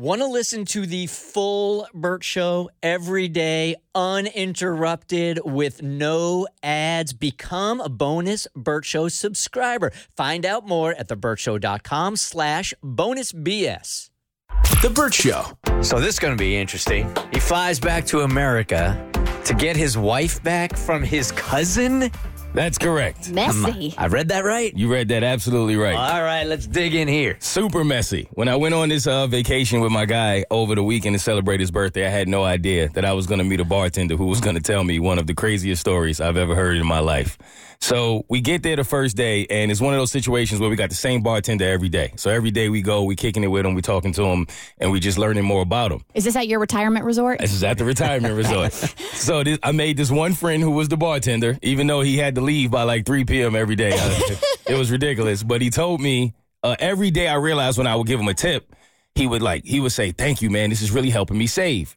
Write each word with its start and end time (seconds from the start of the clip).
Want 0.00 0.22
to 0.22 0.26
listen 0.26 0.64
to 0.64 0.86
the 0.86 1.08
full 1.08 1.86
Bert 1.92 2.24
Show 2.24 2.70
every 2.82 3.28
day, 3.28 3.76
uninterrupted, 3.94 5.40
with 5.44 5.82
no 5.82 6.48
ads? 6.62 7.12
Become 7.12 7.82
a 7.82 7.90
bonus 7.90 8.46
Bert 8.56 8.86
Show 8.86 9.08
subscriber. 9.08 9.92
Find 10.16 10.46
out 10.46 10.66
more 10.66 10.92
at 10.92 11.08
thebertshow.com 11.08 12.16
slash 12.16 12.72
bonus 12.82 13.32
BS. 13.32 14.08
The 14.80 14.88
Bert 14.88 15.12
Show. 15.12 15.44
So 15.82 16.00
this 16.00 16.14
is 16.14 16.18
going 16.18 16.34
to 16.34 16.42
be 16.42 16.56
interesting. 16.56 17.14
He 17.30 17.38
flies 17.38 17.78
back 17.78 18.06
to 18.06 18.20
America 18.20 19.06
to 19.44 19.52
get 19.52 19.76
his 19.76 19.98
wife 19.98 20.42
back 20.42 20.78
from 20.78 21.02
his 21.02 21.30
cousin. 21.32 22.10
That's 22.52 22.78
correct. 22.78 23.30
Messy. 23.30 23.94
I 23.96 24.08
read 24.08 24.28
that 24.28 24.44
right? 24.44 24.76
You 24.76 24.90
read 24.90 25.08
that 25.08 25.22
absolutely 25.22 25.76
right. 25.76 25.94
All 25.94 26.22
right, 26.22 26.44
let's 26.44 26.66
dig 26.66 26.94
in 26.94 27.06
here. 27.06 27.36
Super 27.38 27.84
messy. 27.84 28.28
When 28.32 28.48
I 28.48 28.56
went 28.56 28.74
on 28.74 28.88
this 28.88 29.06
uh, 29.06 29.28
vacation 29.28 29.80
with 29.80 29.92
my 29.92 30.04
guy 30.04 30.44
over 30.50 30.74
the 30.74 30.82
weekend 30.82 31.14
to 31.14 31.20
celebrate 31.20 31.60
his 31.60 31.70
birthday, 31.70 32.06
I 32.06 32.10
had 32.10 32.28
no 32.28 32.42
idea 32.42 32.88
that 32.90 33.04
I 33.04 33.12
was 33.12 33.26
going 33.26 33.38
to 33.38 33.44
meet 33.44 33.60
a 33.60 33.64
bartender 33.64 34.16
who 34.16 34.26
was 34.26 34.40
going 34.40 34.56
to 34.56 34.62
tell 34.62 34.82
me 34.82 34.98
one 34.98 35.18
of 35.18 35.26
the 35.28 35.34
craziest 35.34 35.80
stories 35.80 36.20
I've 36.20 36.36
ever 36.36 36.54
heard 36.56 36.76
in 36.76 36.86
my 36.86 36.98
life. 36.98 37.38
So 37.82 38.24
we 38.28 38.40
get 38.42 38.62
there 38.62 38.76
the 38.76 38.84
first 38.84 39.16
day, 39.16 39.46
and 39.48 39.70
it's 39.70 39.80
one 39.80 39.94
of 39.94 39.98
those 39.98 40.12
situations 40.12 40.60
where 40.60 40.68
we 40.68 40.76
got 40.76 40.90
the 40.90 40.94
same 40.94 41.22
bartender 41.22 41.64
every 41.64 41.88
day. 41.88 42.12
So 42.16 42.30
every 42.30 42.50
day 42.50 42.68
we 42.68 42.82
go, 42.82 43.04
we 43.04 43.16
kicking 43.16 43.42
it 43.42 43.48
with 43.48 43.64
him, 43.64 43.74
we 43.74 43.80
talking 43.80 44.12
to 44.12 44.24
him, 44.24 44.46
and 44.78 44.92
we 44.92 45.00
just 45.00 45.16
learning 45.18 45.44
more 45.44 45.62
about 45.62 45.90
him. 45.90 46.04
Is 46.14 46.24
this 46.24 46.36
at 46.36 46.46
your 46.46 46.60
retirement 46.60 47.06
resort? 47.06 47.40
This 47.40 47.54
is 47.54 47.64
at 47.64 47.78
the 47.78 47.84
retirement 47.84 48.36
resort. 48.36 48.72
So 49.20 49.44
this, 49.44 49.58
I 49.62 49.72
made 49.72 49.96
this 49.98 50.10
one 50.10 50.32
friend 50.32 50.62
who 50.62 50.70
was 50.70 50.88
the 50.88 50.96
bartender, 50.96 51.58
even 51.62 51.86
though 51.86 52.00
he 52.00 52.16
had 52.16 52.36
to 52.36 52.40
leave 52.40 52.70
by 52.70 52.84
like 52.84 53.04
3 53.04 53.24
p.m. 53.24 53.54
every 53.54 53.76
day. 53.76 53.90
it 54.66 54.78
was 54.78 54.90
ridiculous. 54.90 55.42
But 55.42 55.60
he 55.60 55.68
told 55.68 56.00
me 56.00 56.32
uh, 56.62 56.76
every 56.78 57.10
day 57.10 57.28
I 57.28 57.34
realized 57.34 57.76
when 57.76 57.86
I 57.86 57.96
would 57.96 58.06
give 58.06 58.18
him 58.18 58.28
a 58.28 58.34
tip, 58.34 58.74
he 59.14 59.26
would 59.26 59.42
like, 59.42 59.64
he 59.64 59.78
would 59.78 59.92
say, 59.92 60.12
thank 60.12 60.40
you, 60.40 60.48
man. 60.48 60.70
This 60.70 60.80
is 60.80 60.90
really 60.90 61.10
helping 61.10 61.36
me 61.36 61.46
save. 61.46 61.96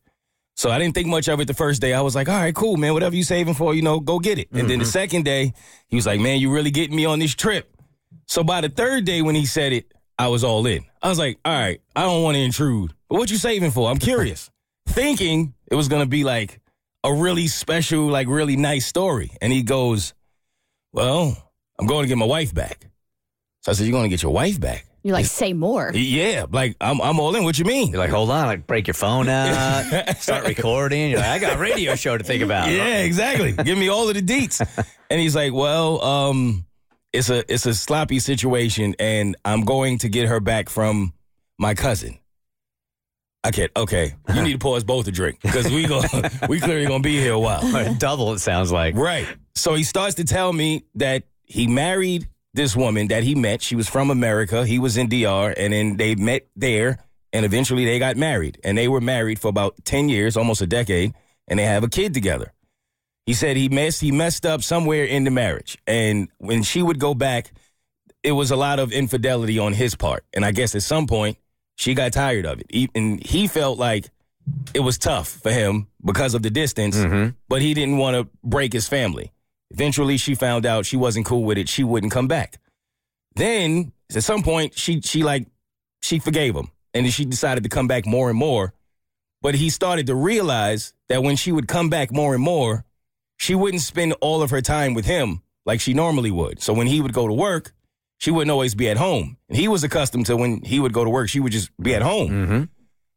So 0.55 0.69
I 0.69 0.77
didn't 0.77 0.93
think 0.93 1.07
much 1.07 1.27
of 1.29 1.39
it 1.39 1.47
the 1.47 1.53
first 1.53 1.81
day. 1.81 1.93
I 1.93 2.01
was 2.01 2.15
like, 2.15 2.29
all 2.29 2.35
right, 2.35 2.53
cool, 2.53 2.77
man. 2.77 2.93
Whatever 2.93 3.15
you 3.15 3.23
saving 3.23 3.55
for, 3.55 3.73
you 3.73 3.81
know, 3.81 3.99
go 3.99 4.19
get 4.19 4.37
it. 4.37 4.49
And 4.51 4.69
then 4.69 4.79
the 4.79 4.85
mm-hmm. 4.85 4.91
second 4.91 5.25
day, 5.25 5.53
he 5.87 5.95
was 5.95 6.05
like, 6.05 6.19
man, 6.19 6.39
you 6.39 6.53
really 6.53 6.71
getting 6.71 6.95
me 6.95 7.05
on 7.05 7.19
this 7.19 7.33
trip. 7.33 7.75
So 8.27 8.43
by 8.43 8.61
the 8.61 8.69
third 8.69 9.05
day 9.05 9.21
when 9.21 9.35
he 9.35 9.45
said 9.45 9.73
it, 9.73 9.91
I 10.17 10.27
was 10.27 10.43
all 10.43 10.65
in. 10.67 10.85
I 11.01 11.09
was 11.09 11.17
like, 11.17 11.39
all 11.43 11.53
right, 11.53 11.81
I 11.95 12.03
don't 12.03 12.23
want 12.23 12.35
to 12.35 12.41
intrude. 12.41 12.93
But 13.09 13.17
what 13.17 13.31
you 13.31 13.37
saving 13.37 13.71
for? 13.71 13.89
I'm 13.89 13.97
curious. 13.97 14.51
Thinking 14.87 15.53
it 15.67 15.75
was 15.75 15.87
gonna 15.87 16.05
be 16.05 16.23
like 16.23 16.59
a 17.03 17.13
really 17.13 17.47
special, 17.47 18.07
like 18.07 18.27
really 18.27 18.55
nice 18.55 18.85
story. 18.85 19.31
And 19.41 19.51
he 19.51 19.63
goes, 19.63 20.13
Well, 20.91 21.37
I'm 21.79 21.87
going 21.87 22.03
to 22.03 22.07
get 22.07 22.17
my 22.17 22.25
wife 22.25 22.53
back. 22.53 22.87
So 23.61 23.71
I 23.71 23.75
said, 23.75 23.85
You're 23.87 23.97
gonna 23.97 24.09
get 24.09 24.23
your 24.23 24.33
wife 24.33 24.59
back? 24.59 24.85
You're 25.03 25.13
like, 25.13 25.25
say 25.25 25.51
more. 25.51 25.91
Yeah, 25.93 26.45
like 26.49 26.77
I'm 26.79 27.01
I'm 27.01 27.19
all 27.19 27.35
in. 27.35 27.43
What 27.43 27.59
you 27.59 27.65
mean? 27.65 27.89
You're 27.91 27.99
like, 27.99 28.09
hold 28.09 28.29
on, 28.29 28.45
like 28.45 28.65
break 28.65 28.87
your 28.87 28.93
phone 28.93 29.27
out, 29.29 30.15
start 30.17 30.47
recording. 30.47 31.11
You're 31.11 31.19
like, 31.19 31.27
I 31.29 31.39
got 31.39 31.57
a 31.57 31.59
radio 31.59 31.95
show 31.95 32.17
to 32.17 32.23
think 32.23 32.41
about. 32.49 32.71
Yeah, 32.71 32.99
exactly. 32.99 33.51
Give 33.51 33.77
me 33.77 33.89
all 33.89 34.07
of 34.07 34.15
the 34.15 34.21
deets. 34.21 34.61
And 35.09 35.21
he's 35.21 35.35
like, 35.35 35.53
"Well, 35.53 36.03
um, 36.03 36.65
it's 37.11 37.29
a 37.29 37.43
it's 37.53 37.67
a 37.67 37.75
sloppy 37.75 38.17
situation, 38.17 38.95
and 38.97 39.35
I'm 39.45 39.63
going 39.63 39.99
to 39.99 40.09
get 40.09 40.27
her 40.27 40.39
back 40.39 40.69
from 40.69 41.13
my 41.59 41.75
cousin." 41.75 42.17
I 43.43 43.51
can't. 43.51 43.71
Okay, 43.75 44.15
you 44.33 44.41
need 44.41 44.53
to 44.53 44.57
pour 44.57 44.75
us 44.75 44.83
both 44.83 45.07
a 45.07 45.11
drink 45.11 45.39
because 45.43 45.69
we 45.69 45.85
go 45.85 46.01
we 46.49 46.59
clearly 46.59 46.87
gonna 46.87 47.03
be 47.03 47.19
here 47.19 47.33
a 47.33 47.39
while. 47.39 47.61
Double, 47.99 48.33
it 48.33 48.39
sounds 48.39 48.71
like. 48.71 48.95
Right. 48.95 49.27
So 49.53 49.75
he 49.75 49.83
starts 49.83 50.15
to 50.15 50.23
tell 50.23 50.51
me 50.51 50.85
that 50.95 51.23
he 51.43 51.67
married 51.67 52.27
this 52.53 52.75
woman 52.75 53.07
that 53.07 53.23
he 53.23 53.35
met. 53.35 53.61
She 53.61 53.75
was 53.75 53.89
from 53.89 54.09
America. 54.09 54.65
He 54.65 54.79
was 54.79 54.97
in 54.97 55.09
DR, 55.09 55.53
and 55.57 55.73
then 55.73 55.97
they 55.97 56.15
met 56.15 56.47
there, 56.55 56.99
and 57.31 57.45
eventually 57.45 57.85
they 57.85 57.99
got 57.99 58.17
married. 58.17 58.59
And 58.63 58.77
they 58.77 58.87
were 58.87 59.01
married 59.01 59.39
for 59.39 59.47
about 59.47 59.75
ten 59.85 60.09
years, 60.09 60.37
almost 60.37 60.61
a 60.61 60.67
decade, 60.67 61.13
and 61.47 61.59
they 61.59 61.65
have 61.65 61.83
a 61.83 61.89
kid 61.89 62.13
together. 62.13 62.53
He 63.25 63.33
said 63.33 63.55
he 63.55 63.69
messed 63.69 64.01
he 64.01 64.11
messed 64.11 64.45
up 64.45 64.61
somewhere 64.61 65.05
in 65.05 65.23
the 65.23 65.31
marriage, 65.31 65.77
and 65.87 66.27
when 66.37 66.63
she 66.63 66.81
would 66.81 66.99
go 66.99 67.13
back, 67.13 67.51
it 68.21 68.33
was 68.33 68.51
a 68.51 68.55
lot 68.55 68.79
of 68.79 68.91
infidelity 68.91 69.59
on 69.59 69.73
his 69.73 69.95
part. 69.95 70.25
And 70.33 70.45
I 70.45 70.51
guess 70.51 70.75
at 70.75 70.83
some 70.83 71.07
point 71.07 71.37
she 71.75 71.93
got 71.93 72.13
tired 72.13 72.45
of 72.45 72.61
it, 72.61 72.89
and 72.93 73.23
he 73.25 73.47
felt 73.47 73.79
like 73.79 74.09
it 74.73 74.81
was 74.81 74.97
tough 74.97 75.29
for 75.29 75.51
him 75.51 75.87
because 76.03 76.33
of 76.33 76.43
the 76.43 76.49
distance, 76.49 76.97
mm-hmm. 76.97 77.29
but 77.47 77.61
he 77.61 77.73
didn't 77.73 77.97
want 77.97 78.15
to 78.17 78.27
break 78.43 78.73
his 78.73 78.87
family. 78.87 79.31
Eventually, 79.73 80.17
she 80.17 80.35
found 80.35 80.65
out 80.65 80.85
she 80.85 80.97
wasn't 80.97 81.25
cool 81.25 81.43
with 81.43 81.57
it. 81.57 81.67
She 81.67 81.83
wouldn't 81.83 82.13
come 82.13 82.27
back. 82.27 82.59
Then 83.35 83.91
at 84.15 84.23
some 84.23 84.43
point, 84.43 84.77
she 84.77 85.01
she 85.01 85.23
like 85.23 85.47
she 86.01 86.19
forgave 86.19 86.55
him, 86.55 86.69
and 86.93 87.05
then 87.05 87.11
she 87.11 87.25
decided 87.25 87.63
to 87.63 87.69
come 87.69 87.87
back 87.87 88.05
more 88.05 88.29
and 88.29 88.37
more. 88.37 88.73
But 89.41 89.55
he 89.55 89.69
started 89.69 90.07
to 90.07 90.15
realize 90.15 90.93
that 91.09 91.23
when 91.23 91.35
she 91.35 91.51
would 91.51 91.67
come 91.67 91.89
back 91.89 92.11
more 92.11 92.33
and 92.33 92.43
more, 92.43 92.85
she 93.37 93.55
wouldn't 93.55 93.81
spend 93.81 94.13
all 94.21 94.41
of 94.41 94.51
her 94.51 94.61
time 94.61 94.93
with 94.93 95.05
him 95.05 95.41
like 95.65 95.81
she 95.81 95.93
normally 95.93 96.31
would. 96.31 96.61
So 96.61 96.73
when 96.73 96.87
he 96.87 97.01
would 97.01 97.13
go 97.13 97.27
to 97.27 97.33
work, 97.33 97.73
she 98.19 98.31
wouldn't 98.31 98.51
always 98.51 98.75
be 98.75 98.89
at 98.89 98.97
home. 98.97 99.37
And 99.49 99.57
he 99.57 99.67
was 99.67 99.83
accustomed 99.83 100.27
to 100.27 100.37
when 100.37 100.61
he 100.61 100.79
would 100.79 100.93
go 100.93 101.03
to 101.03 101.09
work, 101.09 101.27
she 101.29 101.39
would 101.39 101.51
just 101.51 101.71
be 101.81 101.93
at 101.93 102.01
home. 102.01 102.29
Mm-hmm. 102.29 102.63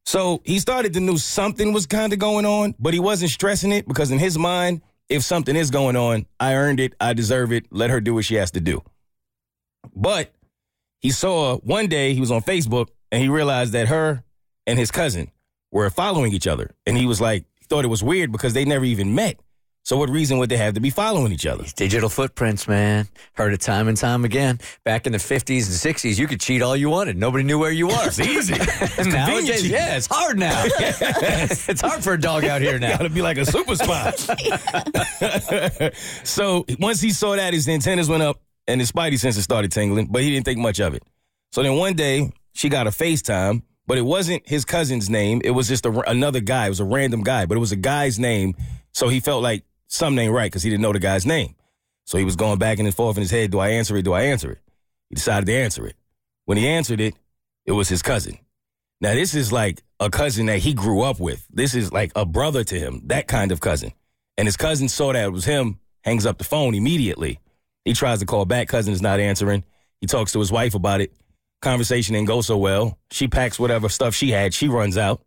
So 0.04 0.40
he 0.44 0.58
started 0.58 0.94
to 0.94 1.00
know 1.00 1.16
something 1.16 1.72
was 1.72 1.86
kind 1.86 2.12
of 2.12 2.18
going 2.18 2.46
on, 2.46 2.74
but 2.78 2.94
he 2.94 3.00
wasn't 3.00 3.30
stressing 3.30 3.72
it 3.72 3.86
because 3.86 4.10
in 4.10 4.18
his 4.18 4.38
mind, 4.38 4.80
if 5.08 5.22
something 5.22 5.56
is 5.56 5.70
going 5.70 5.96
on, 5.96 6.26
I 6.40 6.54
earned 6.54 6.80
it, 6.80 6.94
I 7.00 7.12
deserve 7.12 7.52
it, 7.52 7.66
let 7.70 7.90
her 7.90 8.00
do 8.00 8.14
what 8.14 8.24
she 8.24 8.34
has 8.36 8.50
to 8.52 8.60
do. 8.60 8.82
But 9.94 10.32
he 11.00 11.10
saw 11.10 11.58
one 11.58 11.86
day 11.86 12.14
he 12.14 12.20
was 12.20 12.30
on 12.30 12.42
Facebook 12.42 12.88
and 13.12 13.22
he 13.22 13.28
realized 13.28 13.72
that 13.72 13.88
her 13.88 14.24
and 14.66 14.78
his 14.78 14.90
cousin 14.90 15.30
were 15.70 15.88
following 15.90 16.32
each 16.32 16.46
other. 16.46 16.74
And 16.86 16.96
he 16.96 17.06
was 17.06 17.20
like, 17.20 17.44
thought 17.68 17.84
it 17.84 17.88
was 17.88 18.02
weird 18.02 18.32
because 18.32 18.54
they 18.54 18.64
never 18.64 18.84
even 18.84 19.14
met. 19.14 19.40
So 19.86 19.96
what 19.96 20.10
reason 20.10 20.38
would 20.38 20.48
they 20.48 20.56
have 20.56 20.74
to 20.74 20.80
be 20.80 20.90
following 20.90 21.30
each 21.30 21.46
other? 21.46 21.62
These 21.62 21.72
digital 21.72 22.08
footprints, 22.08 22.66
man. 22.66 23.06
Heard 23.34 23.52
it 23.52 23.60
time 23.60 23.86
and 23.86 23.96
time 23.96 24.24
again. 24.24 24.58
Back 24.82 25.06
in 25.06 25.12
the 25.12 25.18
50s 25.18 25.48
and 25.48 25.96
60s, 25.96 26.18
you 26.18 26.26
could 26.26 26.40
cheat 26.40 26.60
all 26.60 26.76
you 26.76 26.90
wanted. 26.90 27.16
Nobody 27.16 27.44
knew 27.44 27.56
where 27.56 27.70
you 27.70 27.86
were. 27.86 28.04
It's 28.04 28.18
easy. 28.18 28.54
Nowadays, 29.08 29.62
cheating. 29.62 29.70
yeah, 29.70 29.96
it's 29.96 30.08
hard 30.10 30.40
now. 30.40 30.60
it's 30.66 31.80
hard 31.80 32.02
for 32.02 32.14
a 32.14 32.20
dog 32.20 32.44
out 32.44 32.62
here 32.62 32.80
now. 32.80 32.96
Gotta 32.96 33.10
be 33.10 33.22
like 33.22 33.38
a 33.38 33.46
super 33.46 33.76
spy. 33.76 34.10
so 36.24 36.66
once 36.80 37.00
he 37.00 37.12
saw 37.12 37.36
that, 37.36 37.54
his 37.54 37.68
antennas 37.68 38.08
went 38.08 38.24
up 38.24 38.40
and 38.66 38.80
his 38.80 38.90
spidey 38.90 39.20
senses 39.20 39.44
started 39.44 39.70
tingling, 39.70 40.06
but 40.06 40.20
he 40.20 40.30
didn't 40.32 40.46
think 40.46 40.58
much 40.58 40.80
of 40.80 40.94
it. 40.94 41.04
So 41.52 41.62
then 41.62 41.76
one 41.76 41.94
day 41.94 42.32
she 42.54 42.68
got 42.68 42.88
a 42.88 42.90
FaceTime, 42.90 43.62
but 43.86 43.98
it 43.98 44.04
wasn't 44.04 44.48
his 44.48 44.64
cousin's 44.64 45.08
name. 45.08 45.42
It 45.44 45.52
was 45.52 45.68
just 45.68 45.86
a, 45.86 46.10
another 46.10 46.40
guy. 46.40 46.66
It 46.66 46.70
was 46.70 46.80
a 46.80 46.84
random 46.84 47.22
guy, 47.22 47.46
but 47.46 47.56
it 47.56 47.60
was 47.60 47.70
a 47.70 47.76
guy's 47.76 48.18
name. 48.18 48.56
So 48.90 49.06
he 49.08 49.20
felt 49.20 49.44
like 49.44 49.62
something 49.88 50.24
ain't 50.24 50.32
right 50.32 50.50
because 50.50 50.62
he 50.62 50.70
didn't 50.70 50.82
know 50.82 50.92
the 50.92 50.98
guy's 50.98 51.26
name. 51.26 51.54
So 52.04 52.18
he 52.18 52.24
was 52.24 52.36
going 52.36 52.58
back 52.58 52.78
and 52.78 52.94
forth 52.94 53.16
in 53.16 53.22
his 53.22 53.30
head. 53.30 53.50
Do 53.50 53.58
I 53.58 53.70
answer 53.70 53.96
it? 53.96 54.02
Do 54.02 54.12
I 54.12 54.22
answer 54.22 54.52
it? 54.52 54.58
He 55.08 55.16
decided 55.16 55.46
to 55.46 55.54
answer 55.54 55.86
it. 55.86 55.96
When 56.44 56.56
he 56.56 56.68
answered 56.68 57.00
it, 57.00 57.14
it 57.64 57.72
was 57.72 57.88
his 57.88 58.02
cousin. 58.02 58.38
Now, 59.00 59.14
this 59.14 59.34
is 59.34 59.52
like 59.52 59.82
a 60.00 60.08
cousin 60.08 60.46
that 60.46 60.60
he 60.60 60.72
grew 60.72 61.02
up 61.02 61.20
with. 61.20 61.46
This 61.52 61.74
is 61.74 61.92
like 61.92 62.12
a 62.16 62.24
brother 62.24 62.64
to 62.64 62.78
him, 62.78 63.02
that 63.06 63.28
kind 63.28 63.52
of 63.52 63.60
cousin. 63.60 63.92
And 64.38 64.46
his 64.46 64.56
cousin 64.56 64.88
saw 64.88 65.12
that 65.12 65.24
it 65.24 65.32
was 65.32 65.44
him, 65.44 65.80
hangs 66.04 66.26
up 66.26 66.38
the 66.38 66.44
phone 66.44 66.74
immediately. 66.74 67.40
He 67.84 67.92
tries 67.92 68.20
to 68.20 68.26
call 68.26 68.44
back, 68.44 68.68
cousin 68.68 68.92
is 68.92 69.02
not 69.02 69.20
answering. 69.20 69.64
He 70.00 70.06
talks 70.06 70.32
to 70.32 70.38
his 70.38 70.52
wife 70.52 70.74
about 70.74 71.00
it. 71.00 71.12
Conversation 71.62 72.14
didn't 72.14 72.28
go 72.28 72.40
so 72.40 72.56
well. 72.56 72.98
She 73.10 73.28
packs 73.28 73.58
whatever 73.58 73.88
stuff 73.88 74.14
she 74.14 74.30
had, 74.30 74.54
she 74.54 74.68
runs 74.68 74.96
out. 74.96 75.22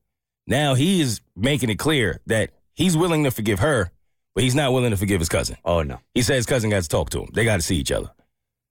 Now 0.48 0.74
he 0.74 1.02
is 1.02 1.22
making 1.36 1.70
it 1.70 1.80
clear 1.80 2.22
that 2.28 2.52
he's 2.74 2.96
willing 2.98 3.24
to 3.24 3.32
forgive 3.32 3.60
her, 3.60 3.92
but 4.40 4.46
he's 4.46 4.56
not 4.56 4.72
willing 4.72 4.92
to 4.92 4.96
forgive 4.96 5.20
his 5.20 5.28
cousin. 5.28 5.58
Oh, 5.66 5.84
no. 5.84 6.00
He 6.14 6.22
said 6.22 6.36
his 6.38 6.46
cousin 6.46 6.70
got 6.70 6.82
to 6.82 6.88
talk 6.88 7.10
to 7.10 7.20
him. 7.24 7.30
They 7.34 7.44
got 7.44 7.58
to 7.58 7.62
see 7.62 7.76
each 7.76 7.92
other. 7.92 8.10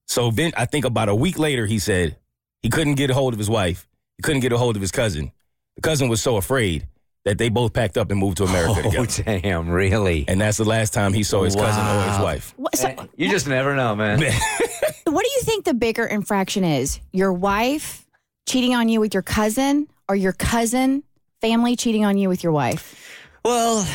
So 0.07 0.31
then 0.31 0.53
I 0.57 0.65
think 0.65 0.87
about 0.87 1.11
a 1.11 1.15
week 1.15 1.39
later, 1.39 1.67
he 1.67 1.79
said 1.79 2.17
he 2.63 2.71
couldn't 2.71 2.95
get 2.95 3.11
a 3.11 3.15
hold 3.15 3.35
of 3.35 3.39
his 3.39 3.51
wife. 3.51 3.87
He 4.17 4.23
couldn't 4.23 4.41
get 4.41 4.51
a 4.51 4.57
hold 4.57 4.77
of 4.77 4.81
his 4.81 4.91
cousin. 4.91 5.31
The 5.77 5.83
cousin 5.83 6.09
was 6.09 6.23
so 6.23 6.39
afraid 6.39 6.89
that 7.27 7.37
they 7.37 7.51
both 7.51 7.75
packed 7.75 7.99
up 7.99 8.11
and 8.11 8.19
moved 8.19 8.39
to 8.39 8.45
America 8.45 8.81
Oh, 8.87 9.05
together. 9.05 9.41
damn, 9.41 9.69
really? 9.69 10.25
And 10.27 10.41
that's 10.41 10.57
the 10.57 10.65
last 10.65 10.95
time 10.95 11.13
he 11.13 11.23
saw 11.23 11.43
his 11.43 11.55
cousin 11.55 11.85
or 11.85 12.13
his 12.13 12.19
wife. 12.19 12.55
What, 12.57 12.75
so, 12.75 13.07
You 13.19 13.29
just 13.29 13.47
never 13.47 13.77
know, 13.77 13.95
man. 13.95 14.21
what 15.05 15.23
do 15.23 15.31
you 15.37 15.43
think 15.43 15.67
the 15.67 15.75
bigger 15.75 16.07
infraction 16.07 16.65
is? 16.65 16.99
Your 17.13 17.35
wife 17.35 18.07
cheating 18.47 18.75
on 18.75 18.89
you 18.89 19.01
with 19.01 19.13
your 19.13 19.23
cousin, 19.23 19.87
or 20.09 20.17
your 20.17 20.33
cousin 20.33 21.03
family 21.43 21.77
cheating 21.77 22.07
on 22.07 22.17
you 22.17 22.31
with 22.31 22.43
your 22.43 22.53
wife? 22.53 22.95
Well, 23.45 23.87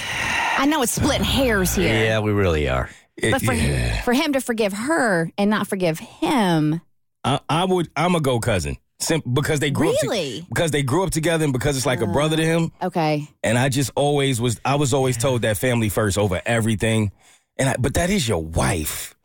I 0.57 0.65
know 0.65 0.81
it's 0.81 0.91
splitting 0.94 1.23
hairs 1.25 1.75
here, 1.75 1.94
yeah, 1.94 2.19
we 2.19 2.31
really 2.31 2.67
are. 2.69 2.89
but 3.21 3.41
for 3.41 3.55
for 4.03 4.13
him 4.13 4.33
to 4.33 4.41
forgive 4.41 4.73
her 4.73 5.31
and 5.38 5.50
not 5.50 5.67
forgive 5.67 6.00
him, 6.00 6.81
I, 7.23 7.39
I 7.50 7.65
would. 7.65 7.89
I'm 7.95 8.15
a 8.15 8.19
go 8.21 8.39
cousin, 8.39 8.77
Sim- 9.00 9.21
because 9.33 9.59
they 9.59 9.71
grew 9.71 9.89
up. 9.89 9.95
to- 10.00 10.07
Really? 10.07 10.45
because 10.50 10.71
they 10.71 10.83
grew 10.83 11.03
up 11.03 11.11
together, 11.11 11.44
and 11.44 11.53
because 11.53 11.77
it's 11.77 11.85
like 11.85 12.01
a 12.01 12.07
brother 12.07 12.38
to 12.38 12.45
him. 12.45 12.71
okay. 12.81 13.27
And 13.44 13.57
I 13.57 13.69
just 13.69 13.91
always 13.95 14.39
was. 14.41 14.59
I 14.65 14.75
was 14.75 14.94
always 14.94 15.17
told 15.17 15.41
that 15.44 15.57
family 15.57 15.89
first 15.89 16.17
over 16.17 16.41
everything. 16.45 17.11
And 17.57 17.69
I, 17.69 17.75
but 17.77 17.94
that 17.95 18.09
is 18.09 18.27
your 18.27 18.44
wife. 18.44 19.15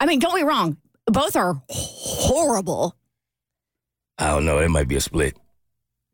I 0.00 0.06
mean, 0.06 0.18
don't 0.18 0.34
be 0.34 0.42
wrong. 0.42 0.76
Both 1.06 1.36
are 1.36 1.62
horrible. 1.68 2.96
I 4.18 4.28
don't 4.28 4.44
know. 4.44 4.58
It 4.58 4.68
might 4.70 4.88
be 4.88 4.96
a 4.96 5.00
split. 5.00 5.36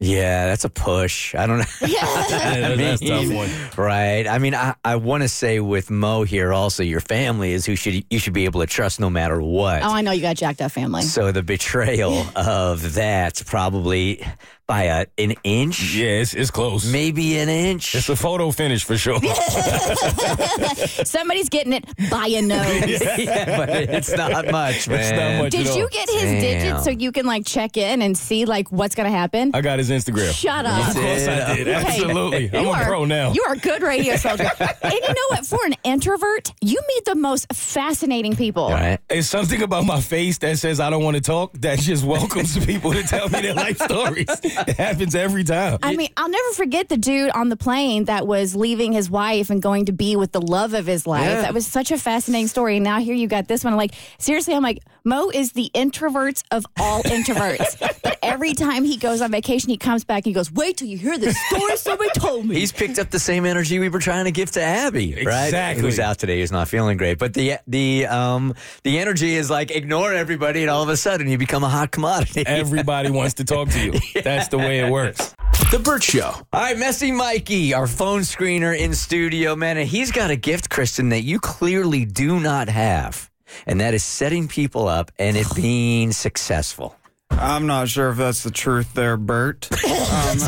Yeah, 0.02 0.46
that's 0.46 0.64
a 0.64 0.68
push. 0.68 1.34
I 1.34 1.46
don't 1.46 1.58
know. 1.58 1.64
Yeah, 1.86 2.04
that's 2.76 3.02
a 3.02 3.06
tough 3.06 3.32
one. 3.32 3.50
Right. 3.76 4.26
I 4.26 4.38
mean, 4.38 4.54
I, 4.54 4.74
I 4.84 4.96
want 4.96 5.22
to 5.22 5.28
say 5.28 5.60
with 5.60 5.90
Mo 5.90 6.22
here 6.22 6.52
also, 6.52 6.82
your 6.82 7.00
family 7.00 7.52
is 7.52 7.66
who 7.66 7.76
should 7.76 8.04
you 8.10 8.18
should 8.18 8.32
be 8.32 8.44
able 8.44 8.60
to 8.60 8.66
trust 8.66 8.98
no 9.00 9.10
matter 9.10 9.40
what. 9.40 9.82
Oh, 9.82 9.90
I 9.92 10.00
know 10.00 10.12
you 10.12 10.22
got 10.22 10.32
a 10.32 10.34
jacked 10.34 10.60
up 10.60 10.72
family. 10.72 11.02
so 11.02 11.32
the 11.32 11.42
betrayal 11.42 12.26
of 12.36 12.94
that 12.94 13.42
probably 13.46 14.24
by 14.66 14.84
a, 14.84 15.06
an 15.18 15.34
inch, 15.44 15.94
Yes, 15.94 16.32
it's, 16.32 16.42
it's 16.42 16.50
close. 16.50 16.90
maybe 16.90 17.38
an 17.38 17.48
inch. 17.48 17.94
It's 17.94 18.08
a 18.08 18.16
photo 18.16 18.50
finish 18.50 18.84
for 18.84 18.96
sure. 18.96 19.20
Somebody's 21.04 21.48
getting 21.48 21.72
it 21.72 21.84
by 22.10 22.26
a 22.28 22.42
nose. 22.42 23.00
yeah, 23.18 23.56
but 23.56 23.68
it's 23.70 24.12
not 24.16 24.50
much, 24.50 24.88
man. 24.88 25.00
It's 25.00 25.10
not 25.10 25.42
much. 25.42 25.52
Did 25.52 25.66
at 25.66 25.76
you 25.76 25.88
get 25.90 26.08
his 26.08 26.22
Damn. 26.22 26.40
digits 26.40 26.84
so 26.84 26.90
you 26.90 27.12
can 27.12 27.26
like 27.26 27.44
check 27.46 27.76
in 27.76 28.02
and 28.02 28.16
see 28.16 28.44
like 28.44 28.70
what's 28.70 28.94
gonna 28.94 29.10
happen? 29.10 29.50
I 29.54 29.60
got 29.60 29.78
his 29.78 29.90
Instagram. 29.90 30.32
Shut 30.32 30.64
up. 30.64 30.88
Of 30.88 30.94
course 30.94 31.28
I 31.28 31.56
did. 31.56 31.66
Hey, 31.66 31.74
Absolutely. 31.74 32.50
I'm 32.52 32.64
you 32.64 32.70
a 32.70 32.72
are, 32.72 32.84
pro 32.84 33.04
now. 33.04 33.32
You 33.32 33.42
are 33.48 33.54
a 33.54 33.58
good 33.58 33.82
radio 33.82 34.16
soldier. 34.16 34.50
and 34.60 34.92
you 34.92 35.00
know 35.08 35.26
what? 35.30 35.46
For 35.46 35.64
an 35.66 35.74
introvert, 35.84 36.52
you 36.60 36.80
meet 36.88 37.04
the 37.04 37.14
most 37.16 37.52
fascinating 37.52 38.36
people. 38.36 38.70
Right. 38.70 38.98
It's 39.10 39.28
something 39.28 39.62
about 39.62 39.84
my 39.84 40.00
face 40.00 40.38
that 40.38 40.58
says 40.58 40.80
I 40.80 40.90
don't 40.90 41.02
want 41.04 41.16
to 41.16 41.22
talk 41.22 41.52
that 41.60 41.78
just 41.78 42.04
welcomes 42.04 42.64
people 42.64 42.92
to 42.92 43.02
tell 43.02 43.28
me 43.28 43.40
their 43.42 43.54
life 43.54 43.78
stories. 43.78 44.26
It 44.66 44.76
happens 44.76 45.14
every 45.14 45.44
time. 45.44 45.78
I 45.82 45.96
mean, 45.96 46.08
I'll 46.16 46.28
never 46.28 46.50
forget 46.54 46.88
the 46.88 46.96
dude 46.96 47.30
on 47.30 47.48
the 47.48 47.56
plane 47.56 48.04
that 48.04 48.26
was 48.26 48.54
leaving 48.54 48.92
his 48.92 49.10
wife 49.10 49.50
and 49.50 49.60
going 49.62 49.86
to 49.86 49.92
be 49.92 50.16
with 50.16 50.32
the 50.32 50.40
love 50.40 50.74
of 50.74 50.86
his 50.86 51.06
life. 51.06 51.24
Yeah. 51.24 51.42
That 51.42 51.54
was 51.54 51.66
such 51.66 51.90
a 51.90 51.98
fascinating 51.98 52.48
story. 52.48 52.76
And 52.76 52.84
now 52.84 53.00
here 53.00 53.14
you 53.14 53.26
got 53.26 53.48
this 53.48 53.64
one. 53.64 53.76
Like, 53.76 53.94
seriously, 54.18 54.54
I'm 54.54 54.62
like, 54.62 54.82
Mo 55.04 55.30
is 55.30 55.52
the 55.52 55.70
introverts 55.74 56.44
of 56.50 56.64
all 56.78 57.02
introverts. 57.04 57.78
but 58.02 58.18
every 58.22 58.54
time 58.54 58.84
he 58.84 58.96
goes 58.96 59.20
on 59.20 59.30
vacation, 59.30 59.68
he 59.70 59.76
comes 59.76 60.04
back 60.04 60.18
and 60.18 60.26
he 60.26 60.32
goes, 60.32 60.50
wait 60.52 60.76
till 60.76 60.88
you 60.88 60.96
hear 60.96 61.18
the 61.18 61.32
story 61.32 61.76
somebody 61.76 62.10
told 62.16 62.46
me. 62.46 62.54
He's 62.56 62.72
picked 62.72 62.98
up 62.98 63.10
the 63.10 63.18
same 63.18 63.44
energy 63.44 63.78
we 63.78 63.88
were 63.88 63.98
trying 63.98 64.24
to 64.26 64.30
give 64.32 64.50
to 64.52 64.62
Abby, 64.62 65.14
right? 65.24 65.46
Exactly. 65.46 65.82
Who's 65.82 65.98
out 65.98 66.18
today? 66.18 66.40
Who's 66.40 66.52
not 66.52 66.68
feeling 66.68 66.96
great? 66.96 67.18
But 67.18 67.34
the 67.34 67.58
the 67.66 68.06
um 68.06 68.54
the 68.84 68.98
energy 68.98 69.34
is 69.34 69.50
like 69.50 69.70
ignore 69.70 70.12
everybody, 70.12 70.62
and 70.62 70.70
all 70.70 70.82
of 70.82 70.88
a 70.88 70.96
sudden 70.96 71.28
you 71.28 71.38
become 71.38 71.64
a 71.64 71.68
hot 71.68 71.90
commodity. 71.90 72.44
Everybody 72.46 73.10
wants 73.10 73.34
to 73.34 73.44
talk 73.44 73.68
to 73.70 73.80
you. 73.80 73.92
That's 74.22 74.48
the 74.48 74.58
way 74.58 74.80
it 74.80 74.90
works. 74.90 75.34
The 75.70 75.78
Bert 75.78 76.02
Show. 76.02 76.22
All 76.24 76.44
right, 76.52 76.78
Messy 76.78 77.12
Mikey, 77.12 77.74
our 77.74 77.86
phone 77.86 78.20
screener 78.22 78.76
in 78.76 78.94
studio, 78.94 79.54
man, 79.56 79.76
and 79.78 79.88
he's 79.88 80.10
got 80.10 80.30
a 80.30 80.36
gift, 80.36 80.70
Kristen, 80.70 81.08
that 81.10 81.22
you 81.22 81.40
clearly 81.40 82.04
do 82.04 82.40
not 82.40 82.68
have, 82.68 83.30
and 83.66 83.80
that 83.80 83.94
is 83.94 84.02
setting 84.02 84.48
people 84.48 84.88
up 84.88 85.10
and 85.18 85.36
it 85.36 85.46
being 85.54 86.12
successful. 86.12 86.96
I'm 87.30 87.66
not 87.66 87.88
sure 87.88 88.10
if 88.10 88.18
that's 88.18 88.42
the 88.42 88.50
truth 88.50 88.92
there, 88.94 89.16
Bert. 89.16 89.68
Um, 90.12 90.38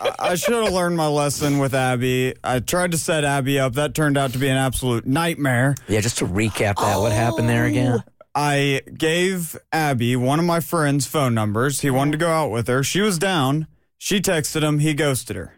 I- 0.00 0.14
I 0.18 0.34
should 0.34 0.54
have 0.54 0.72
learned 0.72 0.96
my 0.96 1.06
lesson 1.06 1.58
with 1.58 1.74
Abby. 1.74 2.34
I 2.42 2.58
tried 2.60 2.90
to 2.92 2.98
set 2.98 3.22
Abby 3.24 3.58
up. 3.60 3.74
That 3.74 3.94
turned 3.94 4.16
out 4.18 4.32
to 4.32 4.38
be 4.38 4.48
an 4.48 4.56
absolute 4.56 5.06
nightmare. 5.06 5.74
Yeah, 5.88 6.00
just 6.00 6.18
to 6.18 6.26
recap 6.26 6.76
that, 6.76 6.98
what 6.98 7.12
happened 7.12 7.48
there 7.48 7.64
again? 7.66 8.02
I 8.34 8.80
gave 8.96 9.56
Abby 9.72 10.16
one 10.16 10.38
of 10.40 10.44
my 10.44 10.60
friend's 10.60 11.06
phone 11.06 11.34
numbers. 11.34 11.80
He 11.80 11.90
wanted 11.90 12.12
to 12.12 12.18
go 12.18 12.30
out 12.30 12.50
with 12.50 12.66
her. 12.68 12.82
She 12.82 13.00
was 13.00 13.18
down. 13.18 13.66
She 13.98 14.20
texted 14.20 14.62
him. 14.62 14.78
He 14.80 14.94
ghosted 14.94 15.36
her. 15.36 15.54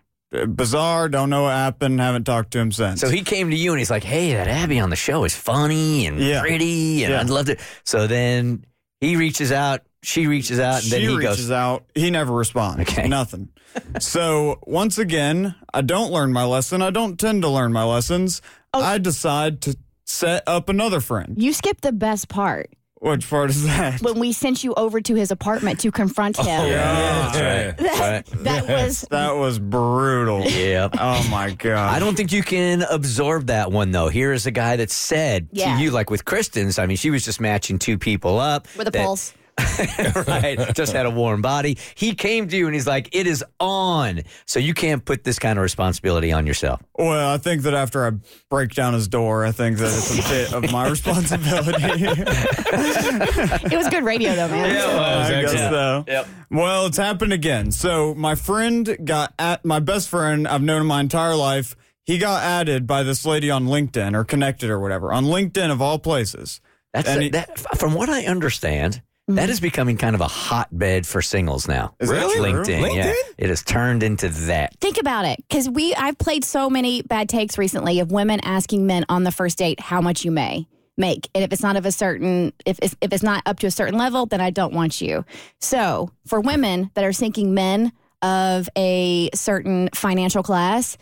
Bizarre. 0.49 1.09
Don't 1.09 1.31
know 1.31 1.43
what 1.45 1.53
happened. 1.53 2.01
Haven't 2.01 2.25
talked 2.25 2.51
to 2.53 2.59
him 2.59 2.73
since. 2.73 3.01
So 3.01 3.09
he 3.09 3.23
came 3.23 3.51
to 3.51 3.57
you 3.57 3.71
and 3.73 3.79
he's 3.79 3.91
like, 3.91 4.05
"Hey, 4.05 4.35
that 4.35 4.49
Abby 4.49 4.81
on 4.81 4.91
the 4.91 4.97
show 4.97 5.25
is 5.25 5.35
funny 5.35 6.07
and 6.07 6.19
Yeah. 6.19 6.41
pretty, 6.41 7.05
and 7.05 7.13
Yeah. 7.13 7.21
I'd 7.21 7.31
love 7.31 7.47
to." 7.47 7.57
So 7.85 8.07
then 8.07 8.65
he 9.01 9.17
reaches 9.17 9.53
out, 9.53 9.83
she 10.03 10.27
reaches 10.27 10.59
out, 10.59 10.77
and 10.77 10.85
she 10.85 10.91
then 10.91 11.01
he 11.03 11.09
reaches 11.17 11.37
goes, 11.37 11.51
out. 11.51 11.85
He 11.95 12.11
never 12.11 12.33
responds. 12.33 12.81
Okay. 12.83 13.07
Nothing. 13.09 13.49
so 14.01 14.59
once 14.67 14.99
again, 14.99 15.55
I 15.73 15.81
don't 15.83 16.13
learn 16.13 16.33
my 16.33 16.45
lesson. 16.45 16.83
I 16.83 16.91
don't 16.91 17.19
tend 17.19 17.43
to 17.43 17.49
learn 17.49 17.73
my 17.73 17.85
lessons. 17.85 18.41
Oh. 18.73 18.83
I 18.83 18.99
decide 18.99 19.61
to 19.63 19.77
set 20.05 20.43
up 20.47 20.69
another 20.69 21.01
friend. 21.01 21.35
you 21.41 21.53
skipped 21.53 21.83
the 21.83 21.93
best 21.93 22.29
part 22.29 22.71
Which 23.05 23.29
part 23.29 23.51
is 23.51 23.65
that? 23.67 24.01
when 24.01 24.19
we 24.19 24.33
sent 24.33 24.65
you 24.65 24.73
over 24.75 25.01
to 25.01 25.15
his 25.15 25.31
apartment 25.31 25.81
to 25.81 25.91
confront 25.91 26.39
oh, 26.39 26.43
him. 26.43 26.71
yeah. 26.71 27.27
Right. 27.27 27.77
That, 27.77 28.27
that 28.27 28.67
was 28.69 29.03
That 29.11 29.37
was 29.37 29.59
brutal. 29.59 30.43
"Yep." 30.45 30.95
Oh 30.99 31.27
my 31.31 31.51
god. 31.51 31.95
I 31.95 31.99
don't 31.99 32.17
think 32.17 32.33
you 32.33 32.43
can 32.43 32.83
absorb 32.83 33.49
that 33.49 33.71
one 33.71 33.91
though. 33.91 34.09
Here 34.09 34.33
is 34.33 34.47
a 34.47 34.51
guy 34.51 34.77
that 34.77 34.91
said 34.91 35.49
Yeah. 35.53 35.77
to 35.77 35.83
you, 35.83 35.91
like 35.91 36.09
with 36.11 36.25
Kristen's. 36.25 36.79
I 36.79 36.87
mean, 36.87 36.97
she 36.97 37.11
was 37.11 37.25
just 37.25 37.41
matching 37.41 37.79
two 37.79 37.99
people 37.99 38.39
up 38.39 38.67
with 38.77 38.89
a 38.89 38.91
that- 38.91 39.05
pulse. 39.05 39.35
right? 40.27 40.59
Just 40.75 40.93
had 40.93 41.07
a 41.07 41.11
warm 41.11 41.41
body. 41.43 41.79
He 41.95 42.15
came 42.15 42.49
to 42.49 42.57
you 42.57 42.67
and 42.67 42.75
he's 42.75 42.87
like, 42.87 43.09
"It 43.13 43.27
is 43.27 43.45
on." 43.61 44.23
So 44.47 44.59
you 44.59 44.75
can't 44.75 45.05
put 45.05 45.25
this 45.25 45.39
kind 45.39 45.59
of 45.59 45.63
responsibility 45.63 46.33
on 46.33 46.47
yourself. 46.47 46.83
Well, 46.99 47.33
I 47.33 47.39
think 47.39 47.63
that 47.63 47.75
after 47.75 48.07
I 48.07 48.13
break 48.51 48.75
down 48.75 48.95
his 48.95 49.07
door, 49.09 49.45
I 49.45 49.53
think 49.53 49.79
that 49.79 49.87
it's 49.87 50.19
a 50.19 50.29
bit 50.29 50.53
of 50.53 50.73
my 50.73 50.89
responsibility. 50.91 51.83
It 52.77 53.77
was 53.77 53.89
good 53.89 54.05
radio 54.05 54.35
though, 54.35 54.49
man. 54.49 54.65
I 54.71 55.41
guess 55.43 55.53
excellent. 55.53 55.73
so. 55.73 56.05
Yep. 56.09 56.27
Well, 56.51 56.87
it's 56.87 56.97
happened 56.97 57.33
again. 57.33 57.71
So 57.73 58.15
my 58.15 58.35
friend 58.35 58.97
got 59.05 59.33
at 59.39 59.65
my 59.65 59.79
best 59.81 60.09
friend 60.09 60.47
I've 60.47 60.63
known 60.63 60.83
him 60.83 60.87
my 60.89 61.01
entire 61.01 61.35
life. 61.37 61.77
He 62.05 62.19
got 62.19 62.43
added 62.43 62.87
by 62.87 63.03
this 63.03 63.25
lady 63.25 63.51
on 63.51 63.67
LinkedIn 63.67 64.15
or 64.15 64.25
connected 64.25 64.69
or 64.71 64.79
whatever 64.79 65.13
on 65.13 65.25
LinkedIn 65.25 65.71
of 65.71 65.81
all 65.81 65.99
places. 65.99 66.61
That's 66.93 67.09
a- 67.09 67.21
he- 67.21 67.29
that. 67.31 67.59
From 67.79 67.95
what 67.95 68.09
I 68.11 68.25
understand, 68.27 69.01
that 69.29 69.49
is 69.49 69.57
mm-hmm. 69.57 69.67
becoming 69.67 69.97
kind 69.97 70.15
of 70.15 70.21
a 70.21 70.29
hotbed 70.29 71.07
for 71.07 71.23
singles 71.23 71.67
now. 71.67 71.95
Is 72.01 72.11
Really? 72.11 72.53
true? 72.53 72.63
LinkedIn, 72.63 72.95
yeah, 72.97 73.13
it 73.39 73.49
has 73.49 73.63
turned 73.63 74.03
into 74.03 74.29
that. 74.29 74.79
Think 74.81 74.99
about 74.99 75.25
it, 75.25 75.39
because 75.49 75.69
we 75.69 75.95
I've 75.95 76.19
played 76.19 76.45
so 76.45 76.69
many 76.69 77.03
bad 77.03 77.29
takes 77.29 77.57
recently 77.59 78.01
of 78.01 78.13
women 78.13 78.41
asking 78.43 78.87
men 78.87 79.05
on 79.09 79.25
the 79.25 79.33
first 79.33 79.59
date 79.59 79.81
how 79.81 80.01
much 80.01 80.25
you 80.25 80.31
may 80.31 80.67
make, 80.97 81.29
and 81.35 81.43
if 81.43 81.53
it's 81.53 81.63
not 81.63 81.77
of 81.77 81.87
a 81.87 81.93
certain 81.93 82.53
if 82.67 82.79
it's, 82.81 82.95
if 83.01 83.13
it's 83.13 83.23
not 83.23 83.43
up 83.47 83.59
to 83.61 83.67
a 83.67 83.71
certain 83.71 83.99
level, 83.99 84.27
then 84.27 84.41
I 84.41 84.51
don't 84.51 84.73
want 84.73 85.01
you. 85.01 85.25
So 85.61 86.11
for 86.27 86.41
women 86.41 86.91
that 86.95 87.05
are 87.05 87.13
seeking 87.13 87.55
men 87.55 87.93
of 88.23 88.69
a 88.77 89.29
certain 89.35 89.91
financial 89.95 90.43
class, 90.43 90.97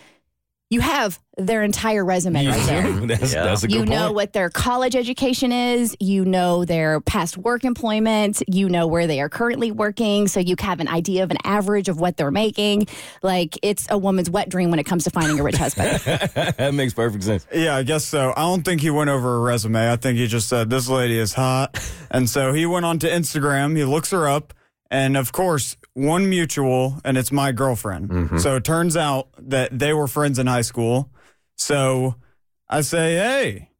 you 0.72 0.80
have 0.80 1.18
their 1.36 1.62
entire 1.62 2.04
resume 2.04 2.46
right 2.46 2.66
there. 2.66 2.90
that's, 3.06 3.32
Yeah. 3.34 3.44
that's 3.44 3.62
a 3.62 3.66
good 3.68 3.72
You 3.74 3.78
point. 3.80 3.90
know 3.90 4.12
what 4.12 4.32
their 4.32 4.48
college 4.50 4.96
education 4.96 5.52
is. 5.52 5.94
You 6.00 6.24
know 6.24 6.64
their 6.64 7.00
past 7.00 7.36
work 7.36 7.64
employment. 7.64 8.42
You 8.46 8.68
know 8.68 8.86
where 8.86 9.06
they 9.06 9.20
are 9.20 9.28
currently 9.28 9.70
working. 9.70 10.28
So 10.28 10.40
you 10.40 10.54
have 10.60 10.80
an 10.80 10.88
idea 10.88 11.24
of 11.24 11.30
an 11.30 11.38
average 11.44 11.88
of 11.88 12.00
what 12.00 12.16
they're 12.16 12.30
making. 12.30 12.86
Like 13.22 13.58
it's 13.62 13.86
a 13.90 13.98
woman's 13.98 14.30
wet 14.30 14.48
dream 14.48 14.70
when 14.70 14.78
it 14.78 14.84
comes 14.84 15.04
to 15.04 15.10
finding 15.10 15.38
a 15.38 15.42
rich 15.42 15.56
husband. 15.56 15.98
that 16.58 16.72
makes 16.74 16.94
perfect 16.94 17.24
sense. 17.24 17.46
Yeah, 17.52 17.76
I 17.76 17.82
guess 17.82 18.04
so. 18.04 18.32
I 18.36 18.40
don't 18.42 18.62
think 18.62 18.80
he 18.80 18.90
went 18.90 19.10
over 19.10 19.36
a 19.36 19.40
resume. 19.40 19.90
I 19.92 19.96
think 19.96 20.18
he 20.18 20.26
just 20.26 20.48
said, 20.48 20.70
This 20.70 20.88
lady 20.88 21.18
is 21.18 21.34
hot. 21.34 21.78
and 22.10 22.28
so 22.30 22.52
he 22.52 22.64
went 22.66 22.84
on 22.86 22.98
to 23.00 23.08
Instagram. 23.08 23.76
He 23.76 23.84
looks 23.84 24.10
her 24.10 24.28
up. 24.28 24.54
And 24.92 25.16
of 25.16 25.32
course, 25.32 25.78
one 25.94 26.28
mutual, 26.28 27.00
and 27.02 27.16
it's 27.16 27.32
my 27.32 27.50
girlfriend. 27.50 28.10
Mm-hmm. 28.10 28.38
So 28.38 28.56
it 28.56 28.64
turns 28.64 28.94
out 28.94 29.28
that 29.38 29.76
they 29.76 29.94
were 29.94 30.06
friends 30.06 30.38
in 30.38 30.46
high 30.46 30.60
school. 30.60 31.08
So 31.56 32.16
I 32.68 32.82
say, 32.82 33.14
Hey, 33.14 33.70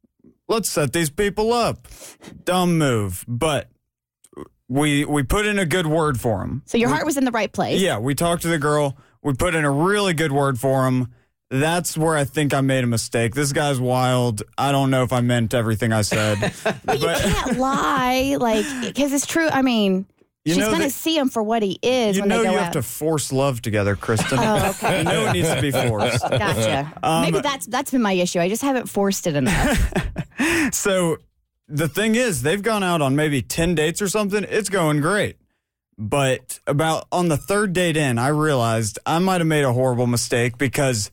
let's 0.49 0.69
set 0.69 0.91
these 0.91 1.11
people 1.11 1.53
up. 1.53 1.87
Dumb 2.43 2.79
move. 2.79 3.23
But 3.27 3.69
we 4.67 5.05
we 5.05 5.21
put 5.21 5.45
in 5.45 5.59
a 5.59 5.67
good 5.67 5.85
word 5.85 6.19
for 6.19 6.41
him. 6.41 6.63
So 6.65 6.79
your 6.79 6.89
heart 6.89 7.05
was 7.05 7.15
in 7.15 7.25
the 7.25 7.31
right 7.31 7.51
place. 7.51 7.79
Yeah, 7.79 7.99
we 7.99 8.15
talked 8.15 8.41
to 8.41 8.47
the 8.47 8.57
girl. 8.59 8.97
We 9.21 9.33
put 9.33 9.53
in 9.53 9.63
a 9.65 9.71
really 9.71 10.15
good 10.15 10.31
word 10.31 10.59
for 10.59 10.87
him. 10.87 11.13
That's 11.51 11.95
where 11.95 12.17
I 12.17 12.23
think 12.23 12.51
I 12.51 12.61
made 12.61 12.83
a 12.83 12.87
mistake. 12.87 13.35
This 13.35 13.53
guy's 13.53 13.79
wild. 13.79 14.41
I 14.57 14.71
don't 14.71 14.89
know 14.89 15.03
if 15.03 15.13
I 15.13 15.21
meant 15.21 15.53
everything 15.53 15.93
I 15.93 16.01
said. 16.01 16.51
But 16.85 16.99
you 16.99 17.07
can't 17.07 17.57
lie, 17.59 18.37
like, 18.39 18.65
because 18.81 19.13
it's 19.13 19.27
true. 19.27 19.47
I 19.49 19.61
mean, 19.61 20.07
You 20.45 20.55
she's 20.55 20.65
going 20.65 20.81
to 20.81 20.89
see 20.89 21.17
him 21.17 21.29
for 21.29 21.41
what 21.41 21.63
he 21.63 21.79
is 21.81 22.17
you 22.17 22.25
know 22.25 22.41
you 22.41 22.49
out. 22.49 22.55
have 22.55 22.73
to 22.73 22.83
force 22.83 23.31
love 23.31 23.61
together, 23.61 23.95
Kristen. 23.95 24.39
Oh, 24.39 24.69
okay. 24.71 24.97
You 24.97 25.03
know 25.05 25.27
it 25.27 25.33
needs 25.33 25.47
to 25.53 25.61
be 25.61 25.71
forced. 25.71 26.21
Gotcha. 26.21 26.91
Um, 27.01 27.21
Maybe 27.21 27.39
that's 27.39 27.65
that's 27.67 27.91
been 27.91 28.01
my 28.01 28.11
issue. 28.11 28.39
I 28.39 28.49
just 28.49 28.61
haven't 28.61 28.87
forced 28.87 29.27
it 29.27 29.35
enough. 29.35 29.93
So 30.71 31.17
the 31.67 31.87
thing 31.87 32.15
is, 32.15 32.41
they've 32.41 32.61
gone 32.61 32.83
out 32.83 33.01
on 33.01 33.15
maybe 33.15 33.41
10 33.41 33.75
dates 33.75 34.01
or 34.01 34.09
something. 34.09 34.45
It's 34.49 34.67
going 34.69 34.99
great. 34.99 35.37
But 35.97 36.59
about 36.65 37.07
on 37.11 37.29
the 37.29 37.37
third 37.37 37.73
date 37.73 37.95
in, 37.95 38.17
I 38.17 38.29
realized 38.29 38.97
I 39.05 39.19
might 39.19 39.39
have 39.41 39.47
made 39.47 39.63
a 39.63 39.71
horrible 39.73 40.07
mistake 40.07 40.57
because 40.57 41.11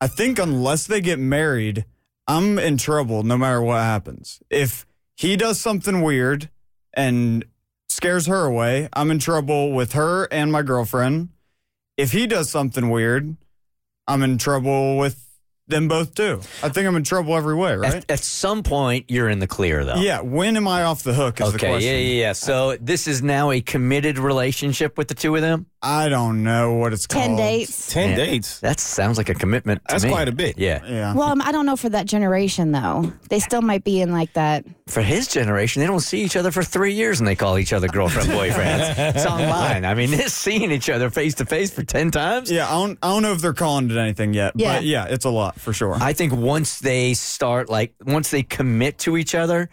I 0.00 0.08
think 0.08 0.38
unless 0.38 0.86
they 0.86 1.00
get 1.00 1.18
married, 1.18 1.84
I'm 2.26 2.58
in 2.58 2.76
trouble 2.76 3.22
no 3.22 3.38
matter 3.38 3.62
what 3.62 3.80
happens. 3.80 4.40
If 4.50 4.84
he 5.14 5.36
does 5.36 5.60
something 5.60 6.02
weird 6.02 6.50
and 6.92 7.44
scares 7.96 8.26
her 8.26 8.44
away, 8.44 8.90
I'm 8.92 9.10
in 9.10 9.18
trouble 9.18 9.72
with 9.72 9.94
her 9.94 10.28
and 10.30 10.52
my 10.52 10.60
girlfriend. 10.60 11.30
If 11.96 12.12
he 12.12 12.26
does 12.26 12.50
something 12.50 12.90
weird, 12.90 13.38
I'm 14.06 14.22
in 14.22 14.36
trouble 14.36 14.98
with 14.98 15.25
them 15.68 15.88
both 15.88 16.14
do. 16.14 16.40
I 16.62 16.68
think 16.68 16.86
I'm 16.86 16.94
in 16.96 17.02
trouble 17.04 17.36
every 17.36 17.54
way, 17.54 17.74
right? 17.76 17.94
At, 17.94 18.10
at 18.10 18.20
some 18.20 18.62
point, 18.62 19.06
you're 19.08 19.28
in 19.28 19.38
the 19.40 19.46
clear, 19.46 19.84
though. 19.84 19.96
yeah. 19.96 20.20
When 20.20 20.56
am 20.56 20.68
I 20.68 20.84
off 20.84 21.02
the 21.02 21.12
hook? 21.14 21.40
Is 21.40 21.50
the 21.50 21.56
Okay. 21.56 21.68
question. 21.70 21.90
Yeah, 21.92 21.98
yeah, 21.98 22.20
yeah. 22.26 22.32
So 22.32 22.76
this 22.80 23.06
is 23.08 23.22
now 23.22 23.50
a 23.50 23.60
committed 23.60 24.18
relationship 24.18 24.96
with 24.96 25.08
the 25.08 25.14
two 25.14 25.34
of 25.34 25.42
them. 25.42 25.66
I 25.82 26.08
don't 26.08 26.42
know 26.42 26.74
what 26.74 26.92
it's 26.92 27.06
called. 27.06 27.24
10 27.26 27.36
dates. 27.36 27.92
10 27.92 28.10
Yeah. 28.10 28.16
dates. 28.16 28.58
That 28.60 28.80
sounds 28.80 29.18
like 29.18 29.28
a 29.28 29.34
commitment. 29.34 29.82
To 29.88 29.92
That's 29.94 30.04
me. 30.04 30.10
quite 30.10 30.26
a 30.28 30.32
bit. 30.32 30.58
Yeah. 30.58 30.80
Yeah. 30.84 31.14
Well, 31.14 31.28
um, 31.28 31.40
I 31.42 31.52
don't 31.52 31.66
know 31.66 31.76
for 31.76 31.88
that 31.90 32.06
generation 32.06 32.72
though. 32.72 33.12
They 33.28 33.38
still 33.38 33.62
might 33.62 33.84
be 33.84 34.00
in 34.00 34.10
like 34.12 34.32
that. 34.32 34.64
For 34.88 35.02
his 35.02 35.28
generation, 35.28 35.80
they 35.80 35.86
don't 35.86 36.00
see 36.00 36.22
each 36.22 36.36
other 36.36 36.50
for 36.52 36.62
three 36.62 36.92
years, 36.94 37.18
and 37.20 37.26
they 37.26 37.34
call 37.36 37.58
each 37.58 37.72
other 37.72 37.88
girlfriend 37.88 38.28
boyfriends. 38.30 38.94
it's 39.16 39.26
online. 39.26 39.84
I 39.84 39.94
mean, 39.94 40.10
they're 40.12 40.28
seeing 40.28 40.70
each 40.72 40.88
other 40.88 41.10
face 41.10 41.34
to 41.36 41.44
face 41.44 41.70
for 41.72 41.82
ten 41.84 42.10
times. 42.10 42.50
yeah. 42.50 42.66
I 42.68 42.72
don't. 42.72 42.98
I 43.02 43.08
don't 43.08 43.22
know 43.22 43.32
if 43.32 43.40
they're 43.40 43.52
calling 43.52 43.90
it 43.90 43.96
anything 43.96 44.32
yet. 44.34 44.52
Yeah. 44.56 44.76
But 44.76 44.84
yeah, 44.84 45.06
it's 45.06 45.24
a 45.24 45.30
lot 45.30 45.55
for 45.56 45.72
sure. 45.72 45.94
I 46.00 46.12
think 46.12 46.32
once 46.32 46.78
they 46.78 47.14
start, 47.14 47.68
like, 47.68 47.94
once 48.04 48.30
they 48.30 48.42
commit 48.42 48.98
to 48.98 49.16
each 49.16 49.34
other, 49.34 49.68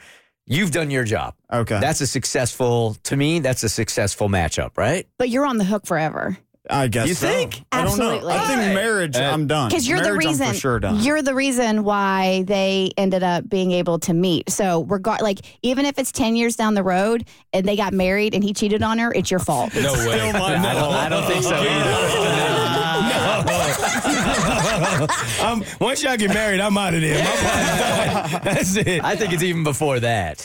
you've 0.46 0.72
done 0.72 0.90
your 0.92 1.04
job. 1.04 1.36
okay. 1.52 1.80
That's 1.80 2.02
a 2.02 2.08
successful, 2.08 2.96
to 3.04 3.16
me, 3.16 3.40
that's 3.40 3.64
a 3.64 3.70
successful 3.70 4.30
matchup, 4.30 4.78
right? 4.78 5.08
But 5.18 5.30
you're 5.30 5.46
on 5.46 5.58
the 5.58 5.64
hook 5.66 5.86
forever 5.86 6.38
I 6.70 6.88
guess. 6.88 7.10
You 7.10 7.14
so. 7.14 7.28
think? 7.28 7.62
I 7.74 7.84
don't 7.84 7.98
know. 7.98 8.06
Absolutely. 8.06 8.32
I 8.34 8.48
think 8.48 8.60
Right. 8.62 8.74
marriage. 8.74 9.18
Uh, 9.18 9.24
I'm 9.34 9.48
done. 9.48 9.68
because 9.68 9.86
you're 9.86 9.98
the 9.98 10.04
Marriage, 10.06 10.24
I'm 10.26 10.30
reason. 10.32 10.48
for 10.48 10.54
sure 10.54 10.80
done. 10.80 11.00
You're 11.04 11.22
the 11.22 11.36
reason 11.36 11.84
why 11.84 12.44
they 12.48 12.92
ended 12.98 13.22
up 13.22 13.50
being 13.50 13.74
able 13.74 14.00
to 14.00 14.14
meet. 14.14 14.50
So 14.50 14.84
regard 14.86 15.20
like 15.22 15.40
even 15.62 15.86
if 15.86 16.00
it's 16.00 16.14
ten 16.14 16.38
years 16.38 16.56
down 16.56 16.74
the 16.76 16.82
road 16.84 17.26
and 17.52 17.66
they 17.68 17.76
got 17.76 17.92
married 17.92 18.34
and 18.34 18.42
he 18.42 18.54
cheated 18.54 18.82
on 18.82 18.98
her, 19.00 19.12
it's 19.14 19.30
your 19.30 19.42
fault. 19.42 19.76
No 19.76 19.92
way. 20.08 20.22
I 20.22 20.32
don't, 20.32 20.94
I 20.94 21.10
don't 21.10 21.26
think 21.28 21.44
so 21.44 21.54
either. 21.54 21.64
I'm, 25.42 25.64
once 25.80 26.04
y'all 26.04 26.18
get 26.18 26.34
married, 26.34 26.60
I'm 26.60 26.78
out 26.78 26.94
of 26.94 27.02
there. 27.02 27.24
My 27.24 27.32
partner's 27.32 28.32
done. 28.32 28.42
That's 28.44 28.76
it. 28.76 29.04
I 29.04 29.16
think 29.16 29.34
it's 29.34 29.44
even 29.44 29.64
before 29.64 30.00
that. 30.00 30.40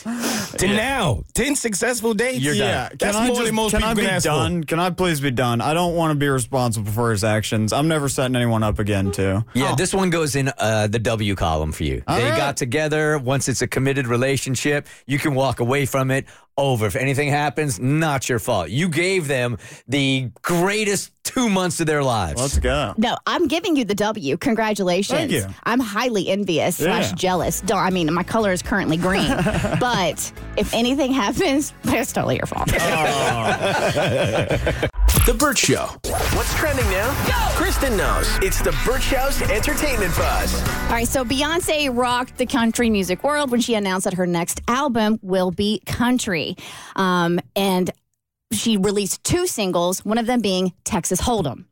to 0.57 0.67
now, 0.67 1.23
10 1.33 1.55
successful 1.55 2.13
dates? 2.13 2.39
You're 2.39 2.53
yeah. 2.53 2.89
done. 2.89 2.97
That's 2.99 3.15
can 3.15 3.23
I 3.23 3.27
more 3.27 3.35
just, 3.35 3.45
than 3.45 3.55
most 3.55 3.71
can 3.71 3.79
people 3.79 3.91
I 3.91 3.93
be 3.93 4.01
can 4.01 4.09
ask 4.11 4.23
for. 4.25 4.29
done? 4.29 4.63
Can 4.63 4.79
I 4.79 4.89
please 4.89 5.21
be 5.21 5.31
done? 5.31 5.61
I 5.61 5.73
don't 5.73 5.95
want 5.95 6.11
to 6.11 6.15
be 6.15 6.27
responsible 6.27 6.91
for 6.91 7.11
his 7.11 7.23
actions. 7.23 7.73
I'm 7.73 7.87
never 7.87 8.09
setting 8.09 8.35
anyone 8.35 8.63
up 8.63 8.79
again, 8.79 9.11
too. 9.11 9.43
Yeah, 9.53 9.75
this 9.75 9.93
one 9.93 10.09
goes 10.09 10.35
in 10.35 10.51
uh, 10.57 10.87
the 10.87 10.99
W 10.99 11.35
column 11.35 11.71
for 11.71 11.83
you. 11.83 12.03
All 12.07 12.17
they 12.17 12.29
right. 12.29 12.37
got 12.37 12.57
together. 12.57 13.17
Once 13.17 13.47
it's 13.47 13.61
a 13.61 13.67
committed 13.67 14.07
relationship, 14.07 14.87
you 15.05 15.19
can 15.19 15.35
walk 15.35 15.59
away 15.59 15.85
from 15.85 16.11
it. 16.11 16.25
Over. 16.59 16.85
If 16.85 16.95
anything 16.95 17.29
happens, 17.29 17.79
not 17.79 18.27
your 18.27 18.39
fault. 18.39 18.69
You 18.69 18.89
gave 18.89 19.27
them 19.27 19.57
the 19.87 20.31
greatest 20.41 21.11
two 21.23 21.49
months 21.49 21.79
of 21.79 21.87
their 21.87 22.03
lives. 22.03 22.41
Let's 22.41 22.59
go. 22.59 22.93
No, 22.97 23.17
I'm 23.27 23.47
giving 23.47 23.75
you 23.75 23.85
the 23.85 23.95
W. 23.95 24.35
Congratulations. 24.37 25.17
Thank 25.17 25.31
you. 25.31 25.45
I'm 25.63 25.79
highly 25.79 26.27
envious 26.27 26.77
slash 26.77 27.11
jealous. 27.13 27.61
Don't 27.61 27.79
I 27.79 27.89
mean 27.91 28.11
my 28.13 28.23
color 28.23 28.51
is 28.51 28.61
currently 28.61 28.97
green. 28.97 29.27
but 29.79 30.31
if 30.57 30.73
anything 30.73 31.11
happens, 31.11 31.73
it's 31.85 32.11
totally 32.11 32.37
your 32.37 32.47
fault. 32.47 32.69
Oh. 32.73 34.89
The 35.25 35.33
Bert 35.33 35.57
Show. 35.59 35.85
What's 36.35 36.53
trending 36.55 36.85
now? 36.85 37.11
Kristen 37.55 37.95
knows. 37.97 38.27
It's 38.41 38.61
the 38.61 38.75
Bert 38.83 39.01
Show's 39.01 39.39
entertainment 39.43 40.15
buzz. 40.15 40.59
All 40.83 40.89
right, 40.89 41.07
so 41.07 41.23
Beyonce 41.23 41.95
rocked 41.95 42.37
the 42.37 42.47
country 42.47 42.89
music 42.89 43.23
world 43.23 43.51
when 43.51 43.59
she 43.59 43.75
announced 43.75 44.05
that 44.05 44.15
her 44.15 44.25
next 44.25 44.61
album 44.67 45.19
will 45.21 45.51
be 45.51 45.81
country. 45.85 46.48
Um, 46.95 47.39
and 47.55 47.91
she 48.51 48.77
released 48.77 49.23
two 49.23 49.45
singles, 49.47 50.03
one 50.05 50.17
of 50.17 50.25
them 50.25 50.41
being 50.41 50.73
Texas 50.83 51.21
Hold'em. 51.21 51.65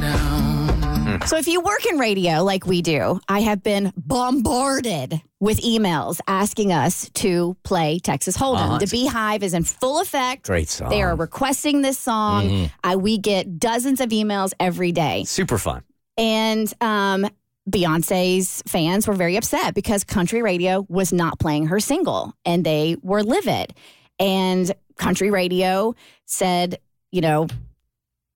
Down. 0.00 1.26
So 1.26 1.38
if 1.38 1.48
you 1.48 1.60
work 1.60 1.86
in 1.86 1.98
radio 1.98 2.42
like 2.42 2.66
we 2.66 2.82
do, 2.82 3.18
I 3.28 3.40
have 3.40 3.62
been 3.62 3.92
bombarded 3.96 5.22
with 5.40 5.60
emails 5.62 6.20
asking 6.26 6.72
us 6.72 7.08
to 7.14 7.56
play 7.62 7.98
Texas 7.98 8.36
Hold'em. 8.36 8.60
Uh-huh. 8.60 8.78
The 8.78 8.86
Beyhive 8.86 9.42
is 9.42 9.54
in 9.54 9.64
full 9.64 10.00
effect. 10.00 10.46
Great 10.46 10.68
song. 10.68 10.90
They 10.90 11.02
are 11.02 11.16
requesting 11.16 11.80
this 11.82 11.98
song. 11.98 12.70
I, 12.82 12.96
we 12.96 13.16
get 13.18 13.58
dozens 13.58 14.00
of 14.00 14.10
emails 14.10 14.52
every 14.60 14.92
day. 14.92 15.24
Super 15.24 15.56
fun. 15.56 15.82
And 16.18 16.72
um, 16.80 17.26
Beyonce's 17.70 18.62
fans 18.66 19.08
were 19.08 19.14
very 19.14 19.36
upset 19.36 19.74
because 19.74 20.04
country 20.04 20.42
radio 20.42 20.86
was 20.88 21.12
not 21.12 21.38
playing 21.38 21.68
her 21.68 21.80
single 21.80 22.34
and 22.44 22.64
they 22.64 22.96
were 23.02 23.22
livid. 23.22 23.74
And 24.18 24.72
country 24.96 25.30
radio 25.30 25.94
said, 26.26 26.78
you 27.10 27.20
know, 27.20 27.48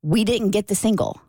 we 0.03 0.25
didn't 0.25 0.51
get 0.51 0.69
the 0.69 0.75
single. 0.75 1.21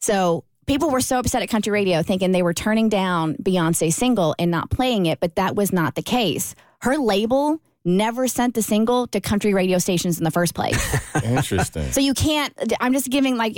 So 0.00 0.44
people 0.66 0.90
were 0.90 1.00
so 1.00 1.18
upset 1.18 1.42
at 1.42 1.48
country 1.48 1.72
radio 1.72 2.02
thinking 2.02 2.32
they 2.32 2.42
were 2.42 2.54
turning 2.54 2.88
down 2.88 3.36
Beyonce's 3.36 3.96
single 3.96 4.34
and 4.38 4.50
not 4.50 4.70
playing 4.70 5.06
it, 5.06 5.20
but 5.20 5.36
that 5.36 5.56
was 5.56 5.72
not 5.72 5.94
the 5.94 6.02
case. 6.02 6.54
Her 6.80 6.96
label 6.96 7.60
never 7.84 8.28
sent 8.28 8.54
the 8.54 8.62
single 8.62 9.06
to 9.08 9.20
country 9.20 9.54
radio 9.54 9.78
stations 9.78 10.18
in 10.18 10.24
the 10.24 10.30
first 10.30 10.54
place. 10.54 10.98
Interesting. 11.24 11.90
So 11.92 12.00
you 12.00 12.14
can't. 12.14 12.52
I'm 12.80 12.92
just 12.92 13.10
giving 13.10 13.36
like 13.36 13.56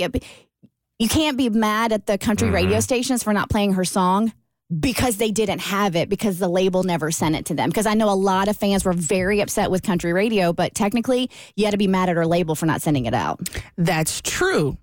you 0.99 1.07
can't 1.07 1.37
be 1.37 1.49
mad 1.49 1.91
at 1.91 2.05
the 2.05 2.17
country 2.17 2.49
radio 2.49 2.73
mm-hmm. 2.73 2.81
stations 2.81 3.23
for 3.23 3.33
not 3.33 3.49
playing 3.49 3.73
her 3.73 3.85
song 3.85 4.31
because 4.79 5.17
they 5.17 5.31
didn't 5.31 5.59
have 5.59 5.95
it 5.95 6.09
because 6.09 6.39
the 6.39 6.47
label 6.47 6.83
never 6.83 7.11
sent 7.11 7.35
it 7.35 7.45
to 7.45 7.53
them. 7.53 7.69
Because 7.69 7.85
I 7.85 7.93
know 7.93 8.09
a 8.09 8.15
lot 8.15 8.47
of 8.47 8.57
fans 8.57 8.83
were 8.83 8.93
very 8.93 9.41
upset 9.41 9.69
with 9.69 9.83
country 9.83 10.11
radio, 10.13 10.53
but 10.53 10.73
technically 10.73 11.29
you 11.55 11.65
had 11.65 11.71
to 11.71 11.77
be 11.77 11.87
mad 11.87 12.09
at 12.09 12.15
her 12.15 12.25
label 12.25 12.55
for 12.55 12.65
not 12.65 12.81
sending 12.81 13.05
it 13.05 13.13
out. 13.13 13.47
That's 13.77 14.21
true. 14.21 14.77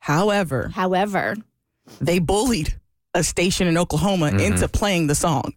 However, 0.00 0.68
However, 0.68 1.36
they 2.00 2.18
bullied 2.18 2.74
a 3.14 3.22
station 3.22 3.66
in 3.66 3.76
Oklahoma 3.78 4.26
mm-hmm. 4.26 4.40
into 4.40 4.68
playing 4.68 5.06
the 5.06 5.14
song, 5.14 5.54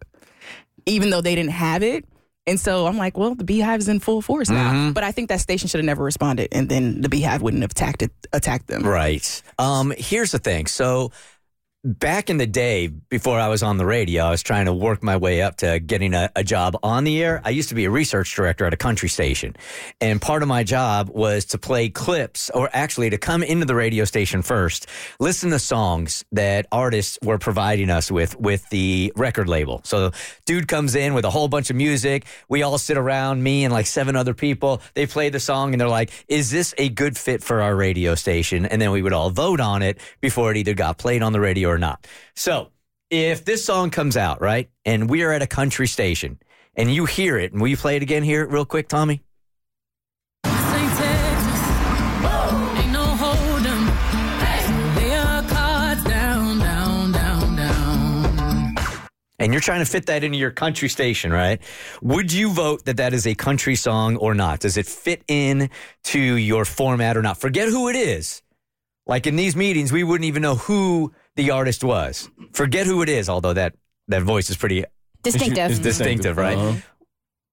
even 0.86 1.10
though 1.10 1.20
they 1.20 1.34
didn't 1.34 1.52
have 1.52 1.82
it. 1.82 2.04
And 2.46 2.58
so 2.58 2.86
I'm 2.86 2.96
like, 2.96 3.16
well, 3.16 3.34
the 3.36 3.44
Beyhive's 3.44 3.88
in 3.88 4.00
full 4.00 4.20
force 4.20 4.50
now. 4.50 4.90
But 4.92 5.04
I 5.04 5.12
think 5.12 5.28
that 5.28 5.40
station 5.40 5.68
should 5.68 5.78
have 5.78 5.84
never 5.84 6.02
responded, 6.02 6.48
and 6.52 6.68
then 6.68 7.00
the 7.00 7.08
Beyhive 7.08 7.40
wouldn't 7.40 7.62
have 7.62 7.70
attacked 7.70 8.02
it, 8.02 8.10
attacked 8.32 8.66
them. 8.66 8.82
Right. 8.82 9.42
Um, 9.58 9.92
here's 9.96 10.32
the 10.32 10.40
thing. 10.40 10.66
So 10.66 11.12
back 11.84 12.30
in 12.30 12.36
the 12.36 12.46
day, 12.46 12.86
before 12.86 13.40
I 13.40 13.48
was 13.48 13.62
on 13.62 13.76
the 13.76 13.84
radio, 13.84 14.22
I 14.24 14.30
was 14.30 14.42
trying 14.42 14.66
to 14.66 14.72
work 14.72 15.02
my 15.02 15.16
way 15.16 15.42
up 15.42 15.56
to 15.58 15.80
getting 15.80 16.14
a, 16.14 16.30
a 16.36 16.44
job 16.44 16.76
on 16.82 17.02
the 17.02 17.20
air. 17.22 17.42
I 17.44 17.50
used 17.50 17.70
to 17.70 17.74
be 17.74 17.86
a 17.86 17.90
research 17.90 18.34
director 18.36 18.64
at 18.64 18.72
a 18.72 18.76
country 18.76 19.08
station. 19.08 19.56
And 20.00 20.22
part 20.22 20.42
of 20.42 20.48
my 20.48 20.62
job 20.62 21.08
was 21.08 21.44
to 21.46 21.58
play 21.58 21.88
clips, 21.88 22.50
or 22.50 22.70
actually 22.72 23.10
to 23.10 23.18
come 23.18 23.42
into 23.42 23.66
the 23.66 23.74
radio 23.74 24.04
station 24.04 24.42
first, 24.42 24.86
listen 25.18 25.50
to 25.50 25.58
songs 25.58 26.24
that 26.30 26.66
artists 26.70 27.18
were 27.22 27.38
providing 27.38 27.90
us 27.90 28.12
with, 28.12 28.38
with 28.38 28.68
the 28.70 29.12
record 29.16 29.48
label. 29.48 29.80
So 29.84 30.12
dude 30.44 30.68
comes 30.68 30.94
in 30.94 31.14
with 31.14 31.24
a 31.24 31.30
whole 31.30 31.48
bunch 31.48 31.68
of 31.68 31.74
music. 31.74 32.26
We 32.48 32.62
all 32.62 32.78
sit 32.78 32.96
around, 32.96 33.42
me 33.42 33.64
and 33.64 33.72
like 33.72 33.86
seven 33.86 34.14
other 34.14 34.34
people. 34.34 34.82
They 34.94 35.06
play 35.06 35.30
the 35.30 35.40
song 35.40 35.74
and 35.74 35.80
they're 35.80 35.88
like, 35.88 36.12
is 36.28 36.52
this 36.52 36.74
a 36.78 36.88
good 36.88 37.18
fit 37.18 37.42
for 37.42 37.60
our 37.60 37.74
radio 37.74 38.14
station? 38.14 38.66
And 38.66 38.80
then 38.80 38.92
we 38.92 39.02
would 39.02 39.12
all 39.12 39.30
vote 39.30 39.58
on 39.58 39.82
it 39.82 39.98
before 40.20 40.52
it 40.52 40.56
either 40.56 40.74
got 40.74 40.98
played 40.98 41.22
on 41.22 41.32
the 41.32 41.40
radio 41.40 41.71
or 41.72 41.78
not. 41.78 42.06
So 42.36 42.70
if 43.10 43.44
this 43.44 43.64
song 43.64 43.90
comes 43.90 44.16
out, 44.16 44.40
right, 44.40 44.70
and 44.84 45.08
we 45.10 45.22
are 45.22 45.32
at 45.32 45.42
a 45.42 45.46
country 45.46 45.88
station 45.88 46.38
and 46.76 46.92
you 46.92 47.06
hear 47.06 47.38
it, 47.38 47.52
and 47.52 47.60
will 47.60 47.68
you 47.68 47.76
play 47.76 47.96
it 47.96 48.02
again 48.02 48.22
here 48.22 48.46
real 48.46 48.64
quick, 48.64 48.88
Tommy? 48.88 49.22
And 59.38 59.52
you're 59.52 59.60
trying 59.60 59.80
to 59.80 59.90
fit 59.90 60.06
that 60.06 60.22
into 60.22 60.38
your 60.38 60.52
country 60.52 60.88
station, 60.88 61.32
right? 61.32 61.60
Would 62.00 62.32
you 62.32 62.52
vote 62.52 62.84
that 62.84 62.98
that 62.98 63.12
is 63.12 63.26
a 63.26 63.34
country 63.34 63.74
song 63.74 64.16
or 64.16 64.34
not? 64.34 64.60
Does 64.60 64.76
it 64.76 64.86
fit 64.86 65.24
in 65.26 65.68
to 66.04 66.20
your 66.20 66.64
format 66.64 67.16
or 67.16 67.22
not? 67.22 67.38
Forget 67.38 67.68
who 67.68 67.88
it 67.88 67.96
is. 67.96 68.40
Like 69.04 69.26
in 69.26 69.34
these 69.34 69.56
meetings, 69.56 69.90
we 69.90 70.04
wouldn't 70.04 70.28
even 70.28 70.42
know 70.42 70.54
who 70.54 71.12
the 71.36 71.50
artist 71.50 71.82
was. 71.84 72.30
Forget 72.52 72.86
who 72.86 73.02
it 73.02 73.08
is, 73.08 73.28
although 73.28 73.52
that, 73.52 73.74
that 74.08 74.22
voice 74.22 74.50
is 74.50 74.56
pretty 74.56 74.84
distinctive. 75.22 75.70
It's 75.70 75.80
distinctive, 75.80 76.36
right? 76.36 76.56
Uh-huh. 76.56 76.78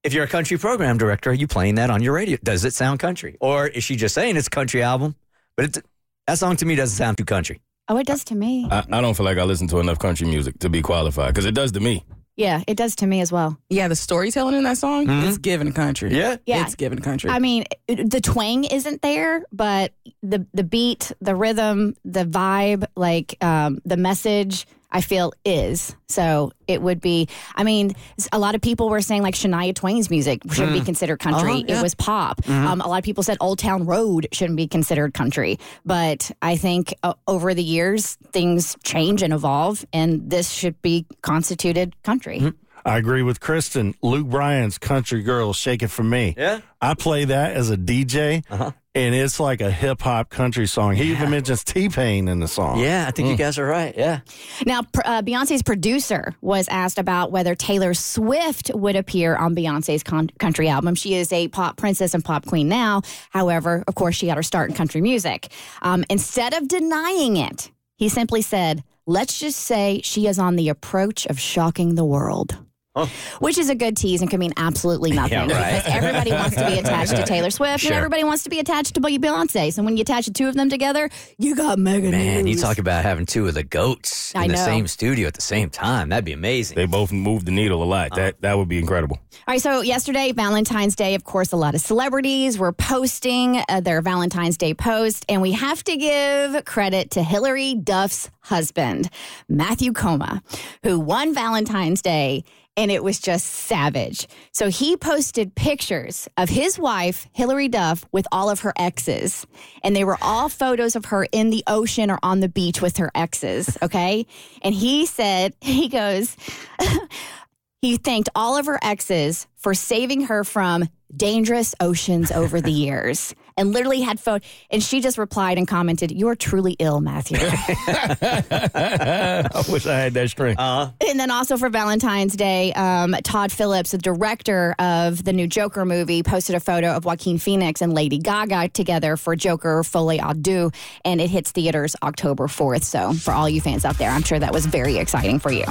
If 0.03 0.13
you're 0.13 0.23
a 0.23 0.27
country 0.29 0.57
program 0.57 0.97
director, 0.97 1.29
are 1.31 1.33
you 1.33 1.47
playing 1.47 1.75
that 1.75 1.89
on 1.89 2.01
your 2.01 2.13
radio? 2.13 2.37
Does 2.41 2.63
it 2.63 2.73
sound 2.73 2.99
country? 2.99 3.37
Or 3.41 3.67
is 3.67 3.83
she 3.83 3.95
just 3.95 4.15
saying 4.15 4.37
it's 4.37 4.47
a 4.47 4.49
country 4.49 4.81
album? 4.81 5.15
But 5.57 5.65
it's, 5.65 5.81
that 6.27 6.37
song 6.37 6.55
to 6.57 6.65
me 6.65 6.75
doesn't 6.75 6.95
sound 6.95 7.17
too 7.17 7.25
country. 7.25 7.59
oh, 7.89 7.97
it 7.97 8.07
does 8.07 8.23
to 8.25 8.35
me. 8.35 8.67
I, 8.71 8.85
I 8.89 9.01
don't 9.01 9.15
feel 9.15 9.25
like 9.25 9.37
I 9.37 9.43
listen 9.43 9.67
to 9.67 9.79
enough 9.79 9.99
country 9.99 10.27
music 10.27 10.59
to 10.59 10.69
be 10.69 10.81
qualified 10.81 11.33
because 11.33 11.45
it 11.45 11.53
does 11.53 11.71
to 11.73 11.79
me. 11.79 12.05
Yeah, 12.39 12.63
it 12.67 12.77
does 12.77 12.95
to 12.95 13.05
me 13.05 13.19
as 13.19 13.33
well. 13.33 13.59
Yeah, 13.69 13.89
the 13.89 13.97
storytelling 13.97 14.55
in 14.55 14.63
that 14.63 14.77
song 14.77 15.09
is 15.09 15.37
given 15.37 15.73
country. 15.73 16.15
Yeah. 16.15 16.37
Yeah. 16.45 16.63
It's 16.63 16.75
given 16.75 16.99
country. 17.01 17.29
I 17.29 17.39
mean, 17.39 17.65
it- 17.87 18.09
the 18.09 18.21
twang 18.21 18.63
isn't 18.63 19.01
there, 19.01 19.43
but 19.51 19.91
the 20.23 20.47
the 20.53 20.63
beat, 20.63 21.11
the 21.19 21.35
rhythm, 21.35 21.95
the 22.05 22.23
vibe, 22.23 22.85
like 22.95 23.35
um, 23.43 23.79
the 23.83 23.97
message. 23.97 24.65
I 24.91 25.01
feel 25.01 25.33
is. 25.45 25.95
So 26.07 26.51
it 26.67 26.81
would 26.81 26.99
be, 26.99 27.27
I 27.55 27.63
mean, 27.63 27.93
a 28.31 28.39
lot 28.39 28.55
of 28.55 28.61
people 28.61 28.89
were 28.89 29.01
saying 29.01 29.21
like 29.21 29.35
Shania 29.35 29.75
Twain's 29.75 30.09
music 30.09 30.41
shouldn't 30.51 30.73
be 30.73 30.81
considered 30.81 31.19
country. 31.19 31.51
Uh-huh, 31.51 31.63
yeah. 31.67 31.79
It 31.79 31.83
was 31.83 31.93
pop. 31.93 32.41
Um, 32.49 32.81
a 32.81 32.87
lot 32.87 32.97
of 32.97 33.03
people 33.03 33.21
said 33.23 33.37
Old 33.39 33.59
Town 33.59 33.85
Road 33.85 34.27
shouldn't 34.31 34.57
be 34.57 34.67
considered 34.67 35.13
country. 35.13 35.59
But 35.85 36.31
I 36.41 36.55
think 36.55 36.93
uh, 37.03 37.13
over 37.27 37.53
the 37.53 37.63
years, 37.63 38.17
things 38.31 38.75
change 38.83 39.21
and 39.21 39.31
evolve, 39.33 39.85
and 39.93 40.29
this 40.29 40.49
should 40.49 40.81
be 40.81 41.05
constituted 41.21 41.95
country. 42.03 42.51
I 42.89 42.97
agree 42.97 43.21
with 43.21 43.39
Kristen. 43.39 43.93
Luke 44.01 44.27
Bryan's 44.27 44.77
Country 44.79 45.21
Girl, 45.21 45.53
Shake 45.53 45.83
It 45.83 45.89
For 45.89 46.03
Me. 46.03 46.33
Yeah. 46.37 46.61
I 46.81 46.93
play 46.95 47.25
that 47.25 47.55
as 47.55 47.69
a 47.69 47.77
DJ, 47.77 48.43
Uh-huh. 48.49 48.71
and 48.95 49.13
it's 49.13 49.39
like 49.39 49.61
a 49.61 49.69
hip 49.69 50.01
hop 50.01 50.29
country 50.29 50.65
song. 50.65 50.95
He 50.95 51.11
even 51.11 51.29
mentions 51.29 51.63
T 51.63 51.87
Pain 51.89 52.27
in 52.27 52.39
the 52.39 52.47
song. 52.47 52.79
Yeah, 52.79 53.05
I 53.07 53.11
think 53.11 53.29
you 53.29 53.35
guys 53.35 53.59
are 53.59 53.65
right. 53.65 53.93
Yeah. 53.95 54.21
Now, 54.65 54.79
uh, 55.05 55.21
Beyonce's 55.21 55.61
producer 55.61 56.33
was 56.41 56.67
asked 56.69 56.97
about 56.97 57.31
whether 57.31 57.53
Taylor 57.53 57.93
Swift 57.93 58.71
would 58.73 58.95
appear 58.95 59.35
on 59.35 59.55
Beyonce's 59.55 60.01
con- 60.01 60.31
country 60.39 60.67
album. 60.67 60.95
She 60.95 61.13
is 61.13 61.31
a 61.31 61.47
pop 61.49 61.77
princess 61.77 62.13
and 62.15 62.25
pop 62.25 62.47
queen 62.47 62.67
now. 62.69 63.03
However, 63.29 63.83
of 63.87 63.93
course, 63.95 64.15
she 64.15 64.25
got 64.25 64.37
her 64.37 64.43
start 64.43 64.69
in 64.71 64.75
country 64.75 65.01
music. 65.01 65.49
Um, 65.83 66.03
instead 66.09 66.53
of 66.55 66.67
denying 66.67 67.37
it, 67.37 67.69
he 67.97 68.09
simply 68.09 68.41
said, 68.41 68.83
Let's 69.05 69.39
just 69.39 69.59
say 69.59 70.01
she 70.03 70.27
is 70.27 70.37
on 70.39 70.55
the 70.55 70.69
approach 70.69 71.25
of 71.27 71.39
shocking 71.39 71.93
the 71.95 72.05
world. 72.05 72.57
Which 73.39 73.57
is 73.57 73.69
a 73.69 73.75
good 73.75 73.97
tease 73.97 74.21
and 74.21 74.29
can 74.29 74.39
mean 74.39 74.53
absolutely 74.57 75.11
nothing. 75.11 75.49
Yeah, 75.49 75.55
right. 75.55 75.77
Because 75.83 75.93
everybody 75.93 76.31
wants 76.31 76.55
to 76.55 76.65
be 76.65 76.79
attached 76.79 77.15
to 77.15 77.23
Taylor 77.23 77.49
Swift 77.49 77.81
Sure. 77.81 77.91
and 77.91 77.97
everybody 77.97 78.23
wants 78.23 78.43
to 78.43 78.49
be 78.49 78.59
attached 78.59 78.95
to 78.95 79.01
Beyonce. 79.01 79.73
So 79.73 79.83
when 79.83 79.97
you 79.97 80.01
attach 80.01 80.25
the 80.25 80.33
two 80.33 80.47
of 80.47 80.55
them 80.55 80.69
together, 80.69 81.09
you 81.37 81.55
got 81.55 81.79
mega 81.79 82.09
Man, 82.11 82.47
you 82.47 82.55
talk 82.55 82.77
about 82.77 83.03
having 83.03 83.25
two 83.25 83.47
of 83.47 83.53
the 83.53 83.63
goats 83.63 84.33
I 84.35 84.43
in 84.45 84.51
the 84.51 84.55
know. 84.57 84.65
same 84.65 84.87
studio 84.87 85.27
at 85.27 85.33
the 85.33 85.41
same 85.41 85.69
time. 85.69 86.09
That'd 86.09 86.25
be 86.25 86.33
amazing. 86.33 86.75
They 86.75 86.85
both 86.85 87.11
move 87.11 87.45
the 87.45 87.51
needle 87.51 87.83
a 87.83 87.85
lot. 87.85 88.15
That 88.15 88.41
that 88.41 88.57
would 88.57 88.67
be 88.67 88.79
incredible. 88.79 89.17
All 89.47 89.53
right, 89.53 89.61
so 89.61 89.81
yesterday, 89.81 90.31
Valentine's 90.31 90.95
Day, 90.95 91.15
of 91.15 91.23
course, 91.23 91.51
a 91.51 91.55
lot 91.55 91.73
of 91.75 91.81
celebrities 91.81 92.57
were 92.59 92.71
posting 92.71 93.61
uh, 93.69 93.79
their 93.79 94.01
Valentine's 94.01 94.57
Day 94.57 94.73
post, 94.73 95.25
and 95.29 95.41
we 95.41 95.53
have 95.53 95.83
to 95.85 95.95
give 95.97 96.65
credit 96.65 97.11
to 97.11 97.23
Hilary 97.23 97.75
Duff's 97.75 98.29
husband, 98.41 99.09
Matthew 99.47 99.93
Koma, 99.93 100.41
who 100.83 100.99
won 100.99 101.33
Valentine's 101.33 102.01
Day, 102.01 102.43
and 102.79 102.89
it 102.89 103.03
was 103.03 103.19
just 103.19 103.45
savage. 103.45 104.25
So 104.53 104.69
he 104.69 104.95
posted 104.95 105.53
pictures 105.53 106.29
of 106.37 106.47
his 106.47 106.79
wife, 106.79 107.27
Hilary 107.33 107.67
Duff, 107.67 108.05
with 108.13 108.25
all 108.31 108.49
of 108.49 108.61
her 108.61 108.71
exes, 108.77 109.45
and 109.83 109.93
they 109.93 110.05
were 110.05 110.17
all 110.21 110.47
photos 110.47 110.95
of 110.95 111.05
her 111.05 111.27
in 111.33 111.49
the 111.49 111.61
ocean 111.67 112.09
or 112.09 112.19
on 112.23 112.39
the 112.39 112.47
beach 112.47 112.81
with 112.81 112.95
her 112.95 113.11
exes, 113.13 113.77
okay? 113.83 114.25
And 114.61 114.73
he 114.73 115.05
said, 115.05 115.55
he 115.61 115.89
goes, 115.89 116.37
he 117.81 117.97
thanked 117.97 118.29
all 118.33 118.55
of 118.55 118.65
her 118.65 118.79
exes 118.81 119.45
for 119.57 119.73
saving 119.73 120.21
her 120.21 120.45
from 120.45 120.87
dangerous 121.13 121.75
oceans 121.81 122.31
over 122.31 122.61
the 122.61 122.71
years 122.71 123.35
and 123.59 123.73
literally 123.73 124.01
had 124.01 124.19
phone 124.19 124.39
and 124.71 124.81
she 124.81 125.01
just 125.01 125.17
replied 125.17 125.57
and 125.57 125.67
commented 125.67 126.11
you're 126.11 126.35
truly 126.35 126.75
ill 126.79 127.01
matthew. 127.01 127.37
I 127.41 129.63
wish 129.69 129.85
I 129.85 129.97
had 129.99 130.13
that 130.13 130.29
strength. 130.29 130.59
and 130.59 131.19
then 131.19 131.31
also 131.31 131.57
for 131.57 131.69
valentine's 131.69 132.35
day 132.35 132.73
um, 132.73 133.15
todd 133.23 133.51
phillips 133.51 133.91
the 133.91 133.97
director 133.97 134.75
of 134.79 135.23
the 135.23 135.33
new 135.33 135.47
joker 135.47 135.85
movie 135.85 136.23
posted 136.23 136.55
a 136.55 136.59
photo 136.59 136.89
of 136.91 137.05
joaquin 137.05 137.37
phoenix 137.37 137.81
and 137.81 137.93
lady 137.93 138.17
gaga 138.17 138.69
together 138.69 139.17
for 139.17 139.35
joker 139.35 139.83
folie 139.83 140.19
à 140.19 140.39
deux 140.41 140.71
and 141.05 141.21
it 141.21 141.29
hits 141.29 141.51
theaters 141.51 141.95
october 142.01 142.47
4th 142.47 142.83
so 142.83 143.13
for 143.13 143.33
all 143.33 143.49
you 143.49 143.61
fans 143.61 143.85
out 143.85 143.97
there 143.97 144.09
i'm 144.09 144.23
sure 144.23 144.39
that 144.39 144.53
was 144.53 144.65
very 144.65 144.97
exciting 144.97 145.39
for 145.39 145.51
you 145.51 145.65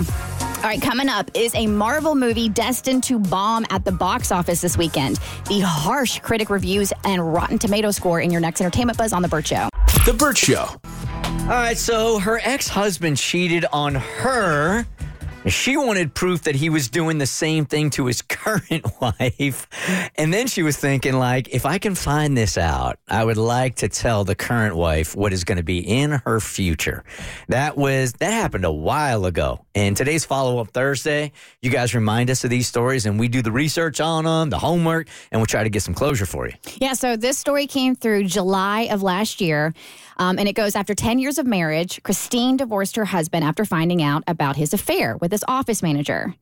all 0.58 0.64
right, 0.64 0.82
coming 0.82 1.08
up 1.08 1.30
is 1.34 1.54
a 1.54 1.68
Marvel 1.68 2.16
movie 2.16 2.48
destined 2.48 3.04
to 3.04 3.20
bomb 3.20 3.64
at 3.70 3.84
the 3.84 3.92
box 3.92 4.32
office 4.32 4.60
this 4.60 4.76
weekend. 4.76 5.20
The 5.44 5.60
harsh 5.60 6.18
critic 6.18 6.50
reviews 6.50 6.92
and 7.04 7.32
Rotten 7.32 7.60
Tomato 7.60 7.92
score 7.92 8.20
in 8.20 8.32
your 8.32 8.40
next 8.40 8.60
entertainment 8.60 8.98
buzz 8.98 9.12
on 9.12 9.22
The 9.22 9.28
Bert 9.28 9.46
Show. 9.46 9.68
The 10.04 10.14
Bert 10.14 10.36
Show. 10.36 10.64
All 10.64 11.46
right, 11.46 11.78
so 11.78 12.18
her 12.18 12.40
ex 12.42 12.66
husband 12.66 13.18
cheated 13.18 13.66
on 13.72 13.94
her. 13.94 14.84
She 15.48 15.76
wanted 15.76 16.14
proof 16.14 16.42
that 16.42 16.54
he 16.54 16.70
was 16.70 16.88
doing 16.88 17.18
the 17.18 17.26
same 17.26 17.66
thing 17.66 17.90
to 17.90 18.06
his 18.06 18.22
current 18.28 18.86
wife. 19.00 19.66
And 20.16 20.32
then 20.32 20.46
she 20.46 20.62
was 20.62 20.76
thinking, 20.76 21.14
like, 21.14 21.48
if 21.48 21.66
I 21.66 21.78
can 21.78 21.94
find 21.94 22.36
this 22.36 22.58
out, 22.58 22.98
I 23.08 23.24
would 23.24 23.36
like 23.36 23.76
to 23.76 23.88
tell 23.88 24.24
the 24.24 24.34
current 24.34 24.76
wife 24.76 25.16
what 25.16 25.32
is 25.32 25.44
going 25.44 25.58
to 25.58 25.64
be 25.64 25.78
in 25.78 26.10
her 26.10 26.40
future. 26.40 27.04
That 27.48 27.76
was, 27.76 28.12
that 28.14 28.32
happened 28.32 28.64
a 28.64 28.72
while 28.72 29.24
ago. 29.24 29.64
And 29.74 29.96
today's 29.96 30.24
follow 30.24 30.58
up 30.58 30.70
Thursday, 30.70 31.32
you 31.62 31.70
guys 31.70 31.94
remind 31.94 32.30
us 32.30 32.44
of 32.44 32.50
these 32.50 32.66
stories 32.66 33.06
and 33.06 33.18
we 33.18 33.28
do 33.28 33.42
the 33.42 33.52
research 33.52 34.00
on 34.00 34.24
them, 34.24 34.50
the 34.50 34.58
homework, 34.58 35.08
and 35.30 35.40
we'll 35.40 35.46
try 35.46 35.62
to 35.62 35.70
get 35.70 35.82
some 35.82 35.94
closure 35.94 36.26
for 36.26 36.46
you. 36.48 36.54
Yeah, 36.80 36.94
so 36.94 37.16
this 37.16 37.38
story 37.38 37.66
came 37.66 37.94
through 37.94 38.24
July 38.24 38.88
of 38.90 39.02
last 39.02 39.40
year. 39.40 39.74
Um, 40.18 40.38
and 40.38 40.48
it 40.48 40.54
goes 40.54 40.74
after 40.74 40.94
10 40.94 41.18
years 41.18 41.38
of 41.38 41.46
marriage, 41.46 42.02
Christine 42.02 42.56
divorced 42.56 42.96
her 42.96 43.04
husband 43.04 43.44
after 43.44 43.64
finding 43.64 44.02
out 44.02 44.24
about 44.26 44.56
his 44.56 44.74
affair 44.74 45.16
with 45.16 45.30
his 45.30 45.44
office 45.46 45.82
manager. 45.82 46.34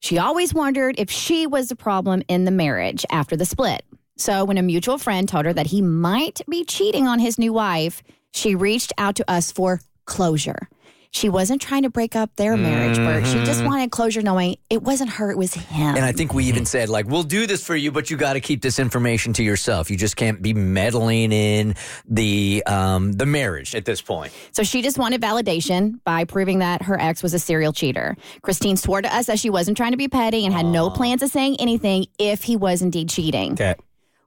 She 0.00 0.18
always 0.18 0.52
wondered 0.52 0.96
if 0.98 1.10
she 1.10 1.46
was 1.46 1.68
the 1.68 1.76
problem 1.76 2.22
in 2.28 2.44
the 2.44 2.50
marriage 2.50 3.06
after 3.10 3.36
the 3.36 3.46
split. 3.46 3.84
So 4.16 4.44
when 4.44 4.58
a 4.58 4.62
mutual 4.62 4.98
friend 4.98 5.28
told 5.28 5.46
her 5.46 5.52
that 5.54 5.68
he 5.68 5.80
might 5.80 6.42
be 6.48 6.64
cheating 6.64 7.08
on 7.08 7.18
his 7.18 7.38
new 7.38 7.52
wife, 7.52 8.02
she 8.32 8.54
reached 8.54 8.92
out 8.98 9.16
to 9.16 9.30
us 9.30 9.50
for 9.50 9.80
closure. 10.04 10.68
She 11.14 11.28
wasn't 11.28 11.62
trying 11.62 11.84
to 11.84 11.90
break 11.90 12.16
up 12.16 12.34
their 12.34 12.56
marriage, 12.56 12.96
Bert. 12.96 13.24
She 13.24 13.44
just 13.44 13.64
wanted 13.64 13.92
closure 13.92 14.20
knowing 14.20 14.56
it 14.68 14.82
wasn't 14.82 15.10
her, 15.10 15.30
it 15.30 15.38
was 15.38 15.54
him. 15.54 15.94
And 15.94 16.04
I 16.04 16.10
think 16.10 16.34
we 16.34 16.44
even 16.46 16.66
said, 16.66 16.88
like, 16.88 17.06
we'll 17.06 17.22
do 17.22 17.46
this 17.46 17.64
for 17.64 17.76
you, 17.76 17.92
but 17.92 18.10
you 18.10 18.16
got 18.16 18.32
to 18.32 18.40
keep 18.40 18.62
this 18.62 18.80
information 18.80 19.32
to 19.34 19.44
yourself. 19.44 19.92
You 19.92 19.96
just 19.96 20.16
can't 20.16 20.42
be 20.42 20.52
meddling 20.52 21.30
in 21.30 21.76
the 22.08 22.64
um, 22.66 23.12
the 23.12 23.26
marriage 23.26 23.76
at 23.76 23.84
this 23.84 24.00
point. 24.00 24.32
So 24.50 24.64
she 24.64 24.82
just 24.82 24.98
wanted 24.98 25.20
validation 25.20 26.00
by 26.02 26.24
proving 26.24 26.58
that 26.58 26.82
her 26.82 27.00
ex 27.00 27.22
was 27.22 27.32
a 27.32 27.38
serial 27.38 27.72
cheater. 27.72 28.16
Christine 28.42 28.76
swore 28.76 29.00
to 29.00 29.14
us 29.14 29.26
that 29.26 29.38
she 29.38 29.50
wasn't 29.50 29.76
trying 29.76 29.92
to 29.92 29.96
be 29.96 30.08
petty 30.08 30.44
and 30.44 30.52
had 30.52 30.66
no 30.66 30.90
plans 30.90 31.22
of 31.22 31.30
saying 31.30 31.58
anything 31.60 32.06
if 32.18 32.42
he 32.42 32.56
was 32.56 32.82
indeed 32.82 33.08
cheating. 33.08 33.54
Cat. 33.54 33.78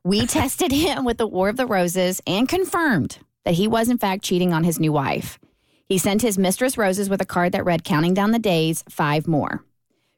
We 0.06 0.26
tested 0.26 0.72
him 0.72 1.04
with 1.04 1.18
the 1.18 1.28
War 1.28 1.50
of 1.50 1.58
the 1.58 1.66
Roses 1.66 2.22
and 2.26 2.48
confirmed 2.48 3.18
that 3.44 3.56
he 3.56 3.68
was, 3.68 3.90
in 3.90 3.98
fact, 3.98 4.24
cheating 4.24 4.54
on 4.54 4.64
his 4.64 4.80
new 4.80 4.94
wife. 4.94 5.38
He 5.90 5.98
sent 5.98 6.22
his 6.22 6.38
mistress 6.38 6.78
roses 6.78 7.10
with 7.10 7.22
a 7.22 7.26
card 7.26 7.54
that 7.54 7.64
read, 7.64 7.86
Counting 7.86 8.14
down 8.14 8.32
the 8.32 8.40
days, 8.40 8.84
five 8.90 9.28
more. 9.28 9.64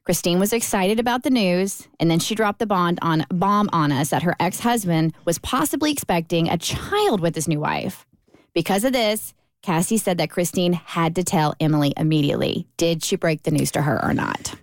Christine 0.04 0.40
was 0.40 0.52
excited 0.52 0.98
about 0.98 1.22
the 1.22 1.30
news, 1.30 1.86
and 2.00 2.10
then 2.10 2.18
she 2.18 2.34
dropped 2.34 2.58
the 2.58 2.66
bond 2.66 2.98
on 3.02 3.24
bomb 3.30 3.70
on 3.72 3.92
us 3.92 4.10
that 4.10 4.24
her 4.24 4.34
ex-husband 4.40 5.14
was 5.24 5.38
possibly 5.38 5.92
expecting 5.92 6.48
a 6.48 6.58
child 6.58 7.20
with 7.20 7.36
his 7.36 7.46
new 7.46 7.60
wife. 7.60 8.04
Because 8.52 8.84
of 8.84 8.92
this, 8.92 9.32
Cassie 9.62 9.98
said 9.98 10.18
that 10.18 10.30
Christine 10.30 10.72
had 10.72 11.14
to 11.14 11.22
tell 11.22 11.54
Emily 11.60 11.92
immediately. 11.96 12.66
Did 12.76 13.04
she 13.04 13.14
break 13.14 13.44
the 13.44 13.52
news 13.52 13.70
to 13.72 13.82
her 13.82 14.04
or 14.04 14.12
not? 14.12 14.54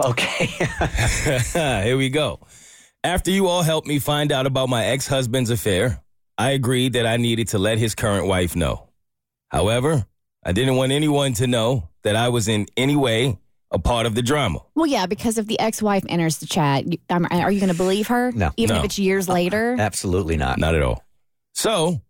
Okay. 0.00 0.46
Here 1.84 1.96
we 1.98 2.08
go. 2.08 2.40
After 3.04 3.30
you 3.30 3.48
all 3.48 3.62
helped 3.62 3.86
me 3.86 3.98
find 3.98 4.32
out 4.32 4.46
about 4.46 4.70
my 4.70 4.86
ex 4.86 5.06
husband's 5.06 5.50
affair, 5.50 6.00
I 6.38 6.52
agreed 6.52 6.94
that 6.94 7.04
I 7.04 7.18
needed 7.18 7.48
to 7.48 7.58
let 7.58 7.76
his 7.76 7.94
current 7.94 8.26
wife 8.26 8.56
know. 8.56 8.88
However, 9.50 10.06
I 10.44 10.52
didn't 10.52 10.76
want 10.76 10.92
anyone 10.92 11.34
to 11.34 11.46
know 11.46 11.88
that 12.02 12.16
I 12.16 12.28
was 12.28 12.48
in 12.48 12.66
any 12.76 12.96
way 12.96 13.38
a 13.70 13.78
part 13.78 14.06
of 14.06 14.14
the 14.14 14.22
drama. 14.22 14.58
Well, 14.74 14.86
yeah, 14.86 15.06
because 15.06 15.38
if 15.38 15.46
the 15.46 15.58
ex-wife 15.58 16.04
enters 16.08 16.38
the 16.38 16.46
chat, 16.46 16.84
are 17.10 17.50
you 17.50 17.60
going 17.60 17.72
to 17.72 17.76
believe 17.76 18.08
her? 18.08 18.32
No. 18.32 18.50
even 18.56 18.74
No. 18.74 18.80
if 18.80 18.84
it's 18.86 18.98
years 18.98 19.28
uh, 19.28 19.32
later. 19.34 19.76
Absolutely 19.78 20.36
not. 20.36 20.58
Not 20.58 20.74
at 20.74 20.82
all. 20.82 21.04
So 21.54 22.00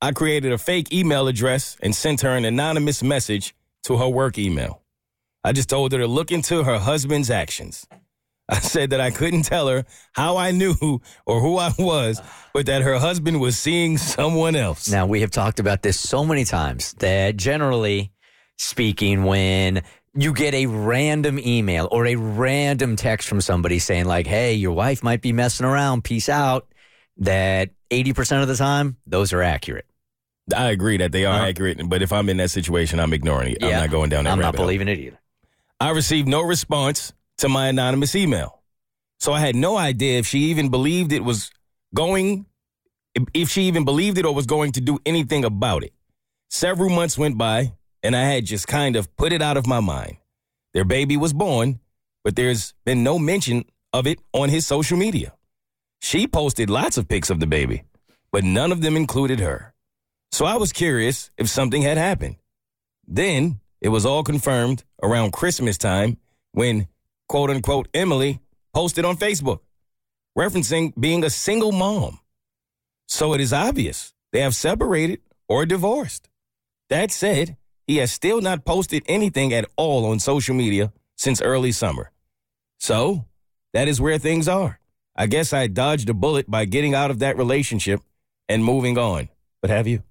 I 0.00 0.12
created 0.12 0.52
a 0.52 0.58
fake 0.58 0.92
email 0.92 1.28
address 1.28 1.76
and 1.82 1.94
sent 1.94 2.22
her 2.22 2.30
an 2.30 2.44
anonymous 2.44 3.02
message 3.02 3.54
to 3.84 3.98
her 3.98 4.08
work 4.08 4.38
email. 4.38 4.82
I 5.44 5.52
just 5.52 5.68
told 5.68 5.92
her 5.92 5.98
to 5.98 6.06
look 6.06 6.32
into 6.32 6.64
her 6.64 6.78
husband's 6.78 7.30
actions. 7.30 7.86
I 8.52 8.58
said 8.60 8.90
that 8.90 9.00
I 9.00 9.10
couldn't 9.10 9.42
tell 9.44 9.66
her 9.68 9.84
how 10.12 10.36
I 10.36 10.50
knew 10.50 11.00
or 11.26 11.40
who 11.40 11.56
I 11.58 11.72
was, 11.78 12.20
but 12.52 12.66
that 12.66 12.82
her 12.82 12.98
husband 12.98 13.40
was 13.40 13.58
seeing 13.58 13.96
someone 13.98 14.54
else. 14.56 14.90
Now, 14.90 15.06
we 15.06 15.22
have 15.22 15.30
talked 15.30 15.58
about 15.58 15.82
this 15.82 15.98
so 15.98 16.24
many 16.24 16.44
times 16.44 16.92
that 16.98 17.36
generally 17.36 18.12
speaking, 18.58 19.24
when 19.24 19.82
you 20.14 20.34
get 20.34 20.52
a 20.54 20.66
random 20.66 21.38
email 21.38 21.88
or 21.90 22.06
a 22.06 22.14
random 22.16 22.96
text 22.96 23.26
from 23.28 23.40
somebody 23.40 23.78
saying, 23.78 24.04
like, 24.04 24.26
hey, 24.26 24.54
your 24.54 24.72
wife 24.72 25.02
might 25.02 25.22
be 25.22 25.32
messing 25.32 25.64
around, 25.66 26.04
peace 26.04 26.28
out, 26.28 26.68
that 27.16 27.70
80% 27.90 28.42
of 28.42 28.48
the 28.48 28.56
time, 28.56 28.96
those 29.06 29.32
are 29.32 29.42
accurate. 29.42 29.86
I 30.54 30.66
agree 30.70 30.98
that 30.98 31.12
they 31.12 31.24
are 31.24 31.34
Uh-huh. 31.34 31.46
accurate, 31.46 31.80
but 31.88 32.02
if 32.02 32.12
I'm 32.12 32.28
in 32.28 32.36
that 32.36 32.50
situation, 32.50 33.00
I'm 33.00 33.12
ignoring 33.14 33.52
it. 33.52 33.62
I'm 33.64 33.70
not 33.70 33.90
going 33.90 34.10
down 34.10 34.24
that 34.24 34.32
I'm 34.32 34.38
not 34.38 34.46
rabbit 34.46 34.58
hole. 34.58 34.66
believing 34.66 34.88
it 34.88 34.98
either. 34.98 35.18
I 35.80 35.90
received 35.90 36.28
no 36.28 36.42
response 36.42 37.12
to 37.42 37.48
my 37.48 37.68
anonymous 37.68 38.14
email. 38.14 38.62
So 39.18 39.32
I 39.32 39.40
had 39.40 39.56
no 39.56 39.76
idea 39.76 40.18
if 40.18 40.26
she 40.26 40.38
even 40.50 40.68
believed 40.68 41.12
it 41.12 41.24
was 41.24 41.50
going, 41.92 42.46
if 43.34 43.50
she 43.50 43.62
even 43.64 43.84
believed 43.84 44.16
it 44.18 44.24
or 44.24 44.34
was 44.34 44.46
going 44.46 44.72
to 44.72 44.80
do 44.80 44.98
anything 45.04 45.44
about 45.44 45.82
it. 45.82 45.92
Several 46.50 46.88
months 46.88 47.18
went 47.18 47.36
by 47.36 47.72
and 48.02 48.14
I 48.14 48.24
had 48.24 48.46
just 48.46 48.68
kind 48.68 48.94
of 48.94 49.14
put 49.16 49.32
it 49.32 49.42
out 49.42 49.56
of 49.56 49.66
my 49.66 49.80
mind. 49.80 50.18
Their 50.72 50.84
baby 50.84 51.16
was 51.16 51.32
born, 51.32 51.80
but 52.24 52.36
there's 52.36 52.74
been 52.84 53.02
no 53.02 53.18
mention 53.18 53.64
of 53.92 54.06
it 54.06 54.20
on 54.32 54.48
his 54.48 54.64
social 54.64 54.96
media. 54.96 55.34
She 56.00 56.28
posted 56.28 56.70
lots 56.70 56.96
of 56.96 57.08
pics 57.08 57.28
of 57.28 57.40
the 57.40 57.46
baby, 57.46 57.82
but 58.30 58.44
none 58.44 58.70
of 58.70 58.82
them 58.82 58.96
included 58.96 59.40
her. 59.40 59.74
So 60.30 60.44
I 60.44 60.56
was 60.56 60.72
curious 60.72 61.30
if 61.36 61.48
something 61.48 61.82
had 61.82 61.98
happened. 61.98 62.36
Then 63.06 63.60
it 63.80 63.88
was 63.88 64.06
all 64.06 64.22
confirmed 64.22 64.84
around 65.02 65.32
Christmas 65.32 65.76
time 65.76 66.18
when 66.52 66.86
quote 67.32 67.48
unquote 67.48 67.88
Emily 67.94 68.40
posted 68.74 69.06
on 69.06 69.16
Facebook 69.16 69.60
referencing 70.36 70.92
being 71.00 71.24
a 71.24 71.30
single 71.30 71.72
mom. 71.72 72.18
So 73.06 73.32
it 73.32 73.40
is 73.40 73.54
obvious 73.54 74.12
they 74.32 74.40
have 74.40 74.54
separated 74.54 75.20
or 75.48 75.64
divorced. 75.64 76.28
That 76.90 77.10
said, 77.10 77.56
he 77.86 77.96
has 77.96 78.12
still 78.12 78.42
not 78.42 78.66
posted 78.66 79.02
anything 79.06 79.54
at 79.54 79.64
all 79.76 80.04
on 80.04 80.18
social 80.18 80.54
media 80.54 80.92
since 81.16 81.40
early 81.40 81.72
summer. 81.72 82.10
So 82.78 83.24
that 83.72 83.88
is 83.88 83.98
where 83.98 84.18
things 84.18 84.46
are. 84.46 84.78
I 85.16 85.26
guess 85.26 85.54
I 85.54 85.68
dodged 85.68 86.10
a 86.10 86.14
bullet 86.14 86.50
by 86.50 86.66
getting 86.66 86.94
out 86.94 87.10
of 87.10 87.20
that 87.20 87.38
relationship 87.38 88.00
and 88.46 88.62
moving 88.62 88.98
on. 88.98 89.30
But 89.62 89.70
have 89.70 89.86
you? 89.86 90.02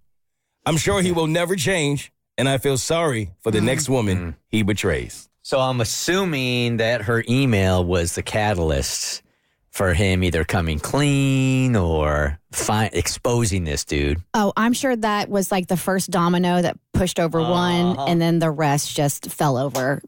I'm 0.66 0.78
sure 0.78 1.02
he 1.02 1.12
will 1.12 1.28
never 1.28 1.56
change, 1.56 2.12
and 2.38 2.50
I 2.50 2.58
feel 2.58 2.78
sorry 2.78 3.32
for 3.42 3.52
the 3.52 3.60
mm-hmm. 3.60 3.68
next 3.68 3.90
woman 3.90 4.18
mm-hmm. 4.18 4.30
he 4.50 4.64
betrays. 4.64 5.31
So 5.44 5.60
I'm 5.60 5.82
assuming 5.82 6.78
that 6.78 7.02
her 7.04 7.24
email 7.28 7.84
was 7.84 8.16
the 8.16 8.22
catalyst 8.22 9.24
for 9.72 9.94
him 9.94 10.24
either 10.24 10.44
coming 10.44 10.80
clean 10.80 11.76
or 11.76 12.40
fi- 12.52 12.90
exposing 12.94 13.64
this 13.64 13.86
dude. 13.86 14.22
Oh, 14.34 14.52
I'm 14.58 14.74
sure 14.74 14.96
that 14.96 15.30
was 15.30 15.52
like 15.52 15.68
the 15.68 15.78
first 15.78 16.12
domino 16.12 16.62
that 16.62 16.78
pushed 16.94 17.20
over 17.20 17.40
one, 17.42 17.86
Uh-huh. 17.98 18.06
and 18.08 18.22
then 18.22 18.40
the 18.40 18.52
rest 18.52 18.96
just 18.96 19.32
fell 19.32 19.58
over 19.58 20.02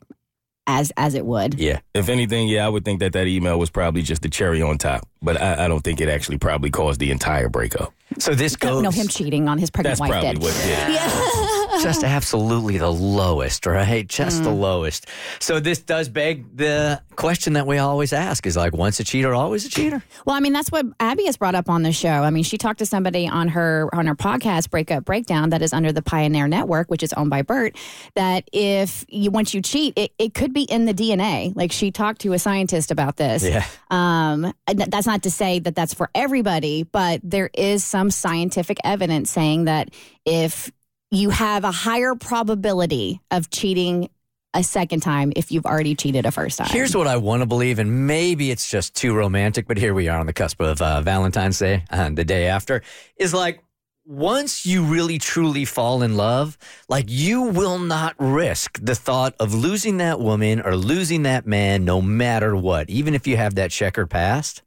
as 0.68 0.92
as 0.98 1.14
it 1.16 1.26
would. 1.26 1.56
Yeah. 1.56 1.80
If 1.94 2.10
anything, 2.10 2.48
yeah, 2.48 2.66
I 2.66 2.70
would 2.70 2.86
think 2.86 3.00
that 3.00 3.14
that 3.14 3.26
email 3.28 3.58
was 3.58 3.70
probably 3.70 4.02
just 4.02 4.22
the 4.22 4.30
cherry 4.30 4.62
on 4.62 4.78
top, 4.78 5.08
but 5.22 5.42
I, 5.42 5.66
I 5.66 5.68
don't 5.68 5.82
think 5.84 6.00
it 6.00 6.10
actually 6.10 6.38
probably 6.38 6.70
caused 6.70 7.00
the 7.00 7.12
entire 7.12 7.50
breakup. 7.50 7.92
So 8.20 8.36
this 8.36 8.54
No, 8.62 8.70
goes 8.76 8.84
no, 8.84 8.92
him 8.92 9.08
cheating 9.08 9.50
on 9.50 9.58
his 9.58 9.70
pregnant 9.72 9.98
That's 9.98 10.10
wife 10.10 10.22
probably 10.22 10.34
did. 10.34 10.42
what 10.42 10.54
did. 10.54 10.78
it. 10.90 11.63
just 11.82 12.04
absolutely 12.04 12.78
the 12.78 12.92
lowest, 12.92 13.66
right? 13.66 14.08
Just 14.08 14.44
the 14.44 14.50
Mm. 14.50 14.60
lowest. 14.60 15.08
So 15.40 15.60
this 15.60 15.80
does 15.80 16.10
beg 16.10 16.56
the 16.58 17.02
question 17.16 17.54
that 17.54 17.66
we 17.66 17.78
always 17.78 18.14
ask 18.14 18.46
is 18.46 18.56
like 18.58 18.74
once 18.74 19.00
a 19.00 19.04
cheater, 19.04 19.34
always 19.34 19.66
a 19.66 19.70
cheater. 19.70 20.04
Well, 20.26 20.36
I 20.36 20.40
mean, 20.40 20.54
that's 20.54 20.72
what 20.72 20.86
Abby 21.00 21.26
has 21.26 21.38
brought 21.38 21.56
up 21.56 21.70
on 21.70 21.84
the 21.84 21.92
show. 21.92 22.10
I 22.10 22.30
mean, 22.30 22.44
she 22.44 22.58
talked 22.58 22.80
to 22.80 22.86
somebody 22.86 23.28
on 23.28 23.48
her 23.50 23.90
on 23.94 24.06
her 24.08 24.16
podcast, 24.16 24.70
Breakup 24.70 25.06
Breakdown, 25.06 25.50
that 25.50 25.62
is 25.62 25.74
under 25.74 25.92
the 25.92 26.02
Pioneer 26.02 26.48
Network, 26.48 26.90
which 26.92 27.04
is 27.04 27.14
owned 27.14 27.30
by 27.30 27.42
Bert. 27.42 27.76
That 28.16 28.48
if 28.54 29.06
you 29.08 29.32
once 29.32 29.54
you 29.54 29.62
cheat, 29.62 29.94
it, 29.98 30.12
it 30.20 30.34
could 30.34 30.54
be 30.54 30.64
in 30.64 30.86
the 30.86 30.94
DNA. 30.94 31.56
Like 31.56 31.72
she 31.72 31.92
talked 31.92 32.22
to 32.22 32.34
a 32.34 32.40
scientist 32.40 32.92
about 32.92 33.18
this. 33.18 33.44
Yeah. 33.44 33.66
Um, 33.90 34.54
that's 34.68 35.08
not 35.08 35.24
to 35.24 35.32
say 35.32 35.60
that 35.60 35.76
that's 35.76 35.94
for 35.94 36.10
everybody, 36.16 36.84
but 36.84 37.22
there 37.24 37.50
is 37.54 37.84
some 37.84 38.12
scientific 38.12 38.78
evidence 38.84 39.30
saying 39.32 39.66
that 39.66 39.90
if 40.26 40.72
you 41.14 41.30
have 41.30 41.64
a 41.64 41.72
higher 41.72 42.16
probability 42.16 43.22
of 43.30 43.50
cheating 43.52 44.10
a 44.56 44.64
second 44.64 45.02
time 45.02 45.32
if 45.36 45.52
you've 45.52 45.66
already 45.66 45.96
cheated 45.96 46.26
a 46.26 46.32
first 46.32 46.58
time. 46.58 46.68
Here's 46.70 46.96
what 46.96 47.08
I 47.08 47.18
want 47.18 47.42
to 47.42 47.46
believe, 47.46 47.80
and 47.80 48.08
maybe 48.08 48.52
it's 48.52 48.70
just 48.70 48.96
too 48.96 49.14
romantic, 49.14 49.68
but 49.68 49.78
here 49.78 49.94
we 49.94 50.08
are 50.08 50.20
on 50.20 50.26
the 50.26 50.34
cusp 50.34 50.60
of 50.62 50.82
uh, 50.82 51.02
Valentine's 51.02 51.60
Day, 51.60 51.86
and 51.90 52.18
the 52.18 52.24
day 52.24 52.48
after, 52.48 52.82
is 53.18 53.34
like 53.34 53.64
once 54.06 54.66
you 54.66 54.84
really 54.84 55.18
truly 55.18 55.66
fall 55.66 56.02
in 56.02 56.18
love, 56.18 56.58
like 56.90 57.06
you 57.08 57.44
will 57.44 57.80
not 57.80 58.16
risk 58.18 58.80
the 58.82 58.96
thought 58.96 59.36
of 59.40 59.54
losing 59.54 59.98
that 59.98 60.20
woman 60.20 60.62
or 60.62 60.76
losing 60.76 61.24
that 61.24 61.46
man 61.46 61.86
no 61.86 62.02
matter 62.02 62.56
what, 62.56 62.90
even 62.90 63.14
if 63.14 63.28
you 63.28 63.38
have 63.38 63.56
that 63.56 63.72
checkered 63.72 64.10
past. 64.10 64.62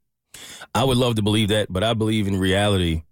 I 0.75 0.85
would 0.85 0.97
love 0.97 1.17
to 1.17 1.23
believe 1.23 1.49
that, 1.49 1.73
but 1.73 1.83
I 1.83 1.95
believe 1.95 2.27
in 2.27 2.39
reality 2.39 3.03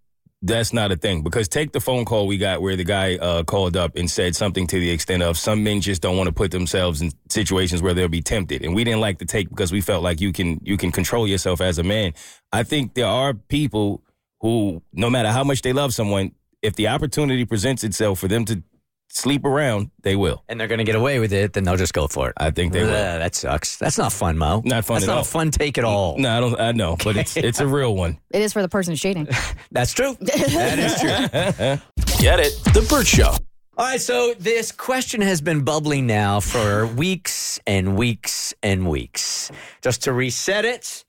that's 0.47 0.73
not 0.73 0.93
a 0.93 0.97
thing. 0.97 1.23
Because 1.23 1.49
take 1.49 1.73
the 1.73 1.81
phone 1.81 2.05
call 2.05 2.27
we 2.27 2.37
got 2.37 2.61
where 2.61 2.77
the 2.77 2.85
guy 2.85 3.17
uh, 3.17 3.43
called 3.45 3.77
up 3.77 3.97
and 3.97 4.11
said 4.11 4.37
something 4.37 4.67
to 4.67 4.79
the 4.79 4.91
extent 4.91 5.23
of 5.23 5.39
some 5.39 5.65
men 5.65 5.81
just 5.81 6.03
don't 6.03 6.17
want 6.17 6.29
to 6.29 6.33
put 6.33 6.51
themselves 6.51 7.01
in 7.01 7.11
situations 7.31 7.81
where 7.81 7.95
they'll 7.95 8.09
be 8.09 8.23
tempted, 8.23 8.63
and 8.63 8.75
we 8.75 8.85
didn't 8.85 9.01
like 9.01 9.19
the 9.19 9.25
take 9.25 9.49
because 9.49 9.73
we 9.73 9.81
felt 9.81 10.03
like 10.03 10.21
you 10.21 10.33
can 10.33 10.61
you 10.63 10.77
can 10.77 10.93
control 10.93 11.27
yourself 11.27 11.61
as 11.61 11.79
a 11.79 11.83
man. 11.83 12.13
I 12.53 12.63
think 12.63 12.95
there 12.95 13.07
are 13.07 13.35
people 13.35 14.03
who, 14.41 14.83
no 14.93 15.09
matter 15.09 15.31
how 15.31 15.45
much 15.45 15.63
they 15.63 15.73
love 15.73 15.95
someone, 15.95 16.33
if 16.61 16.77
the 16.77 16.89
opportunity 16.89 17.45
presents 17.47 17.83
itself 17.83 18.19
for 18.19 18.29
them 18.29 18.45
to 18.45 18.63
sleep 19.15 19.45
around, 19.45 19.91
they 20.03 20.17
will. 20.17 20.45
And 20.49 20.61
they're 20.61 20.69
going 20.69 20.79
to 20.79 20.85
get 20.85 20.97
away 20.97 21.19
with 21.21 21.33
it, 21.33 21.53
then 21.53 21.65
they'll 21.65 21.77
just 21.77 21.95
go 21.95 22.07
for 22.09 22.29
it. 22.29 22.35
I 22.37 22.51
think 22.51 22.73
they 22.73 22.83
will. 22.83 22.91
Ugh, 22.91 23.19
that 23.21 23.35
sucks. 23.35 23.77
That's 23.79 23.97
not 23.97 24.13
fun, 24.13 24.37
Mo. 24.37 24.63
Not 24.65 24.85
fun 24.85 24.97
That's 24.97 25.05
at 25.05 25.09
not 25.09 25.17
all. 25.17 25.23
a 25.23 25.25
fun 25.25 25.51
take 25.51 25.79
at 25.79 25.85
all. 25.85 26.19
No, 26.19 26.37
I 26.37 26.41
don't. 26.41 26.61
I 26.61 26.73
know, 26.73 26.97
but 27.03 27.17
it's 27.17 27.37
it's 27.37 27.61
a 27.61 27.67
real 27.67 27.95
one. 27.95 28.19
it 28.33 28.43
is 28.43 28.53
for 28.53 28.63
the 28.63 28.69
person 28.69 28.93
who's 28.93 29.01
cheating. 29.01 29.29
That's 29.71 29.93
true. 29.93 30.17
that 30.21 30.79
is 30.79 31.01
true. 31.01 32.17
Get 32.19 32.41
it? 32.41 32.53
The 32.75 32.87
Bert 32.89 33.07
Show. 33.07 33.37
All 33.77 33.87
right, 33.87 34.01
so 34.01 34.35
this 34.39 34.71
question 34.71 35.21
has 35.21 35.41
been 35.41 35.63
bubbling 35.65 36.07
now 36.07 36.39
for 36.39 36.87
weeks 36.87 37.59
and 37.67 37.97
weeks 37.97 38.55
and 38.63 38.89
weeks. 38.89 39.51
Just 39.83 40.05
to 40.05 40.13
reset 40.13 40.65
it, 40.65 41.04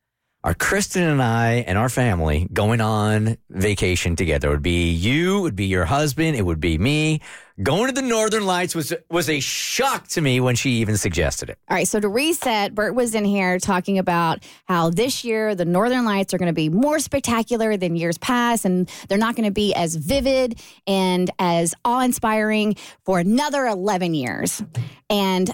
are 0.46 0.54
Kristen 0.54 1.02
and 1.02 1.24
I 1.24 1.64
and 1.68 1.76
our 1.76 1.90
family 1.90 2.48
going 2.54 2.80
on 2.80 3.36
vacation 3.50 4.16
together? 4.16 4.50
It 4.50 4.52
would 4.52 4.62
be 4.62 4.92
you, 4.92 5.40
it 5.40 5.42
would 5.42 5.56
be 5.56 5.66
your 5.66 5.86
husband, 5.86 6.38
it 6.38 6.44
would 6.44 6.60
be 6.60 6.78
me. 6.78 7.22
Going 7.64 7.88
to 7.88 7.94
the 7.94 8.04
Northern 8.04 8.46
Lights 8.46 8.76
was 8.76 8.94
was 9.10 9.28
a 9.28 9.40
shock 9.40 10.08
to 10.10 10.22
me 10.22 10.40
when 10.40 10.56
she 10.56 10.72
even 10.82 10.98
suggested 10.98 11.50
it. 11.50 11.58
All 11.68 11.76
right, 11.76 11.88
so 11.88 12.00
to 12.00 12.08
reset, 12.08 12.76
Bert 12.76 12.94
was 12.94 13.16
in 13.16 13.26
here 13.26 13.58
talking 13.58 13.98
about 13.98 14.44
how 14.66 14.92
this 14.92 15.24
year 15.24 15.56
the 15.56 15.66
Northern 15.66 16.06
Lights 16.06 16.32
are 16.34 16.38
going 16.38 16.48
to 16.48 16.54
be 16.54 16.70
more 16.70 17.00
spectacular 17.00 17.76
than 17.76 17.96
years 17.96 18.20
past, 18.20 18.66
and 18.66 18.88
they're 19.08 19.18
not 19.18 19.36
going 19.36 19.48
to 19.48 19.54
be 19.54 19.74
as 19.74 19.96
vivid 19.96 20.60
and 20.86 21.32
as 21.40 21.74
awe 21.84 22.02
inspiring 22.02 22.76
for 23.04 23.18
another 23.18 23.66
11 23.66 24.14
years. 24.14 24.62
And 25.10 25.50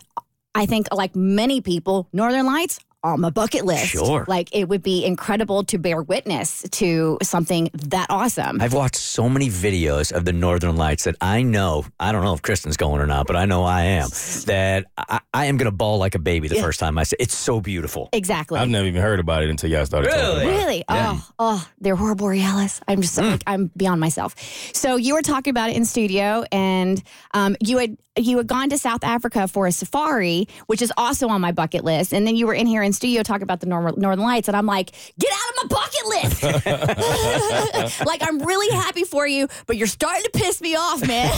I 0.53 0.65
think, 0.65 0.87
like 0.91 1.15
many 1.15 1.61
people, 1.61 2.09
Northern 2.11 2.45
Lights 2.45 2.79
on 3.03 3.19
my 3.21 3.29
bucket 3.29 3.65
list. 3.65 3.87
Sure. 3.87 4.25
Like 4.27 4.49
it 4.55 4.67
would 4.69 4.83
be 4.83 5.05
incredible 5.05 5.63
to 5.65 5.77
bear 5.77 6.01
witness 6.01 6.63
to 6.71 7.17
something 7.23 7.69
that 7.73 8.07
awesome. 8.09 8.61
I've 8.61 8.73
watched 8.73 8.95
so 8.97 9.27
many 9.29 9.47
videos 9.49 10.11
of 10.11 10.25
the 10.25 10.33
Northern 10.33 10.75
Lights 10.75 11.05
that 11.05 11.15
I 11.21 11.41
know, 11.41 11.85
I 11.99 12.11
don't 12.11 12.23
know 12.23 12.33
if 12.33 12.41
Kristen's 12.41 12.77
going 12.77 13.01
or 13.01 13.07
not, 13.07 13.27
but 13.27 13.35
I 13.35 13.45
know 13.45 13.63
I 13.63 13.83
am, 13.83 14.09
that 14.45 14.85
I, 14.97 15.19
I 15.33 15.45
am 15.45 15.57
going 15.57 15.65
to 15.69 15.75
bawl 15.75 15.97
like 15.97 16.15
a 16.15 16.19
baby 16.19 16.47
the 16.47 16.55
Yeah. 16.55 16.61
first 16.61 16.79
time 16.79 16.97
I 16.97 17.03
see 17.03 17.15
it. 17.19 17.23
It's 17.23 17.35
so 17.35 17.59
beautiful. 17.61 18.09
exactly. 18.13 18.59
I've 18.59 18.69
never 18.69 18.87
even 18.87 19.01
heard 19.01 19.19
about 19.19 19.43
it 19.43 19.49
until 19.49 19.69
y'all 19.69 19.85
started 19.85 20.09
talking 20.09 20.23
about 20.23 20.41
it. 20.43 20.47
Really? 20.47 20.83
Oh, 20.89 21.27
oh, 21.39 21.67
they're 21.79 21.95
Aurora 21.95 22.15
Borealis. 22.15 22.81
I'm 22.87 23.01
just 23.01 23.17
like 23.17 23.43
I'm 23.47 23.69
beyond 23.75 23.99
myself. 23.99 24.35
So 24.73 24.95
you 24.95 25.13
were 25.13 25.21
talking 25.21 25.51
about 25.51 25.69
it 25.69 25.75
in 25.75 25.85
studio, 25.85 26.43
and 26.51 27.01
um, 27.33 27.55
you 27.59 27.77
had 27.77 27.97
you 28.17 28.37
had 28.37 28.47
gone 28.47 28.69
to 28.69 28.77
South 28.77 29.03
Africa 29.03 29.47
for 29.47 29.67
a 29.67 29.71
safari, 29.71 30.47
which 30.67 30.81
is 30.81 30.91
also 30.97 31.29
on 31.29 31.39
my 31.39 31.51
bucket 31.51 31.83
list. 31.83 32.13
And 32.13 32.27
then 32.27 32.35
you 32.35 32.45
were 32.45 32.53
in 32.53 32.67
here 32.67 32.83
in 32.83 32.91
studio 32.91 33.23
talking 33.23 33.43
about 33.43 33.61
the 33.61 33.67
Nor- 33.67 33.93
Northern 33.95 34.25
Lights, 34.25 34.47
and 34.49 34.57
I'm 34.57 34.65
like, 34.65 34.91
get 35.17 35.31
out 35.31 35.63
of 35.63 35.69
my 35.69 35.75
bucket 35.77 36.05
list. 36.07 38.01
like 38.05 38.21
I'm 38.23 38.39
really 38.39 38.73
happy 38.75 39.05
for 39.05 39.25
you, 39.25 39.47
but 39.65 39.77
you're 39.77 39.87
starting 39.87 40.23
to 40.23 40.31
piss 40.31 40.61
me 40.61 40.75
off, 40.75 41.07
man. 41.07 41.31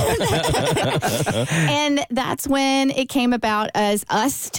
and 1.51 2.05
that's 2.09 2.47
when 2.47 2.89
it 2.91 3.07
came 3.07 3.33
about 3.33 3.69
as 3.75 4.03
us 4.09 4.51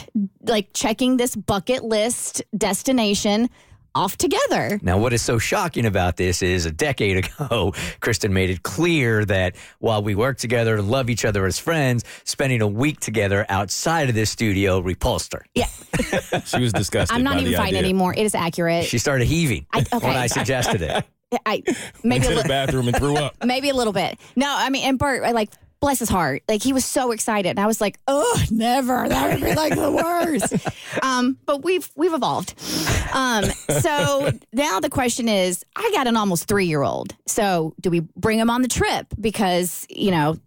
like 0.42 0.68
checking 0.72 1.16
this 1.16 1.34
bucket 1.34 1.82
list 1.82 2.42
destination 2.56 3.50
off 3.94 4.16
together. 4.16 4.78
Now, 4.82 4.98
what 4.98 5.12
is 5.12 5.22
so 5.22 5.38
shocking 5.38 5.86
about 5.86 6.16
this 6.16 6.42
is 6.42 6.66
a 6.66 6.70
decade 6.70 7.16
ago, 7.24 7.72
Kristen 8.00 8.32
made 8.32 8.50
it 8.50 8.62
clear 8.62 9.24
that 9.26 9.56
while 9.78 10.02
we 10.02 10.14
work 10.14 10.38
together 10.38 10.76
and 10.76 10.90
love 10.90 11.08
each 11.10 11.24
other 11.24 11.46
as 11.46 11.58
friends, 11.58 12.04
spending 12.24 12.60
a 12.62 12.66
week 12.68 13.00
together 13.00 13.46
outside 13.48 14.08
of 14.08 14.14
this 14.14 14.30
studio 14.30 14.78
repulsed 14.80 15.32
her. 15.32 15.44
Yeah, 15.54 15.66
She 16.44 16.60
was 16.60 16.72
disgusted. 16.72 17.16
I'm 17.16 17.22
not 17.22 17.34
by 17.34 17.40
even 17.40 17.52
the 17.52 17.56
fighting 17.58 17.76
idea. 17.76 17.88
anymore. 17.88 18.14
It 18.14 18.24
is 18.24 18.34
accurate. 18.34 18.84
She 18.86 18.98
started 18.98 19.26
heaving 19.26 19.66
I- 19.72 19.80
okay. 19.92 20.06
when 20.06 20.16
I 20.16 20.26
suggested 20.26 20.82
it. 20.82 21.04
I 21.46 21.62
Went 21.66 21.78
maybe 22.04 22.26
a 22.26 22.28
to 22.30 22.42
the 22.42 22.48
bathroom 22.48 22.86
and 22.86 22.96
threw 22.96 23.16
up. 23.16 23.34
maybe 23.44 23.68
a 23.68 23.74
little 23.74 23.92
bit. 23.92 24.18
No, 24.36 24.46
I 24.56 24.70
mean, 24.70 24.84
and 24.88 24.98
Bert, 24.98 25.22
like, 25.34 25.50
bless 25.84 25.98
his 25.98 26.08
heart, 26.08 26.42
like 26.48 26.62
he 26.62 26.72
was 26.72 26.84
so 26.84 27.12
excited, 27.12 27.50
and 27.50 27.60
I 27.60 27.66
was 27.66 27.78
like, 27.78 27.98
oh, 28.08 28.42
never. 28.50 29.06
That 29.06 29.34
would 29.34 29.44
be 29.44 29.54
like 29.54 29.74
the 29.74 29.92
worst. 29.92 30.54
um, 31.02 31.36
but 31.44 31.62
we've 31.62 31.88
we've 31.94 32.14
evolved. 32.14 32.54
Um, 33.12 33.44
so 33.68 34.30
now 34.52 34.80
the 34.80 34.88
question 34.88 35.28
is, 35.28 35.62
I 35.76 35.90
got 35.92 36.06
an 36.06 36.16
almost 36.16 36.48
three 36.48 36.64
year 36.64 36.82
old. 36.82 37.14
So 37.26 37.74
do 37.82 37.90
we 37.90 38.00
bring 38.00 38.38
him 38.38 38.48
on 38.48 38.62
the 38.62 38.68
trip 38.68 39.06
because 39.20 39.86
you 39.90 40.10
know? 40.10 40.38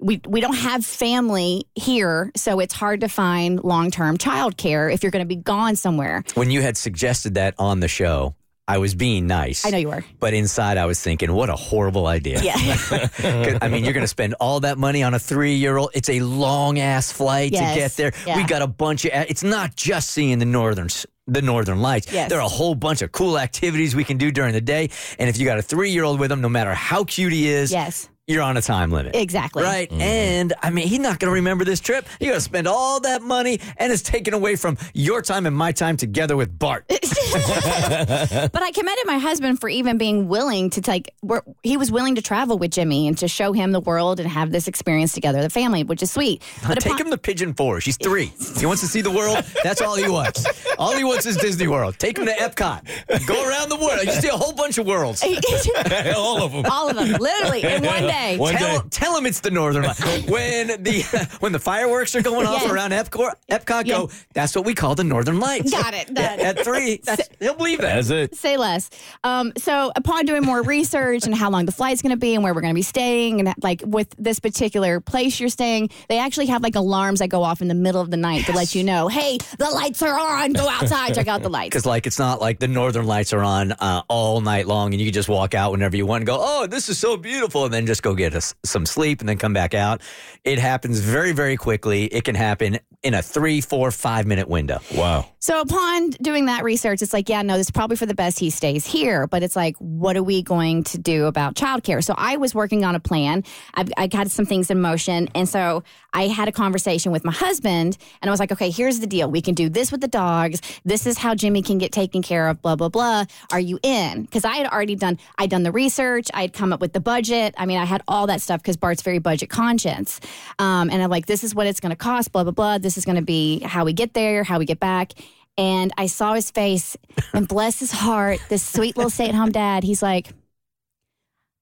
We, 0.00 0.20
we 0.26 0.40
don't 0.40 0.56
have 0.56 0.84
family 0.84 1.66
here, 1.76 2.30
so 2.36 2.58
it's 2.58 2.74
hard 2.74 3.00
to 3.00 3.08
find 3.08 3.62
long 3.62 3.92
term 3.92 4.18
childcare 4.18 4.92
if 4.92 5.02
you're 5.02 5.12
going 5.12 5.24
to 5.24 5.26
be 5.26 5.36
gone 5.36 5.76
somewhere. 5.76 6.24
When 6.34 6.50
you 6.50 6.60
had 6.60 6.76
suggested 6.76 7.34
that 7.34 7.54
on 7.58 7.80
the 7.80 7.88
show, 7.88 8.34
I 8.66 8.78
was 8.78 8.94
being 8.94 9.26
nice. 9.26 9.66
I 9.66 9.70
know 9.70 9.76
you 9.78 9.88
were. 9.88 10.04
But 10.20 10.32
inside, 10.32 10.78
I 10.78 10.86
was 10.86 10.98
thinking, 11.00 11.30
what 11.32 11.50
a 11.50 11.54
horrible 11.56 12.06
idea. 12.06 12.42
Yeah. 12.42 12.56
I 13.60 13.68
mean, 13.68 13.84
you're 13.84 13.92
going 13.92 14.04
to 14.04 14.08
spend 14.08 14.34
all 14.40 14.60
that 14.60 14.78
money 14.78 15.02
on 15.02 15.12
a 15.12 15.18
three 15.18 15.54
year 15.54 15.76
old. 15.76 15.90
It's 15.92 16.08
a 16.08 16.20
long 16.20 16.78
ass 16.78 17.12
flight 17.12 17.52
Yes. 17.52 17.74
to 17.74 17.78
get 17.80 17.92
there. 17.96 18.12
Yeah. 18.26 18.38
We 18.38 18.44
got 18.44 18.62
a 18.62 18.66
bunch 18.66 19.04
of, 19.04 19.10
it's 19.28 19.42
not 19.42 19.76
just 19.76 20.10
seeing 20.10 20.38
the 20.38 20.46
northern. 20.46 20.88
The 21.26 21.40
Northern 21.40 21.80
Lights. 21.80 22.12
Yes. 22.12 22.28
There 22.28 22.38
are 22.38 22.44
a 22.44 22.48
whole 22.48 22.74
bunch 22.74 23.00
of 23.00 23.10
cool 23.10 23.38
activities 23.38 23.96
we 23.96 24.04
can 24.04 24.18
do 24.18 24.30
during 24.30 24.52
the 24.52 24.60
day. 24.60 24.90
And 25.18 25.30
if 25.30 25.38
you 25.38 25.46
got 25.46 25.58
a 25.58 25.62
three 25.62 25.90
year 25.90 26.04
old 26.04 26.20
with 26.20 26.30
him, 26.30 26.42
no 26.42 26.50
matter 26.50 26.74
how 26.74 27.04
cute 27.04 27.32
he 27.32 27.48
is, 27.48 27.72
yes. 27.72 28.10
You're 28.26 28.42
on 28.42 28.56
a 28.56 28.62
time 28.62 28.90
limit. 28.90 29.14
Exactly. 29.14 29.62
Right. 29.62 29.90
Mm-hmm. 29.90 30.00
And 30.00 30.52
I 30.62 30.70
mean, 30.70 30.88
he's 30.88 30.98
not 30.98 31.18
going 31.18 31.28
to 31.30 31.34
remember 31.34 31.64
this 31.64 31.78
trip. 31.80 32.06
You're 32.20 32.30
going 32.30 32.38
to 32.38 32.44
spend 32.44 32.66
all 32.66 33.00
that 33.00 33.20
money 33.22 33.60
and 33.76 33.92
it's 33.92 34.02
taken 34.02 34.32
away 34.32 34.56
from 34.56 34.78
your 34.94 35.20
time 35.20 35.44
and 35.46 35.54
my 35.54 35.72
time 35.72 35.96
together 35.98 36.36
with 36.36 36.58
Bart. 36.58 36.86
But 37.34 38.62
I 38.62 38.70
commended 38.72 39.06
my 39.06 39.18
husband 39.18 39.60
for 39.60 39.68
even 39.68 39.98
being 39.98 40.28
willing 40.28 40.70
to 40.70 40.80
take. 40.80 41.12
Where 41.20 41.42
he 41.62 41.76
was 41.76 41.90
willing 41.90 42.14
to 42.14 42.22
travel 42.22 42.58
with 42.58 42.70
Jimmy 42.70 43.08
and 43.08 43.18
to 43.18 43.28
show 43.28 43.52
him 43.52 43.72
the 43.72 43.80
world 43.80 44.20
and 44.20 44.28
have 44.28 44.50
this 44.52 44.68
experience 44.68 45.12
together, 45.12 45.42
the 45.42 45.50
family, 45.50 45.82
which 45.84 46.02
is 46.02 46.10
sweet. 46.12 46.42
But 46.66 46.80
Take 46.80 46.92
upon- 46.94 47.06
him 47.06 47.10
to 47.10 47.18
Pigeon 47.18 47.54
Forge. 47.54 47.84
He's 47.84 47.96
three. 48.02 48.32
He 48.58 48.66
wants 48.66 48.82
to 48.82 48.88
see 48.88 49.00
the 49.00 49.10
world. 49.10 49.44
That's 49.64 49.80
all 49.80 49.96
he 49.96 50.08
wants. 50.08 50.46
All 50.78 50.96
he 50.96 51.02
wants 51.04 51.26
is 51.26 51.36
Disney 51.36 51.66
World. 51.66 51.98
Take 51.98 52.18
him 52.18 52.26
to 52.26 52.32
Epcot. 52.32 53.26
Go 53.26 53.48
around 53.48 53.68
the 53.68 53.76
world. 53.76 54.00
You 54.04 54.12
see 54.12 54.28
a 54.28 54.32
whole 54.36 54.52
bunch 54.52 54.78
of 54.78 54.86
worlds. 54.86 55.22
All 56.16 56.42
of 56.42 56.52
them. 56.52 56.64
all 56.70 56.88
of 56.88 56.96
them, 56.96 57.12
literally 57.20 57.62
in 57.62 57.82
one 57.84 58.02
day. 58.02 58.13
One 58.38 58.54
tell, 58.54 58.80
day. 58.80 58.88
tell 58.90 59.16
him 59.16 59.26
it's 59.26 59.40
the 59.40 59.50
Northern 59.50 59.82
Lights. 59.84 60.02
When 60.28 60.68
the 60.82 61.36
when 61.40 61.52
the 61.52 61.58
fireworks 61.58 62.14
are 62.14 62.22
going 62.22 62.46
off 62.46 62.62
Yes. 62.62 62.70
around 62.70 62.90
Epcot, 62.92 63.34
Epcot 63.50 63.86
go, 63.86 64.10
that's 64.32 64.54
what 64.56 64.64
we 64.64 64.74
call 64.74 64.94
the 64.94 65.04
Northern 65.04 65.40
Lights. 65.40 65.70
Got 65.70 65.94
it. 65.94 66.12
Done. 66.14 66.40
At 66.40 66.60
three, 66.64 66.96
that's, 67.04 67.28
he'll 67.40 67.54
believe 67.54 67.80
that. 67.80 67.94
That's 67.96 68.10
it. 68.10 68.34
Say 68.36 68.56
less. 68.56 68.90
Um, 69.22 69.52
so, 69.56 69.92
upon 69.96 70.24
doing 70.24 70.42
more 70.42 70.62
research 70.62 71.24
and 71.26 71.34
how 71.34 71.50
long 71.50 71.66
the 71.66 71.72
flight's 71.72 72.00
going 72.02 72.10
to 72.10 72.16
be 72.16 72.34
and 72.34 72.42
where 72.44 72.54
we're 72.54 72.60
going 72.60 72.72
to 72.72 72.78
be 72.78 72.82
staying, 72.82 73.40
and 73.40 73.54
like 73.62 73.82
with 73.84 74.14
this 74.18 74.40
particular 74.40 75.00
place 75.00 75.38
you're 75.40 75.48
staying, 75.48 75.90
they 76.08 76.18
actually 76.18 76.46
have 76.46 76.62
like 76.62 76.74
alarms 76.76 77.18
that 77.20 77.28
go 77.28 77.42
off 77.42 77.60
in 77.60 77.68
the 77.68 77.74
middle 77.74 78.00
of 78.00 78.10
the 78.10 78.16
night 78.16 78.44
to 78.46 78.52
let 78.52 78.74
you 78.74 78.84
know, 78.84 79.08
hey, 79.08 79.38
the 79.58 79.68
lights 79.70 80.02
are 80.02 80.18
on. 80.18 80.52
Go 80.52 80.68
outside, 80.68 81.14
check 81.14 81.28
out 81.28 81.42
the 81.42 81.48
lights. 81.50 81.70
Because 81.70 81.86
like 81.86 82.06
it's 82.06 82.18
not 82.18 82.40
like 82.40 82.58
the 82.60 82.68
northern 82.68 83.06
lights 83.06 83.32
are 83.32 83.42
on 83.42 83.72
uh, 83.72 84.02
all 84.08 84.40
night 84.40 84.66
long, 84.66 84.92
and 84.94 85.00
you 85.00 85.06
can 85.06 85.14
just 85.14 85.28
walk 85.28 85.54
out 85.54 85.72
whenever 85.72 85.96
you 85.96 86.06
want 86.06 86.22
and 86.22 86.26
go, 86.26 86.38
"Oh, 86.40 86.66
this 86.66 86.88
is 86.88 86.98
so 86.98 87.16
beautiful," 87.16 87.64
and 87.64 87.74
then 87.74 87.86
just 87.86 88.02
go 88.04 88.14
get 88.14 88.34
us 88.34 88.54
some 88.62 88.86
sleep 88.86 89.20
and 89.20 89.28
then 89.28 89.38
come 89.38 89.52
back 89.52 89.74
out. 89.74 90.00
It 90.44 90.58
happens 90.58 91.00
very, 91.00 91.32
very 91.32 91.56
quickly. 91.56 92.04
It 92.04 92.22
can 92.22 92.34
happen 92.36 92.78
in 93.04 93.14
a 93.14 93.22
three, 93.22 93.60
four, 93.60 93.90
five 93.90 94.26
minute 94.26 94.48
window. 94.48 94.80
Wow. 94.94 95.26
So 95.38 95.60
upon 95.60 96.08
doing 96.22 96.46
that 96.46 96.64
research, 96.64 97.02
it's 97.02 97.12
like, 97.12 97.28
yeah, 97.28 97.42
no, 97.42 97.58
this 97.58 97.66
is 97.66 97.70
probably 97.70 97.96
for 97.96 98.06
the 98.06 98.14
best 98.14 98.38
he 98.38 98.48
stays 98.48 98.86
here. 98.86 99.26
But 99.26 99.42
it's 99.42 99.54
like, 99.54 99.76
what 99.76 100.16
are 100.16 100.22
we 100.22 100.42
going 100.42 100.84
to 100.84 100.96
do 100.96 101.26
about 101.26 101.54
childcare? 101.54 102.02
So 102.02 102.14
I 102.16 102.38
was 102.38 102.54
working 102.54 102.82
on 102.82 102.94
a 102.94 103.00
plan. 103.00 103.44
I've, 103.74 103.92
I 103.98 104.06
got 104.06 104.30
some 104.30 104.46
things 104.46 104.70
in 104.70 104.80
motion. 104.80 105.28
And 105.34 105.46
so 105.46 105.84
I 106.14 106.28
had 106.28 106.48
a 106.48 106.52
conversation 106.52 107.12
with 107.12 107.26
my 107.26 107.32
husband 107.32 107.98
and 108.22 108.30
I 108.30 108.32
was 108.32 108.40
like, 108.40 108.52
okay, 108.52 108.70
here's 108.70 109.00
the 109.00 109.06
deal. 109.06 109.30
We 109.30 109.42
can 109.42 109.54
do 109.54 109.68
this 109.68 109.92
with 109.92 110.00
the 110.00 110.08
dogs. 110.08 110.62
This 110.86 111.06
is 111.06 111.18
how 111.18 111.34
Jimmy 111.34 111.60
can 111.60 111.76
get 111.76 111.92
taken 111.92 112.22
care 112.22 112.48
of, 112.48 112.62
blah, 112.62 112.76
blah, 112.76 112.88
blah. 112.88 113.26
Are 113.52 113.60
you 113.60 113.78
in? 113.82 114.22
Because 114.22 114.46
I 114.46 114.54
had 114.54 114.66
already 114.68 114.94
done, 114.94 115.18
I'd 115.36 115.50
done 115.50 115.62
the 115.62 115.72
research. 115.72 116.28
I 116.32 116.40
had 116.40 116.54
come 116.54 116.72
up 116.72 116.80
with 116.80 116.94
the 116.94 117.00
budget. 117.00 117.54
I 117.58 117.66
mean, 117.66 117.76
I 117.76 117.84
had 117.84 118.02
all 118.08 118.28
that 118.28 118.40
stuff 118.40 118.62
because 118.62 118.78
Bart's 118.78 119.02
very 119.02 119.18
budget 119.18 119.50
conscious. 119.50 120.20
Um, 120.58 120.88
and 120.88 121.02
I'm 121.02 121.10
like, 121.10 121.26
this 121.26 121.44
is 121.44 121.54
what 121.54 121.66
it's 121.66 121.80
going 121.80 121.90
to 121.90 121.96
cost, 121.96 122.32
blah, 122.32 122.44
blah, 122.44 122.52
blah. 122.52 122.78
This 122.78 122.93
is 122.96 123.04
going 123.04 123.16
to 123.16 123.22
be 123.22 123.60
how 123.60 123.84
we 123.84 123.92
get 123.92 124.14
there, 124.14 124.44
how 124.44 124.58
we 124.58 124.64
get 124.64 124.80
back. 124.80 125.12
And 125.56 125.92
I 125.96 126.06
saw 126.06 126.34
his 126.34 126.50
face, 126.50 126.96
and 127.32 127.46
bless 127.46 127.78
his 127.78 127.92
heart, 127.92 128.40
this 128.48 128.62
sweet 128.62 128.96
little 128.96 129.10
stay 129.10 129.28
at 129.28 129.34
home 129.34 129.52
dad, 129.52 129.84
he's 129.84 130.02
like, 130.02 130.28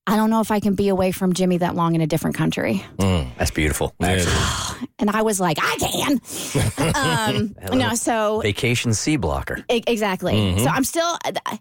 I 0.06 0.16
don't 0.16 0.30
know 0.30 0.40
if 0.40 0.50
I 0.50 0.58
can 0.60 0.74
be 0.74 0.88
away 0.88 1.12
from 1.12 1.32
Jimmy 1.32 1.58
that 1.58 1.74
long 1.76 1.94
in 1.94 2.00
a 2.00 2.06
different 2.06 2.34
country. 2.36 2.84
That's 2.98 3.50
beautiful. 3.52 3.94
Actually, 4.02 4.88
And 4.98 5.10
I 5.10 5.22
was 5.22 5.38
like, 5.38 5.58
I 5.60 5.76
can. 5.78 6.20
um, 6.96 7.78
no, 7.78 7.94
so 7.94 8.40
vacation 8.40 8.94
C 8.94 9.16
blocker. 9.16 9.64
E- 9.70 9.82
exactly. 9.86 10.58
So 10.58 10.66
I'm 10.66 10.84
still 10.84 11.18
uh, 11.24 11.56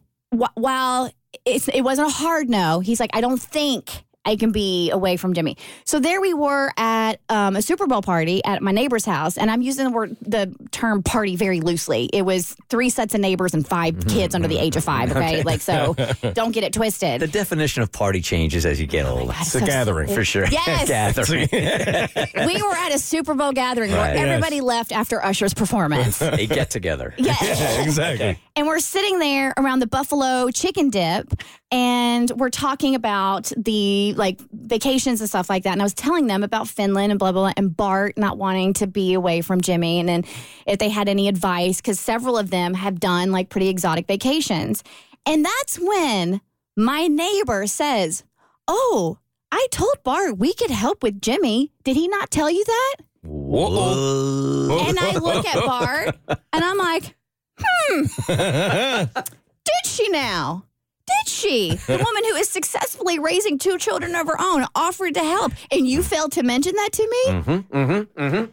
while 0.56 1.12
it's 1.46 1.68
it 1.68 1.82
wasn't 1.82 2.08
a 2.08 2.12
hard 2.12 2.50
no. 2.50 2.80
He's 2.80 3.00
like, 3.00 3.12
I 3.14 3.22
don't 3.22 3.42
think 3.42 4.04
I 4.24 4.36
can 4.36 4.52
be 4.52 4.92
away 4.92 5.18
from 5.18 5.34
Jimmy. 5.34 5.58
So 5.84 6.00
there 6.00 6.22
we 6.22 6.34
were 6.34 6.72
at 6.78 7.20
um, 7.30 7.56
a 7.56 7.62
Super 7.62 7.88
Bowl 7.88 8.02
party 8.04 8.44
at 8.46 8.62
my 8.62 8.72
neighbor's 8.72 9.04
house, 9.04 9.38
and 9.38 9.50
I'm 9.50 9.62
using 9.64 9.86
the 9.86 9.92
word 9.92 10.16
the 10.22 10.54
term 10.72 11.02
party 11.02 11.36
very 11.36 11.60
loosely. 11.60 12.08
It 12.14 12.22
was 12.24 12.56
three 12.70 12.90
sets 12.92 13.16
of 13.16 13.22
neighbors 13.22 13.54
and 13.56 13.68
5 13.68 14.08
kids 14.08 14.36
under 14.36 14.48
the 14.48 14.60
age 14.60 14.76
of 14.76 14.84
five. 14.84 15.10
Okay, 15.12 15.42
like 15.42 15.62
so, 15.62 15.96
don't 16.34 16.52
get 16.52 16.64
it 16.64 16.74
twisted. 16.74 17.22
The 17.22 17.28
definition 17.28 17.82
of 17.82 17.92
party 17.92 18.22
changes 18.22 18.66
as 18.66 18.80
you 18.80 18.86
get 18.86 19.06
older. 19.08 19.32
God, 19.32 19.42
It's 19.42 19.56
a 19.56 19.60
so- 19.60 19.66
gathering. 19.66 20.08
For 20.14 20.24
sure. 20.24 20.46
Yes. 20.48 20.88
gathering. 20.88 21.48
we 21.52 22.62
were 22.62 22.76
at 22.76 22.94
a 22.94 23.00
Super 23.00 23.34
Bowl 23.34 23.52
gathering 23.54 23.92
Right. 23.92 24.16
where 24.16 24.28
everybody 24.28 24.62
left 24.62 24.92
after 24.92 25.24
Usher's 25.24 25.54
performance. 25.54 26.22
a 26.22 26.46
get 26.46 26.70
together. 26.70 27.14
Yes. 27.18 27.86
exactly. 27.86 28.38
And 28.56 28.68
we're 28.68 28.80
sitting 28.80 29.18
there 29.20 29.54
around 29.58 29.80
the 29.80 29.88
buffalo 29.88 30.50
chicken 30.52 30.90
dip 30.90 31.34
and 31.72 32.30
we're 32.36 32.50
talking 32.50 32.96
about 32.96 33.52
the 33.58 34.11
like 34.18 34.40
vacations 34.52 35.20
and 35.22 35.30
stuff 35.30 35.50
like 35.50 35.64
that. 35.64 35.74
And 35.74 35.82
I 35.82 35.86
was 35.86 35.94
telling 35.94 36.28
them 36.28 36.44
about 36.44 36.68
Finland 36.68 37.12
and 37.12 37.20
blah, 37.20 37.32
blah, 37.32 37.42
blah, 37.44 37.54
and 37.58 37.76
Bart 37.76 38.18
not 38.18 38.38
wanting 38.38 38.74
to 38.74 38.88
be 38.88 39.14
away 39.14 39.42
from 39.42 39.62
Jimmy. 39.62 40.00
And 40.00 40.10
then 40.10 40.26
if 40.66 40.80
they 40.80 40.90
had 40.90 41.10
any 41.10 41.28
advice, 41.28 41.78
because 41.78 42.00
several 42.00 42.38
of 42.38 42.50
them 42.50 42.74
have 42.74 43.00
done 43.00 43.32
like 43.32 43.50
pretty 43.50 43.70
exotic 43.70 44.08
vacations. 44.08 44.84
And 45.26 45.46
that's 45.46 45.80
when 45.80 46.42
my 46.76 47.08
neighbor 47.08 47.68
says, 47.68 48.24
Oh, 48.68 49.18
I 49.52 49.68
told 49.72 50.04
Bart 50.04 50.38
we 50.38 50.54
could 50.54 50.72
help 50.72 51.04
with 51.04 51.22
Jimmy. 51.22 51.72
Did 51.84 51.96
he 51.96 52.08
not 52.08 52.32
tell 52.32 52.50
you 52.50 52.64
that? 52.64 52.96
Whoa. 53.24 54.86
And 54.88 54.98
I 54.98 55.18
look 55.18 55.46
at 55.46 55.66
Bart 55.66 56.18
and 56.28 56.64
I'm 56.64 56.78
like, 56.78 57.16
hmm, 57.60 58.04
did 59.64 59.86
she 59.86 60.10
now? 60.10 60.64
Did 61.08 61.28
she? 61.28 61.76
The 61.76 61.98
woman 62.06 62.24
who 62.30 62.36
is 62.36 62.50
successfully 62.50 63.20
raising 63.20 63.58
two 63.58 63.78
children 63.78 64.16
of 64.16 64.28
her 64.28 64.40
own 64.40 64.66
offered 64.76 65.16
to 65.16 65.22
help, 65.22 65.54
and 65.72 65.88
you 65.88 66.04
failed 66.04 66.32
to 66.34 66.44
mention 66.44 66.76
that 66.76 66.90
to 66.94 67.04
me? 67.04 67.34
Mm-hmm, 67.34 67.78
mm-hmm, 67.78 68.22
mm-hmm. 68.22 68.52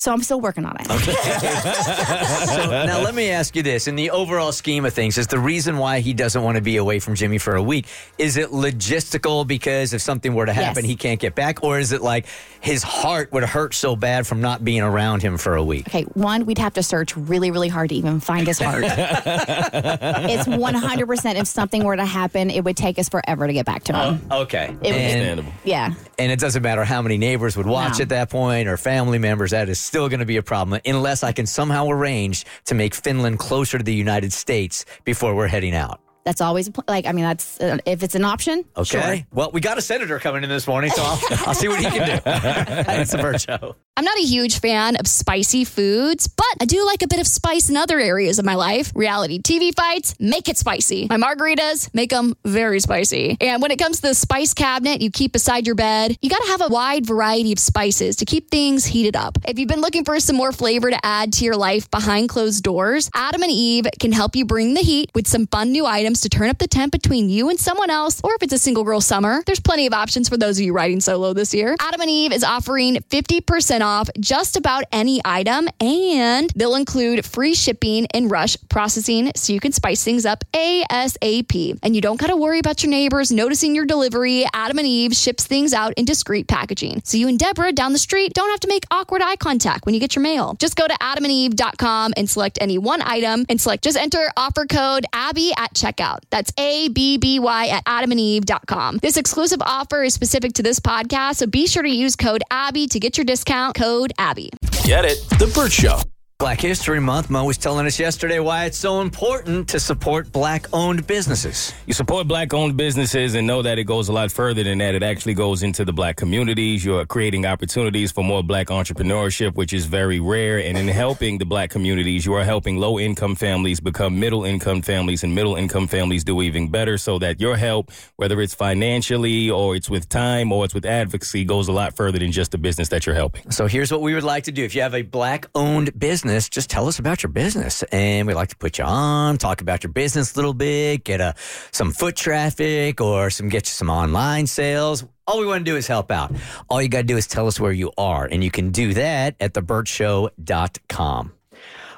So 0.00 0.10
I'm 0.14 0.22
still 0.22 0.40
working 0.40 0.64
on 0.64 0.74
it. 0.80 0.86
so 2.48 2.70
now 2.86 3.02
let 3.02 3.14
me 3.14 3.28
ask 3.28 3.54
you 3.54 3.62
this: 3.62 3.86
in 3.86 3.96
the 3.96 4.10
overall 4.12 4.50
scheme 4.50 4.86
of 4.86 4.94
things, 4.94 5.18
is 5.18 5.26
the 5.26 5.38
reason 5.38 5.76
why 5.76 6.00
he 6.00 6.14
doesn't 6.14 6.42
want 6.42 6.56
to 6.56 6.62
be 6.62 6.78
away 6.78 7.00
from 7.00 7.14
Jimmy 7.16 7.36
for 7.36 7.54
a 7.54 7.62
week 7.62 7.84
is 8.16 8.38
it 8.38 8.48
logistical 8.48 9.46
because 9.46 9.92
if 9.92 10.00
something 10.00 10.34
were 10.34 10.46
to 10.46 10.54
happen, 10.54 10.84
Yes. 10.84 10.90
he 10.90 10.96
can't 10.96 11.20
get 11.20 11.34
back, 11.34 11.62
or 11.62 11.78
is 11.78 11.92
it 11.92 12.00
like 12.00 12.24
his 12.62 12.82
heart 12.82 13.30
would 13.32 13.42
hurt 13.44 13.74
so 13.74 13.94
bad 13.94 14.26
from 14.26 14.40
not 14.40 14.64
being 14.64 14.80
around 14.80 15.20
him 15.22 15.36
for 15.36 15.54
a 15.56 15.62
week? 15.62 15.86
Okay, 15.88 16.04
one, 16.14 16.46
we'd 16.46 16.56
have 16.56 16.72
to 16.74 16.82
search 16.82 17.14
really, 17.14 17.50
really 17.50 17.68
hard 17.68 17.90
to 17.90 17.94
even 17.94 18.20
find 18.20 18.46
his 18.46 18.58
heart. 18.58 18.84
it's 18.86 20.48
100% 20.48 21.34
if 21.38 21.46
something 21.46 21.84
were 21.84 21.96
to 21.96 22.06
happen, 22.06 22.48
it 22.48 22.64
would 22.64 22.76
take 22.78 22.98
us 22.98 23.10
forever 23.10 23.46
to 23.46 23.52
get 23.52 23.66
back 23.66 23.84
to 23.84 23.92
him. 23.94 24.22
Oh, 24.30 24.42
okay, 24.44 24.64
It 24.64 24.70
would- 24.70 24.86
and, 24.94 25.12
Understandable. 25.12 25.52
yeah. 25.64 25.92
and 26.18 26.32
it 26.32 26.38
doesn't 26.40 26.62
matter 26.62 26.84
how 26.84 27.02
many 27.02 27.18
neighbors 27.18 27.54
would 27.58 27.66
watch 27.66 27.98
No. 27.98 28.02
at 28.04 28.08
that 28.10 28.30
point 28.30 28.66
or 28.66 28.78
family 28.78 29.18
members. 29.18 29.50
That 29.50 29.68
is 29.68 29.89
still 29.90 30.08
going 30.08 30.20
to 30.20 30.32
be 30.34 30.36
a 30.36 30.42
problem 30.42 30.80
unless 30.86 31.24
I 31.24 31.32
can 31.32 31.46
somehow 31.46 31.88
arrange 31.88 32.46
to 32.66 32.76
make 32.76 32.94
Finland 32.94 33.40
closer 33.40 33.76
to 33.76 33.82
the 33.82 33.92
United 34.06 34.32
States 34.32 34.84
before 35.04 35.34
we're 35.34 35.48
heading 35.48 35.74
out. 35.74 36.00
That's 36.24 36.40
always 36.40 36.68
a 36.68 36.72
pl- 36.72 36.84
like, 36.86 37.06
I 37.06 37.12
mean, 37.12 37.24
that's 37.24 37.60
uh, 37.60 37.78
if 37.86 38.02
it's 38.02 38.14
an 38.14 38.24
option. 38.24 38.64
Okay. 38.76 39.00
Sure. 39.00 39.26
Well, 39.32 39.50
we 39.52 39.60
got 39.60 39.78
a 39.78 39.82
senator 39.82 40.18
coming 40.18 40.42
in 40.42 40.48
this 40.48 40.66
morning, 40.66 40.90
so 40.90 41.02
I'll, 41.02 41.20
I'll 41.46 41.54
see 41.54 41.68
what 41.68 41.78
he 41.78 41.86
can 41.86 42.06
do. 42.06 42.22
it's 42.26 43.14
a 43.14 43.18
Bert 43.18 43.40
show. 43.40 43.76
I'm 43.96 44.04
not 44.04 44.18
a 44.18 44.22
huge 44.22 44.60
fan 44.60 44.96
of 44.96 45.06
spicy 45.06 45.64
foods, 45.64 46.26
but 46.26 46.46
I 46.60 46.64
do 46.64 46.84
like 46.86 47.02
a 47.02 47.08
bit 47.08 47.20
of 47.20 47.26
spice 47.26 47.68
in 47.68 47.76
other 47.76 47.98
areas 47.98 48.38
of 48.38 48.44
my 48.44 48.54
life. 48.54 48.92
Reality 48.94 49.40
TV 49.40 49.74
fights, 49.74 50.14
make 50.18 50.48
it 50.48 50.56
spicy. 50.56 51.06
My 51.08 51.16
margaritas, 51.16 51.92
make 51.94 52.10
them 52.10 52.34
very 52.44 52.80
spicy. 52.80 53.36
And 53.40 53.60
when 53.60 53.70
it 53.70 53.78
comes 53.78 53.96
to 53.96 54.08
the 54.08 54.14
spice 54.14 54.54
cabinet 54.54 55.00
you 55.02 55.10
keep 55.10 55.32
beside 55.32 55.66
your 55.66 55.74
bed, 55.74 56.16
you 56.22 56.30
gotta 56.30 56.48
have 56.48 56.62
a 56.62 56.68
wide 56.68 57.04
variety 57.06 57.52
of 57.52 57.58
spices 57.58 58.16
to 58.16 58.24
keep 58.24 58.50
things 58.50 58.86
heated 58.86 59.16
up. 59.16 59.38
If 59.46 59.58
you've 59.58 59.68
been 59.68 59.80
looking 59.82 60.04
for 60.04 60.18
some 60.20 60.36
more 60.36 60.52
flavor 60.52 60.90
to 60.90 61.06
add 61.06 61.34
to 61.34 61.44
your 61.44 61.56
life 61.56 61.90
behind 61.90 62.28
closed 62.28 62.62
doors, 62.62 63.10
Adam 63.14 63.42
and 63.42 63.52
Eve 63.52 63.86
can 63.98 64.12
help 64.12 64.34
you 64.34 64.44
bring 64.44 64.74
the 64.74 64.80
heat 64.80 65.10
with 65.14 65.26
some 65.26 65.46
fun 65.46 65.72
new 65.72 65.84
items 65.86 66.09
items 66.10 66.20
to 66.22 66.28
turn 66.28 66.48
up 66.48 66.58
the 66.58 66.66
temp 66.66 66.90
between 66.90 67.28
you 67.28 67.50
and 67.50 67.58
someone 67.60 67.88
else, 67.88 68.20
or 68.24 68.34
if 68.34 68.42
it's 68.42 68.52
a 68.52 68.58
single 68.58 68.82
girl 68.82 69.00
summer, 69.00 69.44
there's 69.46 69.60
plenty 69.60 69.86
of 69.86 69.92
options 69.92 70.28
for 70.28 70.36
those 70.36 70.58
of 70.58 70.64
you 70.64 70.72
riding 70.72 71.00
solo 71.00 71.32
this 71.32 71.54
year. 71.54 71.76
Adam 71.78 72.00
and 72.00 72.10
Eve 72.10 72.32
is 72.32 72.42
offering 72.42 72.96
50% 72.96 73.80
off 73.80 74.10
just 74.18 74.56
about 74.56 74.82
any 74.90 75.20
item, 75.24 75.68
and 75.80 76.50
they'll 76.56 76.74
include 76.74 77.24
free 77.24 77.54
shipping 77.54 78.08
and 78.12 78.28
rush 78.28 78.56
processing 78.68 79.30
so 79.36 79.52
you 79.52 79.60
can 79.60 79.70
spice 79.70 80.02
things 80.02 80.26
up 80.26 80.42
ASAP. 80.52 81.78
And 81.84 81.94
you 81.94 82.00
don't 82.00 82.18
got 82.18 82.26
to 82.26 82.36
worry 82.36 82.58
about 82.58 82.82
your 82.82 82.90
neighbors 82.90 83.30
noticing 83.30 83.76
your 83.76 83.86
delivery. 83.86 84.44
Adam 84.52 84.78
and 84.78 84.88
Eve 84.88 85.14
ships 85.14 85.46
things 85.46 85.72
out 85.72 85.92
in 85.94 86.04
discreet 86.04 86.48
packaging. 86.48 87.02
So 87.04 87.18
you 87.18 87.28
and 87.28 87.38
Deborah 87.38 87.70
down 87.70 87.92
the 87.92 88.00
street 88.00 88.32
don't 88.34 88.50
have 88.50 88.60
to 88.60 88.68
make 88.68 88.84
awkward 88.90 89.22
eye 89.22 89.36
contact 89.36 89.86
when 89.86 89.94
you 89.94 90.00
get 90.00 90.16
your 90.16 90.24
mail. 90.24 90.56
Just 90.58 90.74
go 90.74 90.88
to 90.88 90.94
adamandeve.com 90.94 92.14
and 92.16 92.28
select 92.28 92.58
any 92.60 92.78
one 92.78 93.00
item 93.00 93.46
and 93.48 93.60
select 93.60 93.84
just 93.84 93.96
enter 93.96 94.28
offer 94.36 94.66
code 94.66 95.06
Abby 95.12 95.52
at 95.56 95.72
checkout. 95.74 95.99
That's 96.30 96.52
A 96.58 96.88
B 96.88 97.18
B 97.18 97.38
Y 97.38 97.68
at 97.68 97.84
adamandeve.com. 97.84 98.98
This 99.02 99.16
exclusive 99.16 99.60
offer 99.62 100.02
is 100.02 100.14
specific 100.14 100.54
to 100.54 100.62
this 100.62 100.80
podcast, 100.80 101.36
so 101.36 101.46
be 101.46 101.66
sure 101.66 101.82
to 101.82 101.88
use 101.88 102.16
code 102.16 102.42
Abby 102.50 102.86
to 102.88 102.98
get 102.98 103.16
your 103.18 103.24
discount. 103.24 103.74
Code 103.74 104.12
Abby. 104.18 104.50
Get 104.84 105.04
it? 105.04 105.18
The 105.38 105.50
Bert 105.54 105.72
Show. 105.72 106.00
Black 106.40 106.58
History 106.58 107.00
Month, 107.00 107.28
Mo 107.28 107.44
was 107.44 107.58
telling 107.58 107.84
us 107.84 107.98
yesterday 108.00 108.38
why 108.38 108.64
it's 108.64 108.78
so 108.78 109.02
important 109.02 109.68
to 109.68 109.78
support 109.78 110.32
black 110.32 110.68
owned 110.72 111.06
businesses. 111.06 111.74
You 111.84 111.92
support 111.92 112.26
black 112.26 112.54
owned 112.54 112.78
businesses 112.78 113.34
and 113.34 113.46
know 113.46 113.60
that 113.60 113.78
it 113.78 113.84
goes 113.84 114.08
a 114.08 114.14
lot 114.14 114.32
further 114.32 114.62
than 114.62 114.78
that. 114.78 114.94
It 114.94 115.02
actually 115.02 115.34
goes 115.34 115.62
into 115.62 115.84
the 115.84 115.92
black 115.92 116.16
communities. 116.16 116.82
You're 116.82 117.04
creating 117.04 117.44
opportunities 117.44 118.10
for 118.10 118.24
more 118.24 118.42
black 118.42 118.68
entrepreneurship, 118.68 119.54
which 119.54 119.74
is 119.74 119.84
very 119.84 120.18
rare. 120.18 120.56
And 120.56 120.78
in 120.78 120.88
helping 120.88 121.36
the 121.36 121.44
black 121.44 121.68
communities, 121.68 122.24
you 122.24 122.32
are 122.32 122.44
helping 122.44 122.78
low 122.78 122.98
income 122.98 123.34
families 123.34 123.78
become 123.78 124.18
middle 124.18 124.46
income 124.46 124.80
families, 124.80 125.22
and 125.22 125.34
middle 125.34 125.56
income 125.56 125.88
families 125.88 126.24
do 126.24 126.40
even 126.40 126.70
better 126.70 126.96
so 126.96 127.18
that 127.18 127.38
your 127.38 127.58
help, 127.58 127.90
whether 128.16 128.40
it's 128.40 128.54
financially 128.54 129.50
or 129.50 129.76
it's 129.76 129.90
with 129.90 130.08
time 130.08 130.52
or 130.52 130.64
it's 130.64 130.72
with 130.72 130.86
advocacy, 130.86 131.44
goes 131.44 131.68
a 131.68 131.72
lot 131.72 131.94
further 131.94 132.18
than 132.18 132.32
just 132.32 132.50
the 132.52 132.58
business 132.58 132.88
that 132.88 133.04
you're 133.04 133.14
helping. 133.14 133.50
So 133.50 133.66
here's 133.66 133.92
what 133.92 134.00
we 134.00 134.14
would 134.14 134.24
like 134.24 134.44
to 134.44 134.52
do. 134.52 134.64
If 134.64 134.74
you 134.74 134.80
have 134.80 134.94
a 134.94 135.02
black 135.02 135.44
owned 135.54 135.98
business, 135.98 136.29
just 136.48 136.70
tell 136.70 136.88
us 136.88 136.98
about 136.98 137.22
your 137.22 137.30
business. 137.30 137.82
And 137.84 138.26
we'd 138.26 138.34
like 138.34 138.50
to 138.50 138.56
put 138.56 138.78
you 138.78 138.84
on, 138.84 139.38
talk 139.38 139.60
about 139.60 139.82
your 139.82 139.92
business 139.92 140.34
a 140.34 140.36
little 140.36 140.54
bit, 140.54 141.04
get 141.04 141.20
a, 141.20 141.34
some 141.72 141.92
foot 141.92 142.16
traffic 142.16 143.00
or 143.00 143.30
some 143.30 143.48
get 143.48 143.66
you 143.66 143.72
some 143.72 143.90
online 143.90 144.46
sales. 144.46 145.04
All 145.26 145.40
we 145.40 145.46
want 145.46 145.64
to 145.64 145.70
do 145.70 145.76
is 145.76 145.86
help 145.86 146.10
out. 146.10 146.32
All 146.68 146.82
you 146.82 146.88
got 146.88 146.98
to 146.98 147.04
do 147.04 147.16
is 147.16 147.26
tell 147.26 147.46
us 147.46 147.60
where 147.60 147.72
you 147.72 147.92
are. 147.96 148.24
And 148.24 148.42
you 148.42 148.50
can 148.50 148.70
do 148.70 148.94
that 148.94 149.36
at 149.40 149.54
thebertshow.com. 149.54 151.32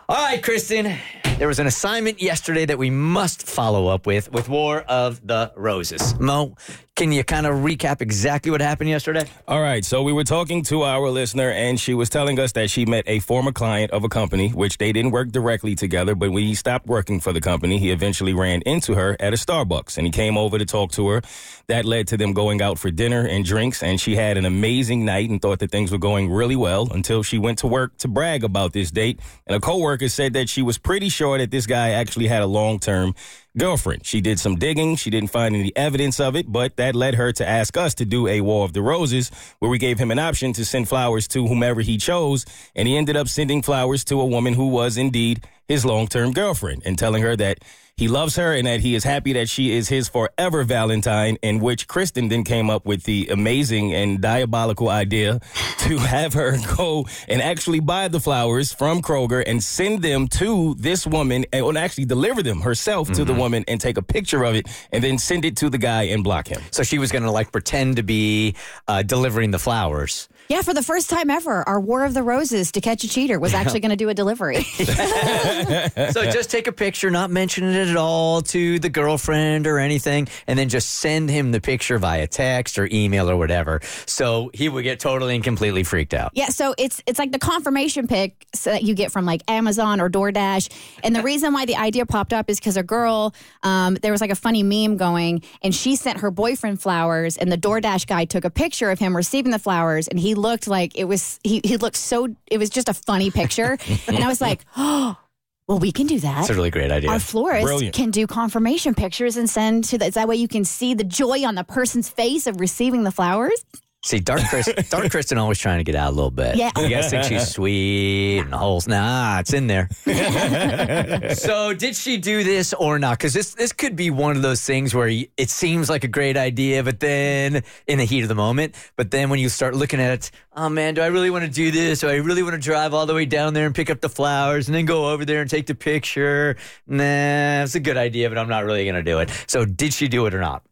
All 0.08 0.16
right, 0.16 0.42
Kristen. 0.42 0.96
There 1.38 1.48
was 1.48 1.58
an 1.58 1.66
assignment 1.66 2.20
yesterday 2.20 2.66
that 2.66 2.78
we 2.78 2.90
must 2.90 3.46
follow 3.48 3.86
up 3.86 4.06
with 4.06 4.30
with 4.32 4.48
War 4.48 4.80
of 4.82 5.26
the 5.26 5.52
Roses. 5.56 6.18
Mo, 6.20 6.56
can 6.94 7.10
you 7.10 7.24
kind 7.24 7.46
of 7.46 7.54
recap 7.56 8.02
exactly 8.02 8.50
what 8.50 8.60
happened 8.60 8.90
yesterday? 8.90 9.24
All 9.48 9.60
right. 9.62 9.82
So 9.84 10.02
we 10.02 10.12
were 10.12 10.24
talking 10.24 10.62
to 10.64 10.82
our 10.82 11.08
listener, 11.08 11.50
and 11.50 11.80
she 11.80 11.94
was 11.94 12.10
telling 12.10 12.38
us 12.38 12.52
that 12.52 12.70
she 12.70 12.84
met 12.84 13.04
a 13.06 13.18
former 13.20 13.50
client 13.50 13.92
of 13.92 14.04
a 14.04 14.08
company, 14.08 14.50
which 14.50 14.76
they 14.76 14.92
didn't 14.92 15.10
work 15.10 15.32
directly 15.32 15.74
together. 15.74 16.14
But 16.14 16.30
when 16.32 16.42
he 16.42 16.54
stopped 16.54 16.86
working 16.86 17.18
for 17.18 17.32
the 17.32 17.40
company, 17.40 17.78
he 17.78 17.90
eventually 17.90 18.34
ran 18.34 18.60
into 18.62 18.94
her 18.94 19.16
at 19.18 19.32
a 19.32 19.36
Starbucks 19.36 19.96
and 19.96 20.06
he 20.06 20.10
came 20.10 20.36
over 20.36 20.58
to 20.58 20.66
talk 20.66 20.92
to 20.92 21.08
her. 21.08 21.22
That 21.68 21.86
led 21.86 22.08
to 22.08 22.16
them 22.16 22.34
going 22.34 22.60
out 22.60 22.78
for 22.78 22.90
dinner 22.90 23.26
and 23.26 23.44
drinks. 23.44 23.82
And 23.82 23.98
she 24.00 24.14
had 24.14 24.36
an 24.36 24.44
amazing 24.44 25.04
night 25.04 25.30
and 25.30 25.40
thought 25.40 25.60
that 25.60 25.70
things 25.70 25.90
were 25.90 25.98
going 25.98 26.30
really 26.30 26.56
well 26.56 26.92
until 26.92 27.22
she 27.22 27.38
went 27.38 27.58
to 27.60 27.66
work 27.66 27.96
to 27.98 28.08
brag 28.08 28.44
about 28.44 28.74
this 28.74 28.90
date. 28.90 29.18
And 29.46 29.56
a 29.56 29.60
coworker 29.60 29.91
said 30.08 30.32
that 30.34 30.48
she 30.48 30.62
was 30.62 30.78
pretty 30.78 31.08
sure 31.08 31.38
that 31.38 31.50
this 31.50 31.66
guy 31.66 31.90
actually 31.90 32.26
had 32.26 32.42
a 32.42 32.46
long 32.46 32.78
term 32.78 33.14
girlfriend. 33.56 34.06
She 34.06 34.20
did 34.20 34.40
some 34.40 34.56
digging. 34.56 34.96
She 34.96 35.10
didn't 35.10 35.30
find 35.30 35.54
any 35.54 35.72
evidence 35.76 36.20
of 36.20 36.36
it, 36.36 36.50
but 36.50 36.76
that 36.76 36.94
led 36.94 37.14
her 37.14 37.32
to 37.32 37.48
ask 37.48 37.76
us 37.76 37.94
to 37.94 38.04
do 38.04 38.26
a 38.26 38.40
War 38.40 38.64
of 38.64 38.72
the 38.72 38.82
Roses, 38.82 39.30
where 39.58 39.70
we 39.70 39.78
gave 39.78 39.98
him 39.98 40.10
an 40.10 40.18
option 40.18 40.52
to 40.54 40.64
send 40.64 40.88
flowers 40.88 41.28
to 41.28 41.46
whomever 41.46 41.80
he 41.80 41.98
chose. 41.98 42.44
And 42.74 42.88
he 42.88 42.96
ended 42.96 43.16
up 43.16 43.28
sending 43.28 43.62
flowers 43.62 44.04
to 44.04 44.20
a 44.20 44.26
woman 44.26 44.54
who 44.54 44.68
was 44.68 44.96
indeed 44.96 45.46
his 45.68 45.84
long 45.84 46.06
term 46.06 46.32
girlfriend 46.32 46.82
and 46.84 46.98
telling 46.98 47.22
her 47.22 47.36
that 47.36 47.58
he 47.96 48.08
loves 48.08 48.36
her 48.36 48.52
and 48.52 48.66
that 48.66 48.80
he 48.80 48.94
is 48.94 49.04
happy 49.04 49.34
that 49.34 49.48
she 49.48 49.72
is 49.72 49.88
his 49.88 50.08
forever 50.08 50.64
Valentine, 50.64 51.36
in 51.42 51.60
which 51.60 51.86
Kristen 51.86 52.28
then 52.28 52.42
came 52.42 52.70
up 52.70 52.86
with 52.86 53.04
the 53.04 53.28
amazing 53.30 53.92
and 53.92 54.20
diabolical 54.20 54.88
idea 54.88 55.40
to 55.78 55.98
have 55.98 56.32
her 56.32 56.56
go 56.76 57.06
and 57.28 57.42
actually 57.42 57.80
buy 57.80 58.08
the 58.08 58.18
flowers 58.18 58.72
from 58.72 59.02
Kroger 59.02 59.42
and 59.46 59.62
send 59.62 60.02
them 60.02 60.26
to 60.28 60.74
this 60.78 61.06
woman 61.06 61.44
and 61.52 61.76
actually 61.76 62.06
deliver 62.06 62.42
them 62.42 62.62
herself 62.62 63.12
to 63.12 63.24
the 63.24 63.34
woman 63.34 63.64
and 63.68 63.80
take 63.80 63.98
a 63.98 64.02
picture 64.02 64.42
of 64.44 64.54
it 64.54 64.68
and 64.90 65.04
then 65.04 65.18
send 65.18 65.44
it 65.44 65.56
to 65.58 65.68
the 65.68 65.78
guy 65.78 66.04
and 66.04 66.24
block 66.24 66.48
him. 66.48 66.62
So 66.70 66.82
she 66.82 66.98
was 66.98 67.12
going 67.12 67.24
to 67.24 67.30
like 67.30 67.52
pretend 67.52 67.96
to 67.96 68.02
be 68.02 68.56
uh, 68.88 69.02
delivering 69.02 69.50
the 69.50 69.58
flowers. 69.58 70.28
Yeah, 70.48 70.62
for 70.62 70.74
the 70.74 70.82
first 70.82 71.08
time 71.08 71.30
ever, 71.30 71.66
our 71.68 71.80
War 71.80 72.04
of 72.04 72.14
the 72.14 72.22
Roses 72.22 72.72
to 72.72 72.80
catch 72.80 73.04
a 73.04 73.08
cheater 73.08 73.38
was 73.38 73.54
actually 73.54 73.80
going 73.80 73.90
to 73.90 73.96
do 73.96 74.08
a 74.08 74.14
delivery. 74.14 74.62
so 74.64 76.30
just 76.30 76.50
take 76.50 76.66
a 76.66 76.72
picture, 76.72 77.10
not 77.10 77.30
mention 77.30 77.64
it 77.64 77.88
at 77.88 77.96
all 77.96 78.42
to 78.42 78.78
the 78.78 78.90
girlfriend 78.90 79.66
or 79.66 79.78
anything, 79.78 80.28
and 80.46 80.58
then 80.58 80.68
just 80.68 80.90
send 80.90 81.30
him 81.30 81.52
the 81.52 81.60
picture 81.60 81.98
via 81.98 82.26
text 82.26 82.78
or 82.78 82.88
email 82.92 83.30
or 83.30 83.36
whatever. 83.36 83.80
So 84.06 84.50
he 84.52 84.68
would 84.68 84.84
get 84.84 85.00
totally 85.00 85.34
and 85.34 85.44
completely 85.44 85.84
freaked 85.84 86.14
out. 86.14 86.32
Yeah, 86.34 86.48
so 86.48 86.74
it's 86.76 87.02
it's 87.06 87.18
like 87.18 87.32
the 87.32 87.38
confirmation 87.38 88.06
pic 88.06 88.46
that 88.64 88.82
you 88.82 88.94
get 88.94 89.10
from 89.10 89.24
like 89.24 89.42
Amazon 89.48 90.00
or 90.00 90.10
DoorDash. 90.10 90.70
And 91.02 91.16
the 91.16 91.22
reason 91.32 91.52
why 91.52 91.64
the 91.64 91.76
idea 91.76 92.04
popped 92.04 92.32
up 92.32 92.50
is 92.50 92.58
because 92.58 92.76
a 92.76 92.82
girl, 92.82 93.34
um, 93.62 93.94
there 94.02 94.12
was 94.12 94.20
like 94.20 94.30
a 94.30 94.36
funny 94.36 94.62
meme 94.62 94.96
going, 94.96 95.42
and 95.62 95.74
she 95.74 95.96
sent 95.96 96.18
her 96.18 96.30
boyfriend 96.30 96.80
flowers, 96.80 97.36
and 97.36 97.50
the 97.50 97.58
DoorDash 97.58 98.06
guy 98.06 98.24
took 98.24 98.44
a 98.44 98.50
picture 98.50 98.90
of 98.90 98.98
him 98.98 99.16
receiving 99.16 99.50
the 99.50 99.58
flowers, 99.58 100.08
and 100.08 100.18
he 100.18 100.31
looked 100.34 100.66
like 100.68 100.96
it 100.98 101.04
was 101.04 101.40
he 101.42 101.60
he 101.64 101.76
looked 101.76 101.96
so 101.96 102.28
it 102.46 102.58
was 102.58 102.70
just 102.70 102.88
a 102.88 102.94
funny 102.94 103.30
picture, 103.30 103.78
and 104.06 104.22
I 104.22 104.28
was 104.28 104.40
like, 104.40 104.64
oh. 104.76 105.16
Well, 105.68 105.78
we 105.78 105.92
can 105.92 106.08
do 106.08 106.18
that. 106.18 106.40
It's 106.40 106.50
a 106.50 106.54
really 106.54 106.72
great 106.72 106.90
idea. 106.90 107.08
Our 107.08 107.20
florist 107.20 107.64
Brilliant. 107.64 107.94
can 107.94 108.10
do 108.10 108.26
confirmation 108.26 108.94
pictures 108.94 109.36
and 109.36 109.48
send 109.48 109.84
to 109.84 109.98
that. 109.98 110.14
That 110.14 110.26
way, 110.26 110.34
you 110.34 110.48
can 110.48 110.64
see 110.64 110.92
the 110.92 111.04
joy 111.04 111.46
on 111.46 111.54
the 111.54 111.62
person's 111.62 112.08
face 112.08 112.48
of 112.48 112.58
receiving 112.58 113.04
the 113.04 113.12
flowers. 113.12 113.64
See, 114.04 114.18
Dark, 114.18 114.40
Chris, 114.48 114.68
Dark 114.88 115.10
Kristen 115.12 115.38
always 115.38 115.60
trying 115.60 115.78
to 115.78 115.84
get 115.84 115.94
out 115.94 116.12
a 116.12 116.16
little 116.16 116.32
bit. 116.32 116.56
Yeah. 116.56 116.72
You 116.76 116.88
guys 116.88 117.08
think 117.08 117.22
she's 117.22 117.48
sweet 117.54 118.40
and 118.40 118.52
the 118.52 118.58
holes. 118.58 118.88
Nah, 118.88 119.38
it's 119.38 119.52
in 119.52 119.68
there. 119.68 119.88
so, 121.34 121.72
did 121.72 121.94
she 121.94 122.16
do 122.16 122.42
this 122.42 122.72
or 122.72 122.98
not? 122.98 123.18
Because 123.18 123.32
this 123.32 123.54
this 123.54 123.72
could 123.72 123.94
be 123.94 124.10
one 124.10 124.34
of 124.34 124.42
those 124.42 124.60
things 124.60 124.92
where 124.92 125.06
it 125.08 125.50
seems 125.50 125.88
like 125.88 126.02
a 126.02 126.08
great 126.08 126.36
idea, 126.36 126.82
but 126.82 126.98
then 126.98 127.62
in 127.86 127.98
the 127.98 128.04
heat 128.04 128.22
of 128.22 128.28
the 128.28 128.34
moment, 128.34 128.74
but 128.96 129.12
then 129.12 129.30
when 129.30 129.38
you 129.38 129.48
start 129.48 129.76
looking 129.76 130.00
at 130.00 130.10
it, 130.10 130.30
oh 130.56 130.68
man, 130.68 130.94
do 130.94 131.00
I 131.00 131.06
really 131.06 131.30
want 131.30 131.44
to 131.44 131.50
do 131.50 131.70
this? 131.70 132.00
Do 132.00 132.08
I 132.08 132.16
really 132.16 132.42
want 132.42 132.54
to 132.54 132.60
drive 132.60 132.94
all 132.94 133.06
the 133.06 133.14
way 133.14 133.24
down 133.24 133.54
there 133.54 133.66
and 133.66 133.74
pick 133.74 133.88
up 133.88 134.00
the 134.00 134.08
flowers 134.08 134.66
and 134.66 134.74
then 134.74 134.84
go 134.84 135.10
over 135.10 135.24
there 135.24 135.42
and 135.42 135.48
take 135.48 135.66
the 135.66 135.76
picture? 135.76 136.56
Nah, 136.88 137.62
it's 137.62 137.76
a 137.76 137.80
good 137.80 137.96
idea, 137.96 138.28
but 138.28 138.36
I'm 138.36 138.48
not 138.48 138.64
really 138.64 138.82
going 138.82 138.96
to 138.96 139.02
do 139.04 139.20
it. 139.20 139.30
So, 139.46 139.64
did 139.64 139.94
she 139.94 140.08
do 140.08 140.26
it 140.26 140.34
or 140.34 140.40
not? 140.40 140.64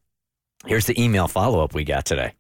Here's 0.67 0.87
the 0.87 1.01
email 1.01 1.29
follow 1.29 1.63
up 1.63 1.75
we 1.75 1.85
got 1.85 2.05
today. 2.05 2.33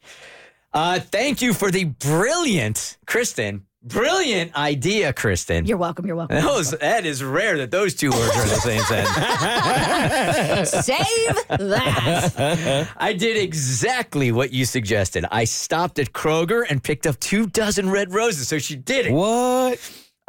Uh, 0.72 1.00
thank 1.00 1.42
you 1.42 1.52
for 1.52 1.70
the 1.70 1.84
brilliant, 1.84 2.96
Kristen. 3.06 3.66
Brilliant 3.82 4.54
idea, 4.54 5.12
Kristen. 5.14 5.64
You're 5.64 5.78
welcome. 5.78 6.06
You're 6.06 6.14
welcome. 6.14 6.36
That, 6.36 6.52
was, 6.52 6.72
that 6.72 7.06
is 7.06 7.24
rare 7.24 7.56
that 7.58 7.70
those 7.70 7.94
two 7.94 8.10
words 8.10 8.36
are 8.36 8.42
in 8.42 8.48
the 8.48 8.54
same 8.56 8.82
sentence. 8.82 10.70
Save 10.86 11.46
that. 11.70 12.88
I 12.98 13.12
did 13.14 13.38
exactly 13.38 14.32
what 14.32 14.52
you 14.52 14.66
suggested. 14.66 15.24
I 15.30 15.44
stopped 15.44 15.98
at 15.98 16.12
Kroger 16.12 16.62
and 16.68 16.82
picked 16.82 17.06
up 17.06 17.18
two 17.20 17.46
dozen 17.46 17.88
red 17.88 18.12
roses. 18.12 18.48
So 18.48 18.58
she 18.58 18.76
did 18.76 19.06
it. 19.06 19.12
What? 19.12 19.78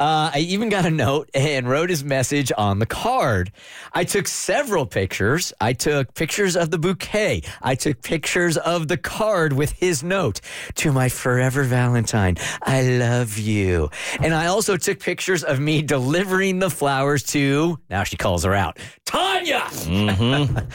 Uh, 0.02 0.32
I 0.34 0.40
even 0.40 0.68
got 0.68 0.84
a 0.84 0.90
note 0.90 1.30
and 1.32 1.68
wrote 1.68 1.88
his 1.88 2.02
message 2.02 2.50
on 2.58 2.80
the 2.80 2.86
card. 2.86 3.52
I 3.92 4.02
took 4.02 4.26
several 4.26 4.84
pictures. 4.84 5.52
I 5.60 5.74
took 5.74 6.14
pictures 6.14 6.56
of 6.56 6.72
the 6.72 6.78
bouquet. 6.78 7.42
I 7.62 7.76
took 7.76 8.02
pictures 8.02 8.56
of 8.56 8.88
the 8.88 8.96
card 8.96 9.52
with 9.52 9.70
his 9.70 10.02
note 10.02 10.40
to 10.74 10.90
my 10.90 11.08
forever 11.08 11.62
Valentine. 11.62 12.36
I 12.62 12.82
love 12.82 13.38
you. 13.38 13.90
And 14.20 14.34
I 14.34 14.46
also 14.46 14.76
took 14.76 14.98
pictures 14.98 15.44
of 15.44 15.60
me 15.60 15.82
delivering 15.82 16.58
the 16.58 16.70
flowers 16.70 17.22
to, 17.26 17.78
now 17.88 18.02
she 18.02 18.16
calls 18.16 18.42
her 18.42 18.54
out, 18.54 18.80
Tanya. 19.04 19.68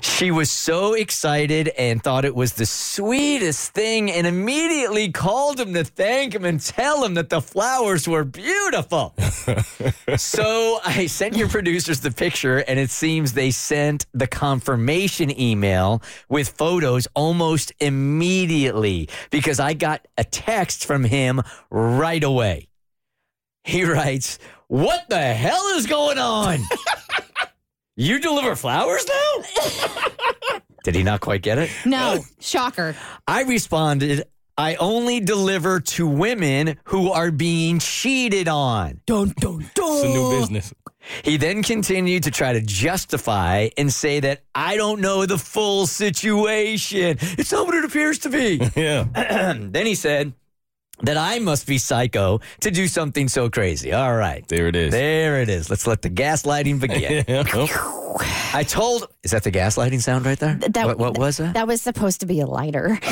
she 0.00 0.30
was 0.30 0.50
so 0.50 0.94
excited 0.94 1.68
and 1.76 2.02
thought 2.02 2.24
it 2.24 2.34
was 2.34 2.54
the 2.54 2.64
sweetest 2.64 3.74
thing 3.74 4.10
and 4.10 4.26
immediately 4.26 5.12
called 5.12 5.60
him 5.60 5.74
to 5.74 5.84
thank 5.84 6.34
him 6.34 6.46
and 6.46 6.62
tell 6.62 7.04
him 7.04 7.12
that 7.12 7.28
the 7.28 7.42
flowers 7.42 8.08
were 8.08 8.24
beautiful. 8.24 8.69
so 10.16 10.80
I 10.84 11.06
sent 11.06 11.36
your 11.36 11.48
producers 11.48 12.00
the 12.00 12.10
picture, 12.10 12.58
and 12.58 12.78
it 12.78 12.90
seems 12.90 13.32
they 13.32 13.50
sent 13.50 14.06
the 14.12 14.26
confirmation 14.26 15.38
email 15.38 16.02
with 16.28 16.48
photos 16.50 17.06
almost 17.14 17.72
immediately 17.80 19.08
because 19.30 19.60
I 19.60 19.74
got 19.74 20.06
a 20.16 20.24
text 20.24 20.86
from 20.86 21.04
him 21.04 21.42
right 21.70 22.22
away. 22.22 22.68
He 23.64 23.84
writes, 23.84 24.38
What 24.68 25.08
the 25.08 25.20
hell 25.20 25.76
is 25.76 25.86
going 25.86 26.18
on? 26.18 26.60
You 28.00 28.18
deliver 28.18 28.56
flowers 28.56 29.04
now? 29.06 30.58
Did 30.84 30.94
he 30.94 31.02
not 31.02 31.20
quite 31.20 31.42
get 31.42 31.58
it? 31.58 31.70
No, 31.84 32.14
uh, 32.14 32.18
shocker. 32.40 32.96
I 33.28 33.42
responded, 33.42 34.24
I 34.60 34.74
only 34.74 35.20
deliver 35.20 35.80
to 35.80 36.06
women 36.06 36.76
who 36.84 37.10
are 37.10 37.30
being 37.30 37.78
cheated 37.78 38.46
on. 38.46 39.00
Dun, 39.06 39.32
dun, 39.40 39.60
dun. 39.74 39.96
It's 39.96 40.04
a 40.04 40.08
new 40.08 40.38
business. 40.38 40.74
He 41.24 41.38
then 41.38 41.62
continued 41.62 42.24
to 42.24 42.30
try 42.30 42.52
to 42.52 42.60
justify 42.60 43.70
and 43.78 43.90
say 43.90 44.20
that 44.20 44.42
I 44.54 44.76
don't 44.76 45.00
know 45.00 45.24
the 45.24 45.38
full 45.38 45.86
situation. 45.86 47.16
It's 47.22 47.50
not 47.50 47.64
what 47.68 47.74
it 47.74 47.86
appears 47.86 48.18
to 48.20 48.28
be. 48.28 48.60
Yeah. 48.76 49.04
then 49.58 49.86
he 49.86 49.94
said 49.94 50.34
that 51.02 51.16
I 51.16 51.38
must 51.38 51.66
be 51.66 51.78
psycho 51.78 52.40
to 52.60 52.70
do 52.70 52.86
something 52.86 53.28
so 53.28 53.48
crazy. 53.48 53.94
All 53.94 54.14
right. 54.14 54.46
There 54.46 54.68
it 54.68 54.76
is. 54.76 54.92
There 54.92 55.40
it 55.40 55.48
is. 55.48 55.70
Let's 55.70 55.86
let 55.86 56.02
the 56.02 56.10
gaslighting 56.10 56.80
begin. 56.80 57.24
I 58.52 58.64
told. 58.66 59.06
Is 59.22 59.30
that 59.32 59.42
the 59.44 59.52
gaslighting 59.52 60.00
sound 60.02 60.24
right 60.26 60.38
there? 60.38 60.54
That- 60.54 60.86
what, 60.86 60.98
what 60.98 61.18
was 61.18 61.36
that? 61.36 61.54
That 61.54 61.66
was 61.66 61.80
supposed 61.82 62.20
to 62.20 62.26
be 62.26 62.40
a 62.40 62.46
lighter. 62.46 62.98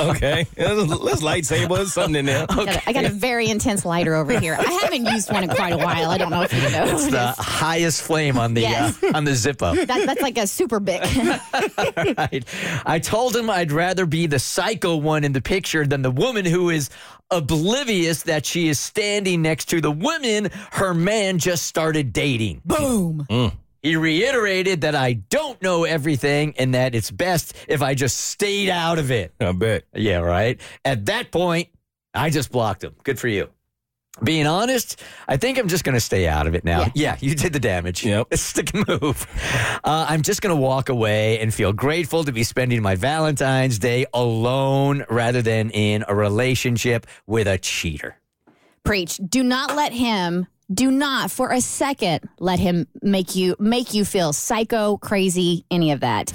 okay. 0.00 0.46
Let's 0.56 1.22
lightsabers, 1.22 1.86
something 1.88 2.16
in 2.16 2.26
there. 2.26 2.46
I, 2.48 2.54
got 2.64 2.68
a, 2.68 2.88
I 2.88 2.92
got 2.92 3.04
a 3.04 3.10
very 3.10 3.48
intense 3.48 3.84
lighter 3.84 4.14
over 4.14 4.38
here. 4.38 4.56
I 4.58 4.70
haven't 4.82 5.06
used 5.06 5.32
one 5.32 5.44
in 5.44 5.50
quite 5.50 5.72
a 5.72 5.78
while. 5.78 6.10
I 6.10 6.18
don't 6.18 6.30
know 6.30 6.42
if 6.42 6.52
you 6.52 6.60
know. 6.70 6.84
It's 6.94 7.08
the 7.08 7.34
highest 7.38 8.02
flame 8.02 8.38
on 8.38 8.54
the 8.54 8.62
Yes. 8.62 9.02
uh, 9.02 9.12
on 9.14 9.24
the 9.24 9.32
Zippo. 9.32 9.74
That, 9.86 10.06
that's 10.06 10.22
like 10.22 10.38
a 10.38 10.46
super 10.46 10.80
big. 10.80 11.00
right. 12.18 12.44
I 12.86 12.98
told 12.98 13.34
him 13.36 13.50
I'd 13.50 13.72
rather 13.72 14.06
be 14.06 14.26
the 14.26 14.38
psycho 14.38 14.96
one 14.96 15.24
in 15.24 15.32
the 15.32 15.42
picture 15.42 15.86
than 15.86 16.02
the 16.02 16.10
woman 16.10 16.44
who 16.44 16.70
is 16.70 16.90
oblivious 17.30 18.22
that 18.24 18.46
she 18.46 18.68
is 18.68 18.78
standing 18.78 19.42
next 19.42 19.66
to 19.66 19.80
the 19.80 19.90
woman 19.90 20.50
her 20.72 20.94
man 20.94 21.38
just 21.38 21.66
started 21.66 22.12
dating. 22.12 22.62
Boom. 22.64 23.26
Mm. 23.30 23.52
He 23.82 23.96
reiterated 23.96 24.80
that 24.80 24.94
I 24.94 25.12
don't 25.12 25.60
know 25.60 25.84
everything 25.84 26.54
and 26.56 26.74
that 26.74 26.94
it's 26.94 27.10
best 27.10 27.54
if 27.68 27.82
I 27.82 27.94
just 27.94 28.18
stayed 28.18 28.70
out 28.70 28.98
of 28.98 29.10
it. 29.10 29.34
I 29.40 29.52
bet. 29.52 29.84
Yeah, 29.94 30.18
right. 30.18 30.58
At 30.86 31.04
that 31.06 31.30
point, 31.30 31.68
I 32.14 32.30
just 32.30 32.50
blocked 32.50 32.82
him. 32.82 32.94
Good 33.02 33.18
for 33.18 33.28
you. 33.28 33.50
Being 34.22 34.46
honest, 34.46 35.02
I 35.26 35.36
think 35.36 35.58
I'm 35.58 35.66
just 35.66 35.82
going 35.82 35.94
to 35.94 36.00
stay 36.00 36.28
out 36.28 36.46
of 36.46 36.54
it 36.54 36.64
now. 36.64 36.82
Yeah. 36.82 36.90
Yeah, 36.94 37.16
you 37.20 37.34
did 37.34 37.52
the 37.52 37.60
damage. 37.60 38.04
Yep. 38.04 38.28
It's 38.32 38.56
a 38.58 38.64
move. 38.88 39.26
Uh, 39.82 40.06
I'm 40.08 40.22
just 40.22 40.40
going 40.40 40.54
to 40.54 40.60
walk 40.60 40.88
away 40.88 41.40
and 41.40 41.52
feel 41.52 41.72
grateful 41.72 42.24
to 42.24 42.32
be 42.32 42.44
spending 42.44 42.80
my 42.82 42.94
Valentine's 42.94 43.78
Day 43.78 44.06
alone 44.14 45.04
rather 45.10 45.42
than 45.42 45.70
in 45.70 46.04
a 46.08 46.14
relationship 46.14 47.06
with 47.26 47.48
a 47.48 47.58
cheater. 47.58 48.16
Preach. 48.84 49.18
Do 49.28 49.42
not 49.42 49.74
let 49.74 49.92
him. 49.92 50.46
Do 50.72 50.90
not 50.90 51.30
for 51.30 51.50
a 51.52 51.60
second 51.60 52.26
let 52.38 52.58
him 52.58 52.86
make 53.02 53.36
you 53.36 53.54
make 53.58 53.92
you 53.92 54.04
feel 54.04 54.32
psycho, 54.32 54.96
crazy, 54.96 55.64
any 55.70 55.92
of 55.92 56.00
that. 56.00 56.30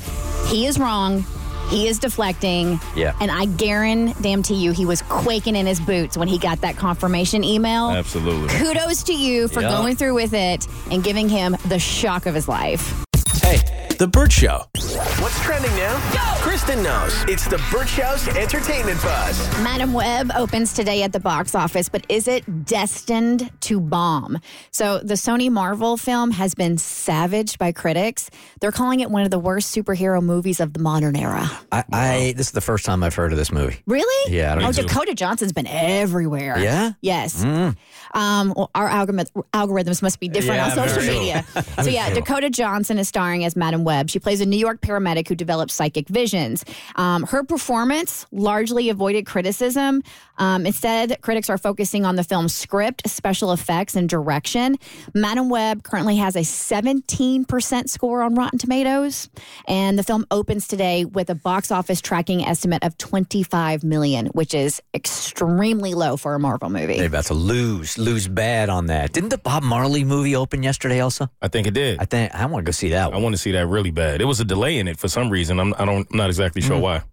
He 0.47 0.65
is 0.67 0.77
wrong. 0.77 1.25
He 1.69 1.87
is 1.87 1.99
deflecting. 1.99 2.79
Yeah. 2.95 3.15
And 3.21 3.29
I 3.31 3.45
guarantee 3.45 4.55
you 4.55 4.71
he 4.71 4.85
was 4.85 5.01
quaking 5.03 5.55
in 5.55 5.65
his 5.65 5.79
boots 5.79 6.17
when 6.17 6.27
he 6.27 6.37
got 6.37 6.61
that 6.61 6.77
confirmation 6.77 7.43
email. 7.43 7.89
Absolutely. 7.91 8.49
Kudos 8.49 9.03
to 9.03 9.13
you 9.13 9.47
for 9.47 9.61
Yeah. 9.61 9.69
going 9.69 9.95
through 9.95 10.15
with 10.15 10.33
it 10.33 10.67
and 10.91 11.03
giving 11.03 11.29
him 11.29 11.55
the 11.67 11.79
shock 11.79 12.25
of 12.25 12.33
his 12.35 12.47
life. 12.47 13.05
Hey, 13.49 13.87
The 13.97 14.07
Bert 14.07 14.31
Show. 14.31 14.65
What's 14.75 15.41
trending 15.41 15.71
now? 15.75 15.97
Kristen 16.41 16.83
knows. 16.83 17.15
It's 17.27 17.47
The 17.47 17.57
Bert 17.71 17.87
Show's 17.89 18.27
entertainment 18.27 19.01
buzz. 19.01 19.39
Madame 19.63 19.91
Web 19.91 20.29
opens 20.35 20.71
today 20.73 21.01
at 21.01 21.13
the 21.13 21.19
box 21.19 21.55
office, 21.55 21.89
but 21.89 22.05
is 22.09 22.27
it 22.27 22.65
destined 22.65 23.49
to 23.61 23.79
bomb? 23.81 24.37
So, 24.69 24.99
the 24.99 25.15
Sony 25.15 25.49
Marvel 25.49 25.97
film 25.97 26.29
has 26.31 26.53
been 26.53 26.77
savaged 26.77 27.57
by 27.57 27.71
critics. 27.71 28.29
They're 28.61 28.71
calling 28.71 28.99
it 28.99 29.09
one 29.09 29.23
of 29.23 29.31
the 29.31 29.39
worst 29.39 29.75
superhero 29.75 30.21
movies 30.21 30.59
of 30.59 30.73
the 30.73 30.79
modern 30.79 31.15
era. 31.15 31.49
I, 31.71 31.83
I 31.91 32.33
this 32.37 32.47
is 32.47 32.51
the 32.53 32.61
first 32.61 32.85
time 32.85 33.01
I've 33.03 33.15
heard 33.15 33.31
of 33.31 33.37
this 33.39 33.51
movie. 33.51 33.81
Really? 33.87 34.31
Yeah, 34.35 34.51
I 34.51 34.55
don't 34.55 34.63
Oh, 34.65 34.67
know. 34.67 34.87
Dakota 34.87 35.15
Johnson's 35.15 35.53
been 35.53 35.65
everywhere. 35.67 36.59
Yeah? 36.59 36.91
Yes. 37.01 37.43
Um, 37.43 38.53
well, 38.55 38.69
our 38.75 38.87
algorithm, 38.87 39.25
algorithms 39.53 40.01
must 40.03 40.19
be 40.19 40.27
different 40.29 40.57
Yeah, 40.57 40.65
on 40.65 40.87
social 40.87 41.01
very 41.01 41.17
media. 41.19 41.45
so 41.83 41.89
yeah, 41.89 42.09
Dakota 42.13 42.49
Johnson 42.51 42.97
is 42.99 43.07
starring 43.07 43.38
as 43.45 43.55
Madame 43.55 43.83
Web. 43.83 44.09
She 44.09 44.19
plays 44.19 44.41
a 44.41 44.45
New 44.45 44.57
York 44.57 44.81
paramedic 44.81 45.27
who 45.27 45.35
develops 45.35 45.73
psychic 45.73 46.07
visions. 46.07 46.65
Um, 46.95 47.23
her 47.23 47.43
performance 47.43 48.25
largely 48.31 48.89
avoided 48.89 49.25
criticism. 49.25 50.03
Um, 50.37 50.65
instead, 50.65 51.21
critics 51.21 51.49
are 51.49 51.57
focusing 51.57 52.05
on 52.05 52.15
the 52.15 52.23
film's 52.23 52.53
script, 52.53 53.07
special 53.09 53.51
effects, 53.51 53.95
and 53.95 54.07
direction. 54.07 54.77
Madame 55.13 55.49
Web 55.49 55.83
currently 55.83 56.15
has 56.17 56.35
a 56.35 56.39
17% 56.39 57.89
score 57.89 58.21
on 58.21 58.35
Rotten 58.35 58.57
Tomatoes, 58.57 59.29
and 59.67 59.99
the 59.99 60.03
film 60.03 60.25
opens 60.31 60.67
today 60.67 61.03
with 61.05 61.29
a 61.29 61.35
box 61.35 61.71
office 61.71 62.01
tracking 62.01 62.45
estimate 62.45 62.83
of 62.83 62.97
25 62.97 63.83
million, 63.83 64.27
which 64.27 64.53
is 64.53 64.81
extremely 64.93 65.93
low 65.93 66.15
for 66.15 66.35
a 66.35 66.39
Marvel 66.39 66.69
movie. 66.69 66.97
They're 66.97 67.07
about 67.07 67.25
to 67.25 67.33
lose, 67.33 67.97
lose 67.97 68.27
bad 68.27 68.69
on 68.69 68.85
that. 68.87 69.11
Didn't 69.11 69.29
the 69.29 69.37
Bob 69.37 69.63
Marley 69.63 70.03
movie 70.03 70.35
open 70.35 70.63
yesterday 70.63 71.01
also? 71.01 71.29
I 71.41 71.49
think 71.49 71.67
it 71.67 71.73
did. 71.73 71.99
I 71.99 72.05
think 72.05 72.33
I 72.33 72.45
want 72.45 72.65
to 72.65 72.69
go 72.69 72.71
see 72.71 72.89
that 72.89 73.13
I 73.13 73.17
one. 73.17 73.28
Want 73.29 73.37
to 73.37 73.41
see 73.41 73.51
that 73.51 73.67
really 73.67 73.91
bad. 73.91 74.21
It 74.21 74.25
was 74.25 74.39
a 74.39 74.45
delay 74.45 74.79
in 74.79 74.87
it 74.87 74.97
for 74.97 75.07
some 75.07 75.29
reason. 75.29 75.59
I'm 75.59 75.73
I 75.77 75.85
don't 75.85 76.07
I'm 76.11 76.17
not 76.17 76.29
exactly 76.29 76.61
sure 76.61 76.77
mm. 76.77 76.81
why. 76.81 77.03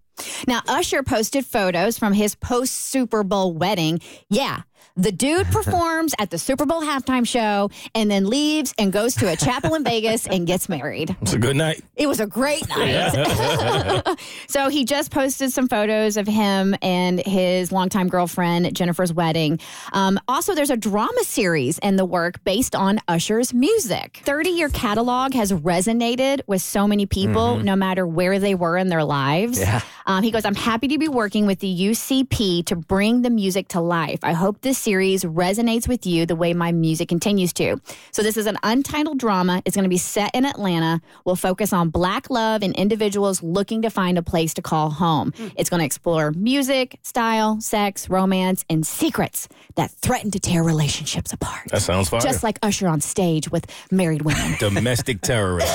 Now, 0.47 0.61
Usher 0.67 1.03
posted 1.03 1.45
photos 1.45 1.99
from 1.99 2.11
his 2.11 2.33
post 2.33 2.73
Super 2.73 3.23
Bowl 3.23 3.53
wedding. 3.53 3.99
Yeah. 4.29 4.61
The 4.97 5.11
dude 5.11 5.45
performs 5.51 6.15
at 6.17 6.31
the 6.31 6.39
Super 6.39 6.65
Bowl 6.65 6.81
halftime 6.81 7.27
show 7.27 7.69
and 7.93 8.09
then 8.09 8.25
leaves 8.25 8.73
and 8.79 8.91
goes 8.91 9.13
to 9.17 9.31
a 9.31 9.35
chapel 9.35 9.75
in 9.75 9.83
Vegas 9.83 10.25
and 10.25 10.47
gets 10.47 10.67
married. 10.67 11.15
It's 11.21 11.33
a 11.33 11.37
good 11.37 11.55
night. 11.55 11.83
It 11.95 12.07
was 12.07 12.19
a 12.19 12.25
great 12.25 12.67
night. 12.67 14.17
so 14.47 14.69
he 14.69 14.85
just 14.85 15.11
posted 15.11 15.51
some 15.51 15.67
photos 15.67 16.17
of 16.17 16.25
him 16.27 16.75
and 16.81 17.19
his 17.19 17.71
longtime 17.71 18.07
girlfriend 18.07 18.75
Jennifer's 18.75 19.13
wedding. 19.13 19.59
Um, 19.93 20.19
also, 20.27 20.55
there's 20.55 20.71
a 20.71 20.77
drama 20.77 21.23
series 21.23 21.77
in 21.77 21.95
the 21.95 22.05
work 22.05 22.43
based 22.43 22.75
on 22.75 22.99
Usher's 23.07 23.53
music. 23.53 24.21
30 24.25 24.49
year 24.49 24.69
catalog 24.69 25.35
has 25.35 25.51
resonated 25.51 26.41
with 26.47 26.63
so 26.63 26.87
many 26.87 27.05
people, 27.05 27.59
no 27.59 27.75
matter 27.75 28.07
where 28.07 28.39
they 28.39 28.55
were 28.55 28.77
in 28.77 28.87
their 28.87 29.03
lives. 29.03 29.59
Yeah. 29.59 29.81
Um, 30.07 30.23
he 30.23 30.31
goes, 30.31 30.45
I'm 30.45 30.55
happy 30.55 30.87
to 30.87 30.97
be 30.97 31.07
working 31.09 31.45
with 31.45 31.59
the 31.59 31.71
UCP 31.89 32.65
to 32.65 32.75
bring 32.75 33.21
the 33.21 33.29
music 33.29 33.67
to 33.69 33.81
life. 33.81 34.19
I 34.23 34.33
hope 34.33 34.61
this 34.61 34.86
series 34.87 35.25
resonates 35.25 35.85
with 35.85 36.05
you 36.05 36.25
the 36.25 36.33
way 36.33 36.53
my 36.53 36.71
music 36.71 37.09
continues 37.09 37.51
to. 37.51 37.75
So, 38.11 38.23
this 38.23 38.37
is 38.37 38.45
an 38.45 38.57
untitled 38.63 39.19
drama. 39.19 39.61
It's 39.65 39.75
going 39.75 39.83
to 39.83 39.89
be 39.89 39.97
set 39.97 40.33
in 40.33 40.45
Atlanta. 40.45 41.01
We'll 41.25 41.35
focus 41.35 41.73
on 41.73 41.89
Black 41.89 42.29
love 42.29 42.63
and 42.63 42.73
individuals 42.73 43.43
looking 43.43 43.81
to 43.81 43.89
find 43.89 44.17
a 44.17 44.21
place 44.21 44.53
to 44.53 44.61
call 44.61 44.89
home. 44.89 45.33
Hmm. 45.35 45.49
It's 45.57 45.69
going 45.69 45.81
to 45.81 45.85
explore 45.85 46.31
music, 46.31 46.99
style, 47.03 47.59
sex, 47.59 48.09
romance, 48.09 48.63
and 48.69 48.87
secrets 48.87 49.49
that 49.75 49.91
threaten 49.91 50.31
to 50.31 50.39
tear 50.39 50.63
relationships 50.63 51.33
apart. 51.33 51.67
That 51.71 51.81
sounds 51.81 52.07
fire. 52.07 52.21
Just 52.21 52.41
like 52.41 52.57
Usher 52.63 52.87
on 52.87 53.01
stage 53.01 53.51
with 53.51 53.65
married 53.91 54.21
women. 54.21 54.55
Domestic 54.59 55.19
terrorist. 55.19 55.67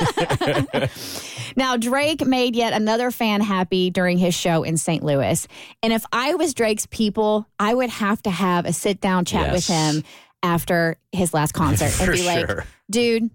Now, 1.56 1.76
Drake 1.76 2.24
made 2.24 2.54
yet 2.54 2.72
another 2.72 3.10
fan 3.10 3.40
happy 3.40 3.90
during 3.90 4.18
his 4.18 4.34
show 4.34 4.62
in 4.62 4.76
St. 4.76 5.02
Louis. 5.02 5.46
And 5.82 5.92
if 5.92 6.04
I 6.12 6.34
was 6.34 6.54
Drake's 6.54 6.86
people, 6.86 7.46
I 7.58 7.74
would 7.74 7.90
have 7.90 8.22
to 8.22 8.29
have 8.30 8.66
a 8.66 8.72
sit 8.72 9.00
down 9.00 9.24
chat 9.24 9.52
with 9.52 9.66
him 9.66 10.04
after 10.42 10.96
his 11.12 11.34
last 11.34 11.52
concert 11.52 11.92
and 12.00 12.12
be 12.12 12.24
like, 12.24 12.48
sure. 12.48 12.64
dude, 12.90 13.30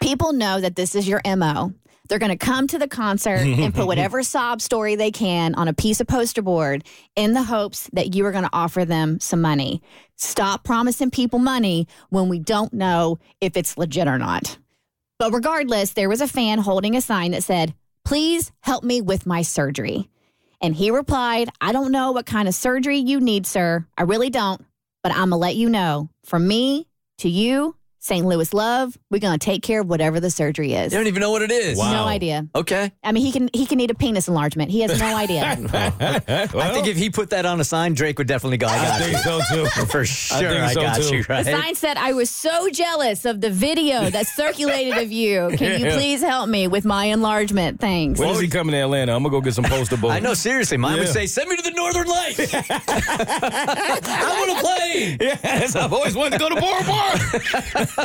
people 0.00 0.32
know 0.32 0.60
that 0.60 0.76
this 0.76 0.94
is 0.94 1.08
your 1.08 1.20
MO. 1.36 1.72
They're 2.08 2.18
going 2.18 2.30
to 2.30 2.38
come 2.38 2.66
to 2.68 2.78
the 2.78 2.88
concert 2.88 3.40
and 3.46 3.74
put 3.74 3.86
whatever 3.86 4.22
sob 4.22 4.62
story 4.62 4.94
they 4.94 5.10
can 5.10 5.54
on 5.54 5.68
a 5.68 5.74
piece 5.74 6.00
of 6.00 6.06
poster 6.06 6.40
board 6.40 6.84
in 7.16 7.34
the 7.34 7.42
hopes 7.42 7.90
that 7.92 8.14
you 8.14 8.24
are 8.24 8.32
going 8.32 8.44
to 8.44 8.50
offer 8.52 8.84
them 8.84 9.20
some 9.20 9.42
money. 9.42 9.82
Stop 10.16 10.64
promising 10.64 11.10
people 11.10 11.38
money 11.38 11.86
when 12.08 12.28
we 12.28 12.38
don't 12.38 12.72
know 12.72 13.18
if 13.40 13.56
it's 13.56 13.76
legit 13.76 14.08
or 14.08 14.18
not. 14.18 14.58
But 15.18 15.32
regardless, 15.32 15.92
there 15.92 16.08
was 16.08 16.20
a 16.20 16.28
fan 16.28 16.60
holding 16.60 16.96
a 16.96 17.00
sign 17.00 17.32
that 17.32 17.42
said, 17.42 17.74
Please 18.04 18.52
help 18.60 18.84
me 18.84 19.02
with 19.02 19.26
my 19.26 19.42
surgery. 19.42 20.08
And 20.60 20.74
he 20.74 20.90
replied, 20.90 21.50
I 21.60 21.72
don't 21.72 21.92
know 21.92 22.12
what 22.12 22.26
kind 22.26 22.48
of 22.48 22.54
surgery 22.54 22.98
you 22.98 23.20
need, 23.20 23.46
sir. 23.46 23.86
I 23.96 24.02
really 24.02 24.30
don't. 24.30 24.64
But 25.02 25.12
I'm 25.12 25.30
going 25.30 25.30
to 25.30 25.36
let 25.36 25.56
you 25.56 25.68
know. 25.68 26.10
From 26.24 26.48
me 26.48 26.88
to 27.18 27.28
you, 27.28 27.76
St. 28.00 28.24
Louis 28.24 28.54
love, 28.54 28.96
we're 29.10 29.18
going 29.18 29.38
to 29.38 29.44
take 29.44 29.62
care 29.62 29.80
of 29.80 29.88
whatever 29.88 30.20
the 30.20 30.30
surgery 30.30 30.72
is. 30.74 30.92
You 30.92 30.98
don't 30.98 31.08
even 31.08 31.20
know 31.20 31.30
what 31.32 31.42
it 31.42 31.50
is. 31.50 31.76
Wow. 31.76 31.92
No 31.92 32.04
idea. 32.04 32.46
Okay. 32.54 32.92
I 33.02 33.10
mean, 33.12 33.24
he 33.26 33.32
can 33.32 33.50
he 33.52 33.66
can 33.66 33.78
need 33.78 33.90
a 33.90 33.94
penis 33.94 34.28
enlargement. 34.28 34.70
He 34.70 34.80
has 34.82 34.98
no 35.00 35.06
idea. 35.16 35.42
I 35.44 36.70
think 36.72 36.86
if 36.86 36.96
he 36.96 37.10
put 37.10 37.30
that 37.30 37.44
on 37.44 37.60
a 37.60 37.64
sign, 37.64 37.94
Drake 37.94 38.18
would 38.18 38.28
definitely 38.28 38.56
go. 38.58 38.68
I 38.68 38.74
I 38.78 38.84
got 38.84 39.00
think 39.00 39.12
you. 39.12 39.18
so 39.18 39.40
too. 39.50 39.66
For 39.86 40.04
sure, 40.04 40.62
I, 40.62 40.72
so, 40.72 40.80
got 40.80 40.96
too. 41.02 41.16
you. 41.16 41.24
Right? 41.28 41.44
The 41.44 41.50
sign 41.52 41.74
said, 41.74 41.96
I 41.96 42.12
was 42.12 42.30
so 42.30 42.70
jealous 42.70 43.24
of 43.24 43.40
the 43.40 43.50
video 43.50 44.08
that 44.10 44.26
circulated 44.28 44.98
of 44.98 45.10
you. 45.10 45.50
Can 45.56 45.80
you 45.80 45.90
please 45.90 46.20
help 46.20 46.48
me 46.48 46.68
with 46.68 46.84
my 46.84 47.06
enlargement? 47.06 47.80
Thanks. 47.80 48.20
When 48.20 48.28
is 48.30 48.40
he 48.40 48.48
coming 48.48 48.72
to 48.72 48.78
Atlanta? 48.78 49.14
I'm 49.14 49.22
gonna 49.24 49.30
go 49.32 49.40
get 49.40 49.54
some 49.54 49.64
poster 49.64 49.96
boards. 49.96 50.16
I 50.16 50.20
know, 50.20 50.34
seriously. 50.34 50.76
Mine 50.76 50.98
would 51.00 51.08
say, 51.08 51.26
"Send 51.26 51.48
me 51.50 51.56
to 51.56 51.62
the 51.62 51.72
Northern 51.72 52.06
Lights. 52.06 52.54
I 52.54 54.36
want 54.38 54.58
to 54.58 54.64
play." 54.64 55.16
Yes, 55.20 55.74
I've 55.76 55.92
always 55.92 56.14
wanted 56.14 56.34
to 56.34 56.38
go 56.38 56.48
to 56.48 56.60
Bora 56.60 56.84
Bora. 56.84 57.87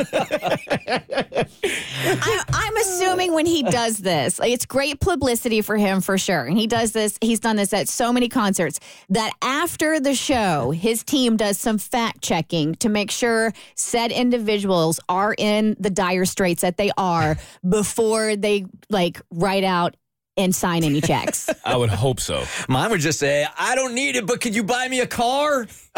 I'm, 2.22 2.40
I'm 2.52 2.76
assuming 2.76 3.34
when 3.34 3.46
he 3.46 3.62
does 3.62 3.98
this, 3.98 4.40
it's 4.42 4.66
great 4.66 5.00
publicity 5.00 5.60
for 5.60 5.76
him 5.76 6.00
for 6.00 6.18
sure. 6.18 6.44
And 6.44 6.58
he 6.58 6.66
does 6.66 6.92
this, 6.92 7.18
he's 7.20 7.40
done 7.40 7.56
this 7.56 7.72
at 7.72 7.88
so 7.88 8.12
many 8.12 8.28
concerts 8.28 8.80
that 9.10 9.32
after 9.42 10.00
the 10.00 10.14
show, 10.14 10.70
his 10.70 11.02
team 11.02 11.36
does 11.36 11.58
some 11.58 11.78
fact 11.78 12.22
checking 12.22 12.74
to 12.76 12.88
make 12.88 13.10
sure 13.10 13.52
said 13.74 14.10
individuals 14.10 15.00
are 15.08 15.34
in 15.36 15.76
the 15.78 15.90
dire 15.90 16.24
straits 16.24 16.62
that 16.62 16.76
they 16.76 16.90
are 16.96 17.36
before 17.68 18.36
they 18.36 18.66
like 18.90 19.20
write 19.30 19.64
out 19.64 19.96
and 20.36 20.54
sign 20.54 20.84
any 20.84 21.00
checks. 21.00 21.48
I 21.64 21.76
would 21.76 21.90
hope 21.90 22.20
so. 22.20 22.44
Mine 22.68 22.90
would 22.90 23.00
just 23.00 23.18
say, 23.18 23.46
I 23.58 23.74
don't 23.74 23.94
need 23.94 24.16
it, 24.16 24.26
but 24.26 24.40
could 24.40 24.54
you 24.54 24.64
buy 24.64 24.88
me 24.88 25.00
a 25.00 25.06
car? 25.06 25.66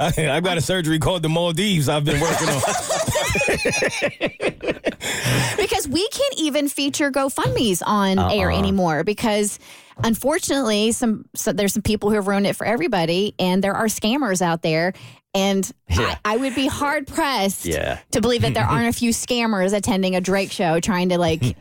I've 0.00 0.42
got 0.44 0.56
a 0.56 0.60
surgery 0.60 0.98
called 0.98 1.22
the 1.22 1.28
Maldives 1.28 1.88
I've 1.88 2.04
been 2.04 2.20
working 2.20 2.48
on. 2.48 2.60
because 5.56 5.88
we 5.88 6.06
can't 6.08 6.34
even 6.38 6.68
feature 6.68 7.10
GoFundMe's 7.12 7.82
on 7.82 8.18
uh-uh. 8.18 8.34
air 8.34 8.50
anymore 8.50 9.04
because 9.04 9.58
unfortunately 10.04 10.92
some 10.92 11.24
so 11.34 11.52
there's 11.52 11.72
some 11.72 11.82
people 11.82 12.10
who 12.10 12.16
have 12.16 12.26
ruined 12.28 12.46
it 12.46 12.54
for 12.56 12.66
everybody 12.66 13.34
and 13.38 13.62
there 13.64 13.72
are 13.74 13.86
scammers 13.86 14.42
out 14.42 14.62
there 14.62 14.92
and 15.34 15.70
Yeah. 15.88 16.16
I, 16.24 16.34
I 16.34 16.36
would 16.38 16.54
be 16.54 16.66
hard 16.66 17.06
pressed 17.06 17.64
Yeah. 17.66 17.98
to 18.12 18.20
believe 18.20 18.42
that 18.42 18.54
there 18.54 18.64
aren't 18.64 18.88
a 18.88 18.92
few 18.98 19.10
scammers 19.10 19.74
attending 19.74 20.16
a 20.16 20.20
Drake 20.20 20.50
show 20.52 20.80
trying 20.80 21.10
to 21.10 21.18
like 21.18 21.56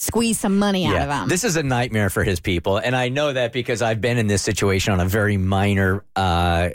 squeeze 0.00 0.40
some 0.40 0.58
money 0.58 0.86
out 0.86 0.96
of 0.96 1.08
them. 1.08 1.28
This 1.28 1.44
is 1.44 1.56
a 1.56 1.62
nightmare 1.62 2.10
for 2.10 2.24
his 2.24 2.40
people. 2.40 2.78
And 2.78 2.96
I 2.96 3.08
know 3.10 3.32
that 3.32 3.52
because 3.52 3.82
I've 3.82 4.00
been 4.00 4.18
in 4.18 4.26
this 4.26 4.42
situation 4.42 4.92
on 4.92 5.00
a 5.00 5.06
very 5.06 5.36
minor 5.36 6.04
uh, 6.16 6.70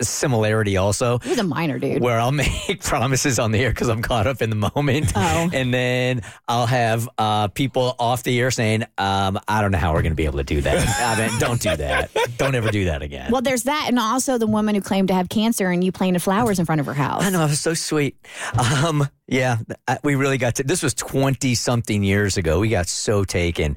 similarity 0.00 0.76
also. 0.76 1.18
He's 1.18 1.38
a 1.38 1.44
minor 1.44 1.78
dude. 1.78 2.02
Where 2.02 2.18
I'll 2.18 2.32
make 2.66 2.82
promises 2.82 3.38
on 3.38 3.52
the 3.52 3.58
air 3.58 3.70
because 3.70 3.88
I'm 3.88 4.02
caught 4.02 4.26
up 4.26 4.42
in 4.42 4.50
the 4.50 4.72
moment. 4.74 5.12
Oh. 5.14 5.50
And 5.52 5.72
then 5.72 6.22
I'll 6.48 6.66
have 6.66 7.08
uh, 7.18 7.48
people 7.48 7.94
off 7.98 8.22
the 8.22 8.40
air 8.40 8.50
saying, 8.50 8.84
um, 8.98 9.38
I 9.46 9.60
don't 9.60 9.72
know 9.72 9.78
how 9.78 9.92
we're 9.92 10.02
going 10.02 10.12
to 10.12 10.16
be 10.16 10.24
able 10.24 10.38
to 10.38 10.44
do 10.44 10.60
that. 10.62 11.18
I 11.18 11.28
mean, 11.28 11.38
don't 11.38 11.60
do 11.60 11.76
that. 11.76 12.10
Don't 12.36 12.54
ever 12.54 12.70
do 12.70 12.86
that 12.86 13.02
again. 13.02 13.30
Well, 13.30 13.42
there's 13.42 13.64
that, 13.64 13.86
and 13.88 13.98
also 13.98 14.38
the 14.38 14.46
woman 14.46 14.74
who 14.74 14.80
claimed 14.80 15.08
to 15.08 15.14
have 15.14 15.28
cancer, 15.28 15.68
and 15.68 15.84
you 15.84 15.92
planted 15.92 16.20
flowers 16.20 16.58
in 16.58 16.66
front 16.66 16.80
of 16.80 16.86
her 16.86 16.94
house. 16.94 17.22
I 17.22 17.30
know, 17.30 17.44
it 17.44 17.50
was 17.50 17.60
so 17.60 17.74
sweet. 17.74 18.16
Um, 18.58 19.08
yeah, 19.30 19.58
we 20.02 20.16
really 20.16 20.38
got 20.38 20.56
to. 20.56 20.64
This 20.64 20.82
was 20.82 20.92
20 20.92 21.54
something 21.54 22.02
years 22.02 22.36
ago. 22.36 22.58
We 22.58 22.68
got 22.68 22.88
so 22.88 23.22
taken. 23.22 23.76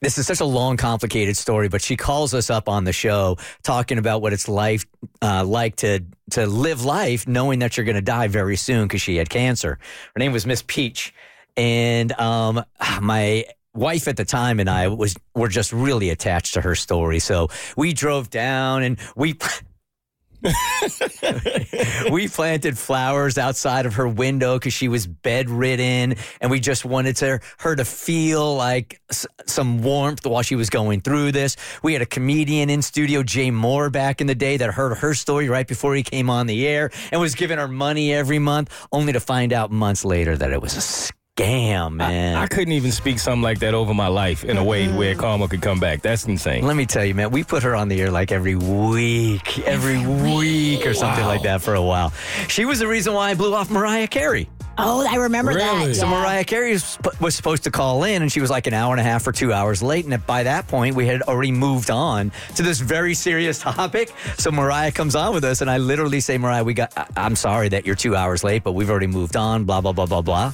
This 0.00 0.16
is 0.16 0.28
such 0.28 0.38
a 0.38 0.44
long, 0.44 0.76
complicated 0.76 1.36
story, 1.36 1.68
but 1.68 1.82
she 1.82 1.96
calls 1.96 2.32
us 2.34 2.50
up 2.50 2.68
on 2.68 2.84
the 2.84 2.92
show 2.92 3.36
talking 3.64 3.98
about 3.98 4.22
what 4.22 4.32
it's 4.32 4.48
life 4.48 4.86
uh, 5.20 5.44
like 5.44 5.74
to 5.76 6.04
to 6.30 6.46
live 6.46 6.84
life 6.84 7.26
knowing 7.26 7.58
that 7.58 7.76
you're 7.76 7.84
going 7.84 7.96
to 7.96 8.00
die 8.02 8.28
very 8.28 8.54
soon 8.54 8.86
because 8.86 9.02
she 9.02 9.16
had 9.16 9.28
cancer. 9.28 9.80
Her 10.14 10.18
name 10.20 10.30
was 10.30 10.46
Miss 10.46 10.62
Peach, 10.64 11.12
and 11.56 12.12
um, 12.12 12.64
my 13.00 13.44
wife 13.74 14.06
at 14.06 14.16
the 14.16 14.24
time 14.24 14.60
and 14.60 14.70
I 14.70 14.86
was 14.86 15.16
were 15.34 15.48
just 15.48 15.72
really 15.72 16.10
attached 16.10 16.54
to 16.54 16.60
her 16.60 16.76
story. 16.76 17.18
So 17.18 17.48
we 17.76 17.92
drove 17.92 18.30
down 18.30 18.84
and 18.84 18.98
we. 19.16 19.36
we 22.10 22.28
planted 22.28 22.78
flowers 22.78 23.38
outside 23.38 23.86
of 23.86 23.94
her 23.94 24.08
window 24.08 24.58
because 24.58 24.72
she 24.72 24.88
was 24.88 25.06
bedridden, 25.06 26.14
and 26.40 26.50
we 26.50 26.60
just 26.60 26.84
wanted 26.84 27.16
to, 27.16 27.40
her 27.58 27.76
to 27.76 27.84
feel 27.84 28.54
like 28.56 29.00
s- 29.10 29.26
some 29.46 29.82
warmth 29.82 30.24
while 30.26 30.42
she 30.42 30.54
was 30.54 30.70
going 30.70 31.00
through 31.00 31.32
this. 31.32 31.56
We 31.82 31.92
had 31.92 32.02
a 32.02 32.06
comedian 32.06 32.70
in 32.70 32.82
studio, 32.82 33.22
Jay 33.22 33.50
Mohr, 33.50 33.90
back 33.90 34.20
in 34.20 34.26
the 34.26 34.34
day 34.34 34.56
that 34.56 34.70
heard 34.70 34.96
her 34.98 35.14
story 35.14 35.48
right 35.48 35.66
before 35.66 35.94
he 35.94 36.02
came 36.02 36.30
on 36.30 36.46
the 36.46 36.66
air 36.66 36.90
and 37.12 37.20
was 37.20 37.34
giving 37.34 37.58
her 37.58 37.68
money 37.68 38.12
every 38.12 38.38
month, 38.38 38.70
only 38.92 39.12
to 39.12 39.20
find 39.20 39.52
out 39.52 39.70
months 39.70 40.04
later 40.04 40.36
that 40.36 40.52
it 40.52 40.60
was 40.60 40.76
a 40.76 40.80
scam, 40.80 41.12
man. 41.38 42.36
I 42.36 42.46
couldn't 42.46 42.72
even 42.72 42.90
speak 42.90 43.18
something 43.18 43.42
like 43.42 43.58
that 43.58 43.74
over 43.74 43.92
my 43.92 44.06
life 44.06 44.42
in 44.42 44.56
a 44.56 44.64
way 44.64 44.86
mm-hmm. 44.86 44.96
where 44.96 45.14
karma 45.14 45.48
could 45.48 45.60
come 45.60 45.78
back. 45.78 46.00
That's 46.00 46.24
insane. 46.24 46.64
Let 46.64 46.76
me 46.76 46.86
tell 46.86 47.04
you, 47.04 47.14
man, 47.14 47.30
we 47.30 47.44
put 47.44 47.62
her 47.62 47.76
on 47.76 47.88
the 47.88 48.00
air 48.00 48.10
like 48.10 48.32
every 48.32 48.54
week, 48.54 49.58
every 49.60 49.98
week 50.06 50.86
or 50.86 50.94
something 50.94 51.26
like 51.26 51.42
that 51.42 51.60
for 51.60 51.74
a 51.74 51.82
while. 51.82 52.10
She 52.48 52.64
was 52.64 52.78
the 52.78 52.88
reason 52.88 53.12
why 53.12 53.30
I 53.30 53.34
blew 53.34 53.54
off 53.54 53.70
Mariah 53.70 54.06
Carey. 54.08 54.48
Oh, 54.78 55.06
I 55.08 55.16
remember 55.16 55.52
Really? 55.52 55.88
that. 55.88 55.96
So 55.96 56.06
yeah. 56.06 56.10
Mariah 56.20 56.44
Carey 56.44 56.72
was, 56.72 56.98
was 57.20 57.34
supposed 57.34 57.64
to 57.64 57.70
call 57.70 58.04
in, 58.04 58.22
and 58.22 58.30
she 58.30 58.40
was 58.40 58.50
like 58.50 58.66
an 58.66 58.74
hour 58.74 58.92
and 58.92 59.00
a 59.00 59.04
half 59.04 59.26
or 59.26 59.32
two 59.32 59.52
hours 59.52 59.82
late. 59.82 60.04
And 60.06 60.26
by 60.26 60.42
that 60.44 60.68
point, 60.68 60.96
we 60.96 61.06
had 61.06 61.22
already 61.22 61.52
moved 61.52 61.90
on 61.90 62.32
to 62.56 62.62
this 62.62 62.80
very 62.80 63.14
serious 63.14 63.58
topic. 63.60 64.12
So 64.38 64.50
Mariah 64.50 64.92
comes 64.92 65.14
on 65.14 65.34
with 65.34 65.44
us, 65.44 65.60
and 65.60 65.70
I 65.70 65.78
literally 65.78 66.20
say, 66.20 66.38
Mariah, 66.38 66.64
we 66.64 66.74
got. 66.74 66.92
I- 66.96 67.06
I'm 67.16 67.34
sorry 67.36 67.68
that 67.70 67.86
you're 67.86 67.94
two 67.96 68.14
hours 68.14 68.44
late, 68.44 68.62
but 68.62 68.72
we've 68.72 68.90
already 68.90 69.06
moved 69.06 69.36
on. 69.36 69.64
Blah 69.64 69.80
blah 69.80 69.92
blah 69.92 70.06
blah 70.06 70.22
blah. 70.22 70.52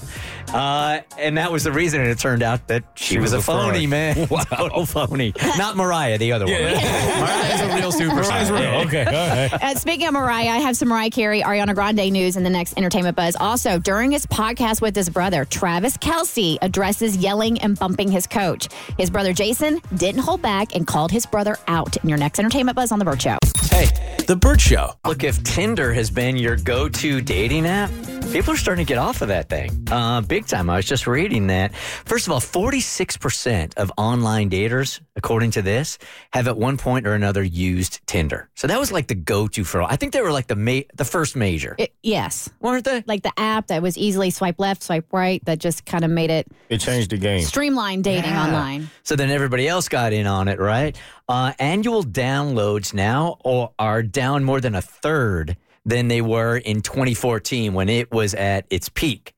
Uh, 0.53 1.01
and 1.19 1.37
that 1.39 1.51
was 1.51 1.65
the 1.65 1.73
reason. 1.73 2.01
And 2.01 2.11
it 2.11 2.19
turned 2.19 2.43
out 2.43 2.67
that 2.69 2.85
she, 2.95 3.15
She 3.15 3.19
was, 3.19 3.33
was 3.33 3.35
a, 3.35 3.39
a 3.39 3.43
fraud. 3.43 3.73
phony, 3.73 3.87
man. 3.87 4.15
Total 4.51 4.87
phony. 4.87 5.33
Not 5.59 5.77
Mariah, 5.77 6.19
the 6.19 6.33
other 6.33 6.45
one. 6.47 6.55
Mariah's 6.55 7.61
a 7.61 7.75
real 7.77 7.93
superstar. 7.93 8.87
Okay, 8.87 9.05
all 9.05 9.13
right. 9.13 9.53
Uh, 9.53 9.75
speaking 9.75 10.07
of 10.07 10.13
Mariah, 10.15 10.49
I 10.51 10.59
have 10.59 10.77
some 10.77 10.89
Mariah 10.89 11.11
Carey, 11.11 11.43
Ariana 11.43 11.75
Grande 11.75 12.11
news 12.13 12.37
in 12.37 12.43
the 12.45 12.51
next 12.51 12.77
entertainment 12.77 13.17
buzz. 13.17 13.37
Also, 13.37 13.79
during 13.79 14.12
his 14.13 14.27
podcast 14.27 14.81
with 14.81 14.95
his 14.95 15.09
brother, 15.09 15.45
Travis 15.45 15.97
Kelce 15.97 16.59
addresses 16.63 17.17
yelling 17.17 17.59
and 17.61 17.79
bumping 17.79 18.11
his 18.11 18.27
coach. 18.27 18.69
His 18.99 19.11
brother 19.11 19.33
Jason 19.33 19.81
didn't 19.97 20.21
hold 20.23 20.43
back 20.43 20.75
and 20.77 20.87
called 20.87 21.11
his 21.11 21.27
brother 21.27 21.57
out 21.67 21.97
in 21.97 22.09
your 22.09 22.19
next 22.19 22.39
entertainment 22.39 22.77
buzz 22.77 22.93
on 22.93 22.99
the 22.99 23.05
Bert 23.05 23.23
Show. 23.23 23.39
Hey, 23.71 23.87
The 24.27 24.37
Bert 24.37 24.61
Show. 24.61 24.93
Look, 25.07 25.25
if 25.25 25.43
Tinder 25.43 25.93
has 25.95 26.11
been 26.11 26.37
your 26.37 26.57
go 26.57 26.89
to 26.89 27.21
dating 27.23 27.67
app, 27.67 27.91
people 28.33 28.53
are 28.53 28.57
starting 28.57 28.85
to 28.85 28.89
get 28.89 28.99
off 28.99 29.23
of 29.23 29.29
that 29.29 29.49
thing. 29.49 29.87
Uh, 29.91 30.21
big 30.21 30.47
time. 30.47 30.69
I 30.71 30.77
was 30.77 30.87
just 30.87 31.07
reading 31.07 31.47
that. 31.49 31.75
First 31.75 32.27
of 32.27 32.33
all, 32.33 32.41
46% 32.41 33.75
of 33.77 33.91
online 33.97 34.51
daters, 34.51 35.01
according 35.17 35.51
to 35.53 35.63
this, 35.63 35.99
have 36.33 36.49
at 36.49 36.57
one 36.57 36.77
point 36.77 37.07
or 37.07 37.15
another 37.15 37.43
used 37.43 38.01
Tinder. 38.07 38.49
So 38.55 38.67
that 38.67 38.79
was 38.79 38.93
like 38.93 39.07
the 39.09 39.15
go 39.15 39.49
to 39.49 39.65
for 39.65 39.81
all. 39.83 39.89
I 39.91 39.97
think 39.97 40.13
they 40.13 40.21
were 40.23 40.33
like 40.33 40.47
the 40.47 40.57
ma- 40.57 40.81
the 40.95 41.05
first 41.05 41.35
major, 41.37 41.75
It, 41.79 41.93
yes, 42.03 42.51
weren't 42.61 42.85
they? 42.85 43.03
like 43.07 43.23
the 43.23 43.33
app 43.39 43.69
that 43.69 43.83
was 43.83 43.97
easily 44.03 44.31
swipe 44.31 44.57
left, 44.59 44.83
swipe 44.83 45.07
right, 45.13 45.43
that 45.45 45.59
just 45.59 45.87
kind 45.87 46.05
of 46.05 46.11
made 46.11 46.31
it 46.31 46.47
It 46.69 46.79
changed 46.79 47.11
the 47.11 47.17
game. 47.19 47.43
streamline 47.43 48.03
dating 48.03 48.33
online. 48.33 48.91
So 49.05 49.17
then 49.17 49.31
everybody 49.31 49.69
else 49.69 49.89
got 49.89 50.13
in 50.13 50.27
on 50.27 50.49
it, 50.49 50.59
right? 50.59 50.97
Uh, 51.29 51.53
annual 51.59 52.03
downloads 52.03 52.93
now 52.93 53.39
are- 53.45 53.71
are 53.79 54.03
down 54.03 54.45
more 54.45 54.61
than 54.61 54.75
a 54.75 54.83
third 54.83 55.57
than 55.87 56.09
they 56.09 56.21
were 56.21 56.57
in 56.57 56.81
2014 56.83 57.75
when 57.75 57.89
it 57.89 58.11
was 58.13 58.35
at 58.35 58.67
its 58.71 58.89
peak. 58.89 59.35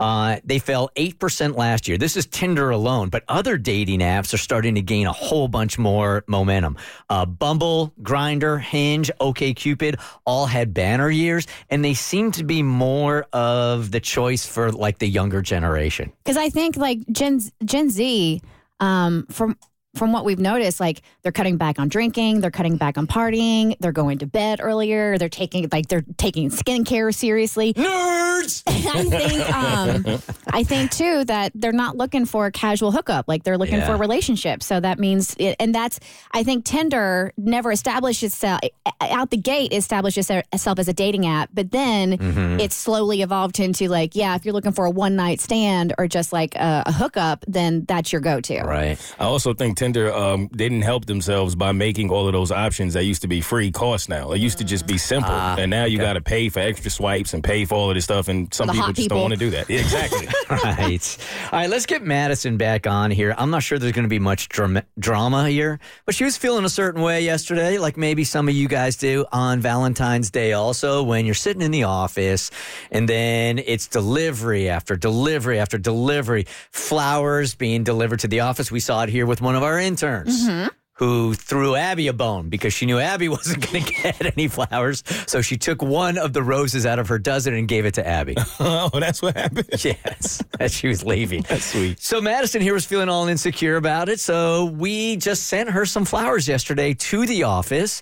Uh, 0.00 0.36
they 0.44 0.58
fell 0.58 0.90
8% 0.96 1.56
last 1.56 1.88
year. 1.88 1.98
This 1.98 2.16
is 2.16 2.26
Tinder 2.26 2.70
alone, 2.70 3.08
but 3.08 3.24
other 3.28 3.56
dating 3.56 4.00
apps 4.00 4.32
are 4.34 4.38
starting 4.38 4.74
to 4.76 4.82
gain 4.82 5.06
a 5.06 5.12
whole 5.12 5.48
bunch 5.48 5.78
more 5.78 6.24
momentum. 6.26 6.76
Uh, 7.08 7.26
Bumble, 7.26 7.92
Grindr, 8.02 8.60
Hinge, 8.60 9.10
OKCupid 9.20 10.00
all 10.24 10.46
had 10.46 10.74
banner 10.74 11.10
years, 11.10 11.46
and 11.70 11.84
they 11.84 11.94
seem 11.94 12.32
to 12.32 12.44
be 12.44 12.62
more 12.62 13.26
of 13.32 13.90
the 13.90 14.00
choice 14.00 14.46
for 14.46 14.72
like 14.72 14.98
the 14.98 15.08
younger 15.08 15.42
generation. 15.42 16.12
Because 16.24 16.36
I 16.36 16.48
think 16.48 16.76
like 16.76 16.98
Gen 17.10 17.40
Gen 17.64 17.90
Z, 17.90 18.40
um, 18.80 19.26
from 19.30 19.56
from 19.96 20.12
what 20.12 20.24
we've 20.24 20.38
noticed, 20.38 20.78
like 20.80 21.02
they're 21.22 21.32
cutting 21.32 21.56
back 21.56 21.78
on 21.78 21.88
drinking, 21.88 22.40
they're 22.40 22.50
cutting 22.50 22.76
back 22.76 22.98
on 22.98 23.06
partying, 23.06 23.76
they're 23.80 23.92
going 23.92 24.18
to 24.18 24.26
bed 24.26 24.60
earlier, 24.62 25.18
they're 25.18 25.28
taking 25.28 25.68
like 25.72 25.88
they're 25.88 26.04
taking 26.16 26.50
skincare 26.50 27.14
seriously. 27.14 27.74
Nerds! 27.74 28.62
I 28.66 29.04
think 29.04 29.54
um, 29.54 30.22
I 30.52 30.62
think 30.62 30.90
too 30.90 31.24
that 31.24 31.52
they're 31.54 31.72
not 31.72 31.96
looking 31.96 32.26
for 32.26 32.46
a 32.46 32.52
casual 32.52 32.92
hookup, 32.92 33.26
like 33.28 33.42
they're 33.44 33.58
looking 33.58 33.76
Yeah. 33.78 33.86
for 33.86 33.94
a 33.94 33.98
relationship. 33.98 34.62
So 34.62 34.78
that 34.80 34.98
means, 34.98 35.34
it, 35.38 35.56
and 35.58 35.74
that's 35.74 35.98
I 36.32 36.42
think 36.42 36.64
Tinder 36.64 37.32
never 37.36 37.72
established 37.72 38.22
itself 38.22 38.60
out 39.00 39.30
the 39.30 39.36
gate 39.36 39.72
established 39.72 40.18
itself 40.18 40.78
as 40.78 40.88
a 40.88 40.92
dating 40.92 41.26
app, 41.26 41.50
but 41.54 41.70
then 41.70 42.16
Mm-hmm. 42.16 42.60
it 42.60 42.72
slowly 42.72 43.22
evolved 43.22 43.60
into 43.60 43.88
like, 43.88 44.14
yeah, 44.14 44.34
if 44.36 44.44
you're 44.44 44.52
looking 44.54 44.72
for 44.72 44.84
a 44.84 44.90
one 44.90 45.16
night 45.16 45.40
stand 45.40 45.92
or 45.98 46.06
just 46.08 46.32
like 46.32 46.54
a, 46.56 46.82
a 46.86 46.92
hookup, 46.92 47.44
then 47.46 47.84
that's 47.86 48.12
your 48.12 48.20
go 48.20 48.40
to. 48.40 48.60
Right. 48.62 48.98
I 49.18 49.24
also 49.24 49.54
think 49.54 49.76
Tinder 49.78 49.85
um, 49.94 50.48
didn't 50.48 50.82
help 50.82 51.04
themselves 51.04 51.54
by 51.54 51.72
making 51.72 52.10
all 52.10 52.26
of 52.26 52.32
those 52.32 52.50
options 52.50 52.94
that 52.94 53.04
used 53.04 53.22
to 53.22 53.28
be 53.28 53.40
free 53.40 53.70
cost 53.70 54.08
now. 54.08 54.32
It 54.32 54.40
used 54.40 54.58
to 54.58 54.64
just 54.64 54.86
be 54.86 54.96
simple. 54.96 55.32
and 55.32 55.70
now 55.70 55.84
you 55.84 55.98
got 55.98 56.14
to 56.14 56.20
pay 56.20 56.48
for 56.48 56.60
extra 56.60 56.90
swipes 56.90 57.34
and 57.34 57.44
pay 57.44 57.64
for 57.64 57.74
all 57.74 57.90
of 57.90 57.94
this 57.94 58.04
stuff. 58.04 58.28
And 58.28 58.52
some 58.52 58.66
the 58.68 58.72
people 58.72 58.88
just 58.88 58.96
people. 58.96 59.16
don't 59.16 59.22
want 59.22 59.34
to 59.34 59.38
do 59.38 59.50
that. 59.50 59.68
Yeah, 59.68 59.80
exactly. 59.80 60.26
right. 60.50 61.18
All 61.52 61.58
right, 61.58 61.70
let's 61.70 61.86
get 61.86 62.02
Madison 62.02 62.56
back 62.56 62.86
on 62.86 63.10
here. 63.10 63.34
I'm 63.36 63.50
not 63.50 63.62
sure 63.62 63.78
there's 63.78 63.92
going 63.92 64.04
to 64.04 64.08
be 64.08 64.18
much 64.18 64.48
drama, 64.48 64.84
drama 64.98 65.48
here, 65.48 65.78
but 66.04 66.14
she 66.14 66.24
was 66.24 66.36
feeling 66.36 66.64
a 66.64 66.68
certain 66.70 67.02
way 67.02 67.22
yesterday, 67.22 67.78
like 67.78 67.96
maybe 67.96 68.24
some 68.24 68.48
of 68.48 68.54
you 68.54 68.68
guys 68.68 68.96
do 68.96 69.26
on 69.32 69.60
Valentine's 69.60 70.30
Day 70.30 70.52
also, 70.52 71.02
when 71.02 71.26
you're 71.26 71.34
sitting 71.34 71.62
in 71.62 71.70
the 71.70 71.84
office 71.84 72.50
and 72.90 73.08
then 73.08 73.58
it's 73.58 73.86
delivery 73.86 74.68
after 74.68 74.96
delivery 74.96 75.58
after 75.58 75.78
delivery, 75.78 76.46
flowers 76.70 77.54
being 77.54 77.84
delivered 77.84 78.20
to 78.20 78.28
the 78.28 78.40
office. 78.40 78.70
We 78.70 78.80
saw 78.80 79.02
it 79.02 79.08
here 79.08 79.26
with 79.26 79.40
one 79.40 79.54
of 79.56 79.62
our 79.62 79.75
interns. 79.78 80.46
Mm-hmm. 80.48 80.68
who 80.98 81.34
threw 81.34 81.76
Abby 81.76 82.06
a 82.08 82.12
bone 82.14 82.48
because 82.48 82.72
she 82.72 82.86
knew 82.86 82.98
Abby 82.98 83.28
wasn't 83.38 83.70
going 83.70 83.84
to 83.84 83.92
get 83.92 84.32
any 84.34 84.48
flowers. 84.48 85.02
So 85.26 85.42
she 85.42 85.58
took 85.58 85.82
one 85.82 86.16
of 86.16 86.32
the 86.32 86.42
roses 86.42 86.86
out 86.86 86.98
of 86.98 87.08
her 87.08 87.18
dozen 87.18 87.52
and 87.52 87.68
gave 87.68 87.84
it 87.84 87.92
to 87.94 88.06
Abby. 88.06 88.34
oh, 88.60 88.88
that's 88.94 89.20
what 89.20 89.36
happened. 89.36 89.68
yes, 89.84 90.42
as 90.58 90.72
she 90.72 90.88
was 90.88 91.04
leaving. 91.04 91.42
That's 91.42 91.66
sweet. 91.66 92.00
So 92.00 92.22
Madison 92.22 92.62
here 92.62 92.72
was 92.72 92.86
feeling 92.86 93.10
all 93.10 93.28
insecure 93.28 93.76
about 93.76 94.08
it. 94.08 94.20
So 94.20 94.64
we 94.64 95.16
just 95.16 95.48
sent 95.48 95.68
her 95.68 95.84
some 95.84 96.06
flowers 96.06 96.48
yesterday 96.48 96.94
to 96.94 97.26
the 97.26 97.42
office. 97.42 98.00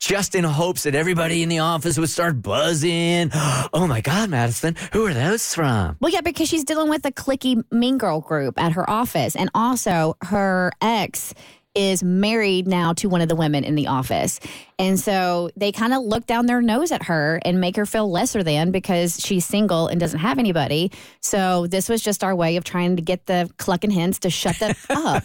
Just 0.00 0.34
in 0.34 0.44
hopes 0.44 0.82
that 0.84 0.94
everybody 0.94 1.42
in 1.42 1.48
the 1.48 1.60
office 1.60 1.98
would 1.98 2.10
start 2.10 2.42
buzzing. 2.42 3.30
Oh 3.72 3.86
my 3.86 4.00
God, 4.00 4.30
Madison, 4.30 4.76
who 4.92 5.06
are 5.06 5.12
those 5.12 5.54
from? 5.54 5.96
Well, 6.00 6.12
yeah, 6.12 6.20
because 6.20 6.48
she's 6.48 6.64
dealing 6.64 6.88
with 6.88 7.04
a 7.04 7.10
clicky 7.10 7.62
mean 7.70 7.98
girl 7.98 8.20
group 8.20 8.60
at 8.60 8.72
her 8.72 8.88
office. 8.88 9.34
And 9.36 9.50
also, 9.54 10.16
her 10.22 10.72
ex 10.80 11.34
is 11.74 12.02
married 12.02 12.66
now 12.66 12.92
to 12.94 13.08
one 13.08 13.20
of 13.20 13.28
the 13.28 13.36
women 13.36 13.64
in 13.64 13.74
the 13.74 13.86
office. 13.86 14.40
And 14.78 14.98
so 14.98 15.50
they 15.56 15.72
kind 15.72 15.92
of 15.92 16.02
look 16.02 16.26
down 16.26 16.46
their 16.46 16.62
nose 16.62 16.90
at 16.90 17.02
her 17.04 17.40
and 17.44 17.60
make 17.60 17.76
her 17.76 17.86
feel 17.86 18.10
lesser 18.10 18.42
than 18.42 18.70
because 18.70 19.20
she's 19.20 19.44
single 19.44 19.86
and 19.88 20.00
doesn't 20.00 20.20
have 20.20 20.38
anybody. 20.38 20.90
So 21.20 21.66
this 21.66 21.88
was 21.88 22.02
just 22.02 22.24
our 22.24 22.34
way 22.34 22.56
of 22.56 22.64
trying 22.64 22.96
to 22.96 23.02
get 23.02 23.26
the 23.26 23.50
clucking 23.58 23.90
hens 23.90 24.18
to 24.20 24.30
shut 24.30 24.58
them 24.58 24.74
up. 24.90 25.24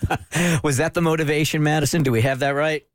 Was 0.63 0.77
that 0.77 0.93
the 0.93 1.01
motivation, 1.01 1.63
Madison? 1.63 2.03
Do 2.03 2.11
we 2.11 2.21
have 2.21 2.39
that 2.39 2.51
right? 2.51 2.85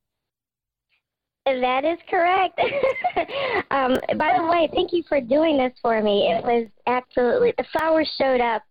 That 1.46 1.84
is 1.84 1.98
correct. 2.10 2.58
um, 3.70 3.94
by 4.18 4.36
the 4.36 4.46
way, 4.50 4.68
thank 4.74 4.92
you 4.92 5.04
for 5.08 5.20
doing 5.20 5.56
this 5.56 5.72
for 5.80 6.02
me. 6.02 6.28
It 6.28 6.42
was 6.42 6.66
absolutely 6.88 7.54
the 7.56 7.64
flowers 7.72 8.12
showed 8.18 8.40
up 8.40 8.62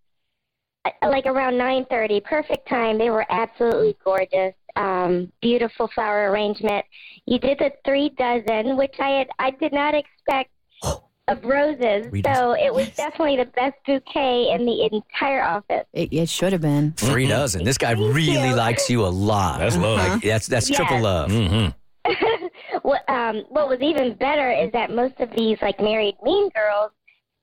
uh, 0.83 0.89
like 1.09 1.25
around 1.25 1.57
nine 1.57 1.85
thirty, 1.89 2.19
perfect 2.19 2.67
time. 2.67 2.97
They 2.97 3.09
were 3.09 3.25
absolutely 3.29 3.95
gorgeous, 4.03 4.53
um, 4.75 5.31
beautiful 5.41 5.89
flower 5.95 6.29
arrangement. 6.29 6.85
You 7.25 7.39
did 7.39 7.59
the 7.59 7.71
three 7.85 8.09
dozen, 8.17 8.75
which 8.75 8.95
I 8.99 9.09
had 9.19 9.29
I 9.39 9.51
did 9.51 9.71
not 9.71 9.95
expect 9.95 10.51
of 10.83 11.45
roses. 11.45 12.07
Three 12.07 12.23
So 12.25 12.57
it 12.59 12.73
was 12.73 12.89
definitely 12.89 13.37
the 13.37 13.45
best 13.55 13.77
bouquet 13.87 14.49
in 14.51 14.65
the 14.65 14.89
entire 14.91 15.43
office. 15.43 15.85
it, 15.93 16.11
it 16.11 16.27
should 16.27 16.51
have 16.51 16.61
been. 16.61 16.91
Three 16.97 17.25
dozen. 17.25 17.63
This 17.63 17.77
guy 17.77 17.91
really 17.91 18.49
you. 18.49 18.55
likes 18.55 18.89
you 18.89 19.05
a 19.05 19.07
lot. 19.07 19.59
That's 19.59 19.77
love. 19.77 19.97
Like, 19.97 20.21
that's 20.21 20.47
that's 20.47 20.69
triple 20.69 20.99
love. 20.99 21.31
Mm-hmm. 21.31 21.71
what 22.85 23.09
um 23.09 23.43
what 23.49 23.67
was 23.67 23.79
even 23.81 24.13
better 24.15 24.51
is 24.51 24.71
that 24.71 24.91
most 24.91 25.19
of 25.19 25.29
these 25.35 25.57
like 25.61 25.79
married 25.79 26.15
mean 26.23 26.49
girls 26.49 26.91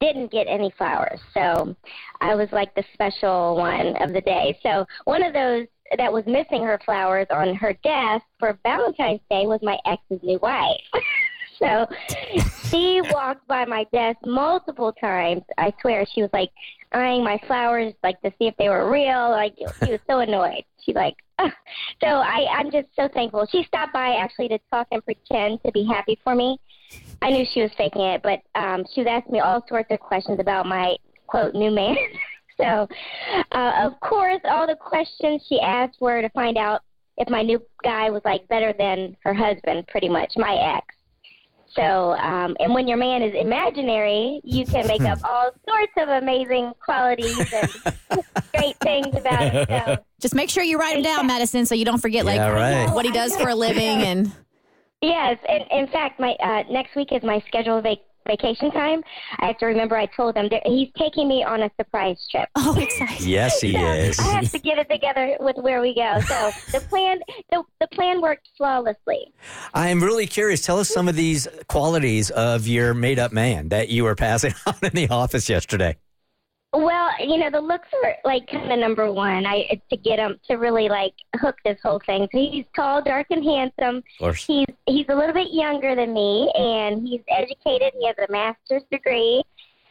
didn't 0.00 0.32
get 0.32 0.46
any 0.48 0.72
flowers. 0.76 1.20
So 1.32 1.76
I 2.20 2.34
was 2.34 2.48
like 2.50 2.74
the 2.74 2.82
special 2.92 3.56
one 3.56 3.96
of 4.02 4.12
the 4.12 4.20
day. 4.20 4.58
So 4.62 4.84
one 5.04 5.22
of 5.22 5.32
those 5.32 5.66
that 5.96 6.12
was 6.12 6.24
missing 6.26 6.64
her 6.64 6.80
flowers 6.84 7.26
on 7.30 7.54
her 7.54 7.72
desk 7.84 8.24
for 8.38 8.58
Valentine's 8.64 9.20
Day 9.30 9.46
was 9.46 9.60
my 9.62 9.78
ex's 9.86 10.20
new 10.22 10.38
wife. 10.42 10.80
so 11.58 11.86
she 12.68 13.00
walked 13.12 13.46
by 13.46 13.64
my 13.64 13.84
desk 13.92 14.18
multiple 14.24 14.92
times. 14.92 15.42
I 15.56 15.72
swear 15.80 16.04
she 16.12 16.22
was 16.22 16.30
like 16.32 16.50
eyeing 16.92 17.22
my 17.22 17.38
flowers 17.46 17.94
like 18.02 18.20
to 18.22 18.32
see 18.38 18.48
if 18.48 18.56
they 18.56 18.68
were 18.68 18.90
real. 18.90 19.30
Like 19.30 19.54
she 19.84 19.92
was 19.92 20.00
so 20.08 20.20
annoyed. 20.20 20.64
She 20.84 20.92
like. 20.92 21.14
so 22.02 22.06
I 22.06 22.46
I'm 22.56 22.70
just 22.70 22.88
so 22.94 23.08
thankful. 23.12 23.46
She 23.50 23.64
stopped 23.64 23.92
by 23.92 24.16
actually 24.16 24.48
to 24.48 24.58
talk 24.70 24.88
and 24.90 25.04
pretend 25.04 25.62
to 25.64 25.72
be 25.72 25.84
happy 25.84 26.18
for 26.22 26.34
me. 26.34 26.58
I 27.22 27.30
knew 27.30 27.44
she 27.52 27.62
was 27.62 27.70
faking 27.76 28.02
it, 28.02 28.22
but 28.22 28.40
um, 28.54 28.84
she 28.92 29.00
was 29.00 29.08
asking 29.08 29.32
me 29.32 29.40
all 29.40 29.64
sorts 29.68 29.90
of 29.90 30.00
questions 30.00 30.40
about 30.40 30.66
my 30.66 30.96
quote 31.26 31.54
new 31.54 31.70
man. 31.70 31.96
so, 32.60 32.86
uh, 33.52 33.72
of 33.82 33.98
course, 34.00 34.40
all 34.44 34.66
the 34.66 34.76
questions 34.76 35.44
she 35.48 35.60
asked 35.60 36.00
were 36.00 36.20
to 36.20 36.28
find 36.30 36.58
out 36.58 36.82
if 37.18 37.28
my 37.28 37.42
new 37.42 37.62
guy 37.82 38.10
was 38.10 38.22
like 38.24 38.46
better 38.48 38.74
than 38.78 39.16
her 39.22 39.34
husband, 39.34 39.86
pretty 39.88 40.08
much 40.08 40.32
my 40.36 40.54
ex. 40.76 40.94
So, 41.74 42.12
um, 42.12 42.56
and 42.60 42.74
when 42.74 42.86
your 42.86 42.98
man 42.98 43.22
is 43.22 43.34
imaginary, 43.34 44.40
you 44.44 44.66
can 44.66 44.86
make 44.86 45.00
up 45.02 45.18
all 45.24 45.50
sorts 45.68 45.92
of 45.96 46.08
amazing 46.08 46.72
qualities 46.84 47.38
and 47.52 47.70
great 48.54 48.76
things 48.82 49.14
about 49.14 49.52
him. 49.52 49.66
So, 49.68 49.98
Just 50.20 50.34
make 50.34 50.50
sure 50.50 50.62
you 50.62 50.78
write 50.78 50.96
him 50.96 51.02
down, 51.02 51.26
Madison, 51.26 51.64
so 51.64 51.74
you 51.74 51.84
don't 51.84 52.00
forget 52.00 52.26
like 52.26 52.36
Yeah, 52.36 52.48
right. 52.48 52.94
what 52.94 53.04
he 53.06 53.10
does 53.10 53.34
for 53.36 53.48
a 53.48 53.54
living 53.54 53.82
and 53.82 54.32
Yes, 55.02 55.36
and 55.48 55.64
in 55.72 55.88
fact, 55.88 56.20
my 56.20 56.34
uh, 56.34 56.62
next 56.70 56.94
week 56.94 57.08
is 57.10 57.22
my 57.24 57.42
scheduled 57.48 57.82
vac- 57.82 57.98
vacation 58.26 58.70
time. 58.70 59.02
I 59.38 59.46
have 59.46 59.58
to 59.58 59.66
remember 59.66 59.96
I 59.96 60.06
told 60.06 60.34
them 60.34 60.48
that 60.50 60.62
he's 60.66 60.88
taking 60.96 61.28
me 61.28 61.44
on 61.44 61.62
a 61.62 61.70
surprise 61.78 62.18
trip. 62.30 62.48
oh, 62.56 62.78
exciting. 62.78 63.28
Yes, 63.28 63.60
he 63.60 63.76
is. 63.76 64.18
I 64.18 64.24
have 64.24 64.50
to 64.50 64.58
get 64.58 64.78
it 64.78 64.88
together 64.88 65.36
with 65.40 65.56
where 65.56 65.80
we 65.80 65.94
go. 65.94 66.20
So 66.20 66.50
the 66.72 66.80
plan, 66.80 67.20
the, 67.50 67.62
the 67.80 67.88
plan 67.88 68.20
worked 68.20 68.48
flawlessly. 68.56 69.32
I'm 69.74 70.02
really 70.02 70.26
curious. 70.26 70.62
Tell 70.62 70.78
us 70.78 70.88
some 70.88 71.08
of 71.08 71.16
these 71.16 71.48
qualities 71.68 72.30
of 72.30 72.66
your 72.66 72.94
made 72.94 73.18
up 73.18 73.32
man 73.32 73.68
that 73.70 73.88
you 73.88 74.04
were 74.04 74.14
passing 74.14 74.54
on 74.66 74.74
in 74.82 74.90
the 74.90 75.08
office 75.08 75.48
yesterday. 75.48 75.96
Well, 76.74 77.10
you 77.20 77.36
know, 77.36 77.50
the 77.50 77.60
looks 77.60 77.88
are 78.02 78.14
like 78.24 78.46
kind 78.46 78.72
of 78.72 78.78
number 78.78 79.12
one. 79.12 79.44
I 79.44 79.80
to 79.90 79.96
get 79.96 80.18
him 80.18 80.40
to 80.48 80.54
really 80.56 80.88
like 80.88 81.12
hook 81.36 81.56
this 81.64 81.78
whole 81.82 82.00
thing. 82.06 82.26
So 82.32 82.38
he's 82.38 82.64
tall, 82.74 83.02
dark, 83.02 83.26
and 83.30 83.44
handsome. 83.44 83.96
Of 83.96 84.18
course. 84.18 84.44
He's 84.44 84.66
he's 84.86 85.06
a 85.10 85.14
little 85.14 85.34
bit 85.34 85.48
younger 85.52 85.94
than 85.94 86.14
me, 86.14 86.50
and 86.54 87.06
he's 87.06 87.20
educated. 87.28 87.92
He 87.98 88.06
has 88.06 88.16
a 88.26 88.32
master's 88.32 88.82
degree. 88.90 89.42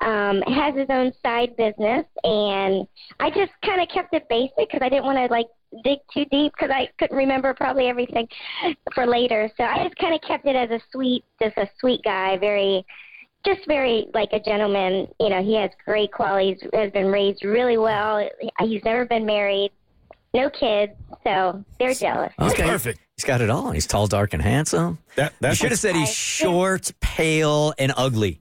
Um, 0.02 0.42
has 0.42 0.74
his 0.74 0.88
own 0.90 1.14
side 1.22 1.56
business, 1.58 2.06
and 2.24 2.88
I 3.20 3.30
just 3.30 3.52
kind 3.64 3.80
of 3.80 3.88
kept 3.90 4.16
it 4.16 4.28
basic 4.30 4.56
because 4.58 4.80
I 4.82 4.90
didn't 4.90 5.06
want 5.06 5.20
to 5.20 5.26
like 5.26 5.46
dig 5.84 6.00
too 6.12 6.26
deep 6.26 6.54
because 6.58 6.72
I 6.74 6.90
couldn't 6.98 7.16
remember 7.16 7.54
probably 7.54 7.88
everything 7.88 8.28
for 8.96 9.06
later. 9.06 9.52
So 9.58 9.64
I 9.64 9.84
just 9.84 9.96
kind 9.98 10.16
of 10.16 10.22
kept 10.22 10.48
it 10.48 10.56
as 10.56 10.72
a 10.72 10.82
sweet, 10.92 11.24
just 11.40 11.56
a 11.58 11.70
sweet 11.80 12.02
guy, 12.04 12.38
very 12.38 12.84
just 13.46 13.66
very 13.68 14.08
like 14.14 14.30
a 14.34 14.40
gentleman. 14.40 15.08
You 15.20 15.30
know, 15.30 15.44
he 15.44 15.56
has 15.56 15.72
great 15.86 16.12
qualities. 16.12 16.58
Has 16.74 16.92
been 16.92 17.08
raised 17.08 17.44
really 17.44 17.78
well. 17.78 18.28
He's 18.60 18.84
never 18.84 19.06
been 19.06 19.26
married, 19.26 19.72
no 20.34 20.50
kids, 20.50 20.94
so 21.24 21.64
they're 21.80 21.94
jealous. 21.94 22.34
Okay. 22.40 22.64
Perfect. 22.64 23.00
He's 23.18 23.26
got 23.26 23.42
it 23.42 23.50
all. 23.50 23.72
He's 23.72 23.86
tall, 23.86 24.08
dark, 24.08 24.34
and 24.34 24.42
handsome. 24.42 24.98
That 25.16 25.34
You 25.42 25.54
should 25.54 25.72
have 25.72 25.80
said 25.80 25.96
he's 25.96 26.12
short, 26.12 26.92
pale, 27.02 27.74
and 27.78 27.94
ugly. 27.96 28.41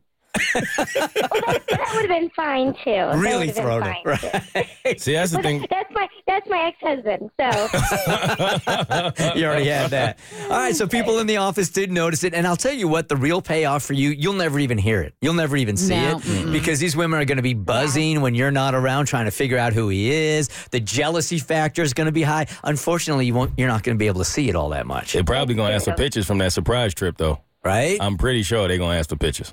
That 0.55 1.91
would 1.95 2.01
have 2.03 2.09
been 2.09 2.31
fine 2.31 2.75
too. 2.85 3.19
Really 3.19 3.49
would've 3.49 3.57
thrown 3.57 3.83
it. 3.85 3.97
Right. 4.05 5.01
See, 5.01 5.13
that's 5.15 5.31
the 5.33 5.39
But 5.39 5.45
thing. 5.45 5.67
that's 5.71 5.91
my 5.93 6.09
that's 6.27 6.49
my 6.49 6.59
ex 6.67 6.79
husband. 6.81 7.31
So 7.41 9.35
you 9.39 9.47
already 9.47 9.69
had 9.69 9.91
that. 9.91 10.19
All 10.45 10.51
right, 10.51 10.75
so 10.75 10.87
people 10.87 11.19
in 11.19 11.27
the 11.27 11.37
office 11.39 11.69
did 11.71 11.91
notice 11.91 12.25
it, 12.25 12.35
and 12.35 12.47
I'll 12.47 12.57
tell 12.57 12.73
you 12.73 12.89
what: 12.89 13.09
the 13.09 13.17
real 13.17 13.41
payoff 13.43 13.83
for 13.83 13.95
you, 13.95 14.11
you'll 14.11 14.35
never 14.35 14.59
even 14.59 14.79
hear 14.79 15.01
it. 15.03 15.15
You'll 15.21 15.35
never 15.35 15.57
even 15.57 15.77
see 15.77 15.95
No, 15.97 16.21
it 16.25 16.53
because 16.53 16.79
these 16.81 16.97
women 16.97 17.21
are 17.21 17.25
going 17.25 17.37
to 17.37 17.43
be 17.43 17.55
buzzing 17.55 18.21
when 18.21 18.35
you're 18.35 18.51
not 18.51 18.75
around, 18.75 19.07
trying 19.07 19.25
to 19.27 19.31
figure 19.31 19.59
out 19.59 19.73
who 19.73 19.89
he 19.89 20.11
is. 20.11 20.49
The 20.71 20.81
jealousy 20.81 21.39
factor 21.39 21.83
is 21.83 21.95
going 21.95 22.07
to 22.07 22.13
be 22.13 22.23
high. 22.23 22.47
Unfortunately, 22.65 23.27
you 23.27 23.35
won't. 23.35 23.53
You're 23.59 23.69
not 23.69 23.83
going 23.83 23.97
to 23.97 23.99
be 23.99 24.07
able 24.07 24.21
to 24.21 24.25
see 24.25 24.49
it 24.49 24.57
all 24.57 24.71
that 24.71 24.87
much, 24.87 25.13
They're 25.13 25.25
probably 25.25 25.55
gonna 25.55 25.75
ask 25.75 25.85
for 25.85 25.95
pictures 25.95 26.27
from 26.27 26.39
that 26.39 26.53
surprise 26.53 26.95
trip, 26.95 27.17
though. 27.17 27.41
right? 27.65 27.99
I'm 28.01 28.17
pretty 28.17 28.43
sure 28.43 28.67
they're 28.69 28.79
gonna 28.79 28.97
ask 28.99 29.09
for 29.11 29.17
pictures. 29.17 29.53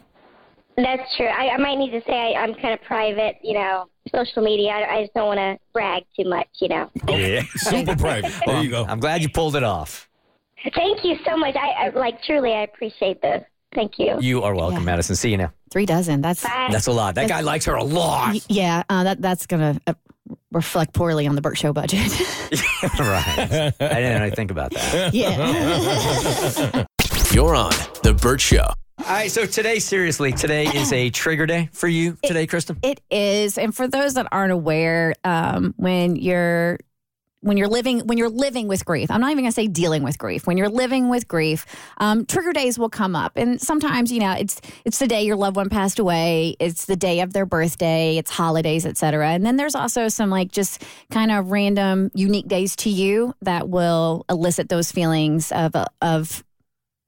That's 0.77 1.15
true. 1.17 1.25
I, 1.27 1.49
I 1.49 1.57
might 1.57 1.75
need 1.77 1.91
to 1.91 2.01
say 2.05 2.13
I, 2.35 2.41
I'm 2.43 2.53
kind 2.55 2.73
of 2.73 2.81
private. 2.83 3.35
You 3.43 3.55
know, 3.55 3.85
social 4.15 4.43
media. 4.43 4.69
I, 4.71 4.97
I 4.97 5.01
just 5.01 5.13
don't 5.13 5.25
want 5.27 5.39
to 5.39 5.57
brag 5.73 6.03
too 6.19 6.29
much. 6.29 6.47
You 6.61 6.69
know. 6.69 6.91
yeah. 7.09 7.41
Super 7.55 7.95
private. 7.95 8.31
There 8.45 8.61
you 8.63 8.69
go. 8.69 8.85
I'm 8.85 8.99
glad 8.99 9.21
you 9.21 9.29
pulled 9.29 9.55
it 9.55 9.63
off. 9.63 10.07
Thank 10.75 11.03
you 11.03 11.17
so 11.25 11.35
much. 11.37 11.55
I, 11.55 11.85
I 11.87 11.89
like 11.89 12.21
truly. 12.23 12.51
I 12.53 12.61
appreciate 12.63 13.21
this. 13.21 13.43
Thank 13.75 13.93
you. 13.99 14.17
You 14.21 14.43
are 14.43 14.55
welcome, 14.55 14.79
Yeah. 14.79 14.85
Madison. 14.85 15.15
See 15.15 15.29
you 15.29 15.37
now. 15.37 15.51
Three 15.71 15.85
dozen. 15.85 16.21
That's 16.21 16.41
Bye. 16.43 16.69
That's 16.71 16.87
a 16.87 16.91
lot. 16.91 17.15
That 17.15 17.27
guy 17.27 17.41
likes 17.41 17.65
her 17.65 17.75
a 17.75 17.83
lot. 17.83 18.33
y- 18.33 18.39
yeah. 18.47 18.83
Uh, 18.89 19.03
that 19.03 19.21
that's 19.21 19.45
gonna 19.45 19.79
uh, 19.85 19.93
reflect 20.51 20.93
poorly 20.93 21.27
on 21.27 21.35
the 21.35 21.41
Bert 21.41 21.57
Show 21.57 21.73
budget. 21.73 21.99
right. 22.99 23.73
I 23.79 23.93
didn't 23.95 24.21
really 24.21 24.35
think 24.35 24.51
about 24.51 24.71
that. 24.73 25.13
yeah. 25.13 26.85
You're 27.31 27.55
on 27.55 27.71
The 28.03 28.13
Bert 28.19 28.39
Show. 28.41 28.67
All 28.99 29.13
right, 29.13 29.31
so 29.31 29.45
today, 29.45 29.79
seriously, 29.79 30.31
today 30.33 30.65
is 30.65 30.91
a 30.91 31.09
trigger 31.11 31.45
day 31.45 31.69
for 31.71 31.87
you 31.87 32.17
today, 32.23 32.47
Kristen. 32.47 32.77
It 32.81 32.99
is, 33.11 33.57
and 33.57 33.73
for 33.73 33.87
those 33.87 34.15
that 34.15 34.27
aren't 34.31 34.51
aware, 34.51 35.13
um, 35.23 35.75
when 35.77 36.15
you're 36.15 36.79
when 37.41 37.55
you're 37.55 37.67
living 37.67 37.99
when 37.99 38.17
you're 38.17 38.29
living 38.29 38.67
with 38.67 38.83
grief, 38.83 39.11
I'm 39.11 39.21
not 39.21 39.31
even 39.31 39.43
going 39.43 39.51
to 39.51 39.55
say 39.55 39.67
dealing 39.67 40.01
with 40.01 40.17
grief. 40.17 40.47
When 40.47 40.57
you're 40.57 40.67
living 40.67 41.09
with 41.09 41.27
grief, 41.27 41.65
um, 41.99 42.25
trigger 42.25 42.51
days 42.51 42.79
will 42.79 42.89
come 42.89 43.15
up, 43.15 43.33
and 43.37 43.61
sometimes 43.61 44.11
you 44.11 44.19
know 44.19 44.31
it's 44.33 44.59
it's 44.83 44.97
the 44.97 45.07
day 45.07 45.21
your 45.23 45.35
loved 45.35 45.55
one 45.55 45.69
passed 45.69 45.99
away, 45.99 46.55
it's 46.59 46.85
the 46.85 46.95
day 46.95 47.21
of 47.21 47.33
their 47.33 47.45
birthday, 47.45 48.17
it's 48.17 48.31
holidays, 48.31 48.85
etc. 48.85 49.29
And 49.29 49.45
then 49.45 49.57
there's 49.57 49.75
also 49.75 50.07
some 50.07 50.31
like 50.31 50.51
just 50.51 50.83
kind 51.11 51.31
of 51.31 51.51
random, 51.51 52.09
unique 52.15 52.47
days 52.47 52.75
to 52.77 52.89
you 52.89 53.35
that 53.43 53.69
will 53.69 54.25
elicit 54.27 54.69
those 54.69 54.91
feelings 54.91 55.51
of 55.51 55.75
of 56.01 56.43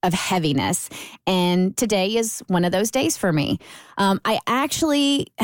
of 0.03 0.13
heaviness. 0.13 0.89
And 1.27 1.75
today 1.75 2.15
is 2.15 2.41
one 2.47 2.65
of 2.65 2.71
those 2.71 2.91
days 2.91 3.17
for 3.17 3.31
me. 3.31 3.59
Um, 3.97 4.19
I 4.25 4.39
actually. 4.47 5.27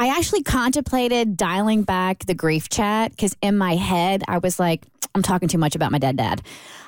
I 0.00 0.16
actually 0.16 0.44
contemplated 0.44 1.36
dialing 1.36 1.82
back 1.82 2.24
the 2.24 2.34
grief 2.34 2.68
chat 2.68 3.10
because 3.10 3.34
in 3.42 3.58
my 3.58 3.74
head 3.74 4.22
I 4.28 4.38
was 4.38 4.60
like, 4.60 4.86
I'm 5.12 5.22
talking 5.22 5.48
too 5.48 5.58
much 5.58 5.74
about 5.74 5.90
my 5.90 5.98
dead 5.98 6.16
dad. 6.16 6.40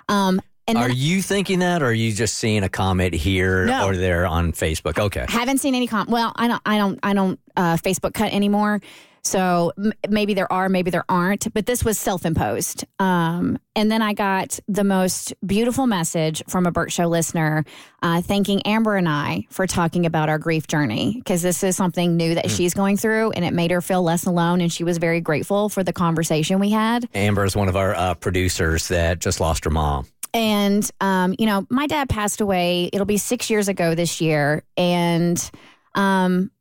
Um, 0.08 0.40
and 0.68 0.78
are 0.78 0.86
then 0.86 0.96
you 0.96 1.20
thinking 1.20 1.58
that, 1.58 1.82
or 1.82 1.86
are 1.86 1.92
you 1.92 2.12
just 2.12 2.34
seeing 2.36 2.62
a 2.62 2.68
comment 2.68 3.12
here 3.14 3.66
No. 3.66 3.88
or 3.88 3.96
there 3.96 4.26
on 4.26 4.52
Facebook? 4.52 4.96
Okay. 4.96 5.24
haven't 5.28 5.58
seen 5.58 5.74
any 5.74 5.88
comment. 5.88 6.10
Well, 6.10 6.32
I 6.36 6.46
don't, 6.46 6.62
I 6.64 6.78
don't, 6.78 7.00
I 7.02 7.12
don't 7.14 7.40
uh, 7.56 7.76
Facebook 7.78 8.14
cut 8.14 8.32
anymore. 8.32 8.80
So 9.22 9.72
m- 9.78 9.92
maybe 10.08 10.34
there 10.34 10.50
are, 10.52 10.68
maybe 10.68 10.90
there 10.90 11.04
aren't. 11.08 11.52
But 11.52 11.66
this 11.66 11.84
was 11.84 11.98
self-imposed. 11.98 12.84
Um, 12.98 13.58
and 13.76 13.90
then 13.90 14.02
I 14.02 14.14
got 14.14 14.58
the 14.68 14.84
most 14.84 15.34
beautiful 15.44 15.86
message 15.86 16.42
from 16.48 16.66
a 16.66 16.70
Bert 16.70 16.92
Show 16.92 17.06
listener, 17.06 17.64
uh, 18.02 18.22
thanking 18.22 18.62
Amber 18.62 18.96
and 18.96 19.08
I 19.08 19.46
for 19.50 19.66
talking 19.66 20.06
about 20.06 20.28
our 20.28 20.38
grief 20.38 20.66
journey 20.66 21.14
because 21.16 21.42
this 21.42 21.62
is 21.62 21.76
something 21.76 22.16
new 22.16 22.34
that 22.34 22.50
she's 22.50 22.74
going 22.74 22.96
through, 22.96 23.32
and 23.32 23.44
it 23.44 23.52
made 23.52 23.70
her 23.70 23.80
feel 23.80 24.02
less 24.02 24.26
alone. 24.26 24.60
And 24.60 24.72
she 24.72 24.84
was 24.84 24.98
very 24.98 25.20
grateful 25.20 25.68
for 25.68 25.84
the 25.84 25.92
conversation 25.92 26.58
we 26.58 26.70
had. 26.70 27.08
Amber 27.14 27.44
is 27.44 27.56
one 27.56 27.68
of 27.68 27.76
our 27.76 27.94
uh, 27.94 28.14
producers 28.14 28.88
that 28.88 29.18
just 29.18 29.40
lost 29.40 29.64
her 29.64 29.70
mom. 29.70 30.06
And, 30.32 30.88
um, 31.00 31.34
you 31.38 31.46
know, 31.46 31.66
my 31.70 31.88
dad 31.88 32.08
passed 32.08 32.40
away. 32.40 32.88
It'll 32.92 33.04
be 33.06 33.16
six 33.16 33.50
years 33.50 33.66
ago 33.68 33.96
this 33.96 34.20
year. 34.20 34.62
And 34.76 35.50
um, 35.96 36.52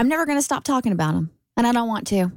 I'm 0.00 0.08
never 0.08 0.24
going 0.24 0.38
to 0.38 0.42
stop 0.42 0.64
talking 0.64 0.92
about 0.92 1.12
them, 1.12 1.30
And 1.58 1.66
I 1.66 1.72
don't 1.72 1.86
want 1.86 2.06
to. 2.06 2.32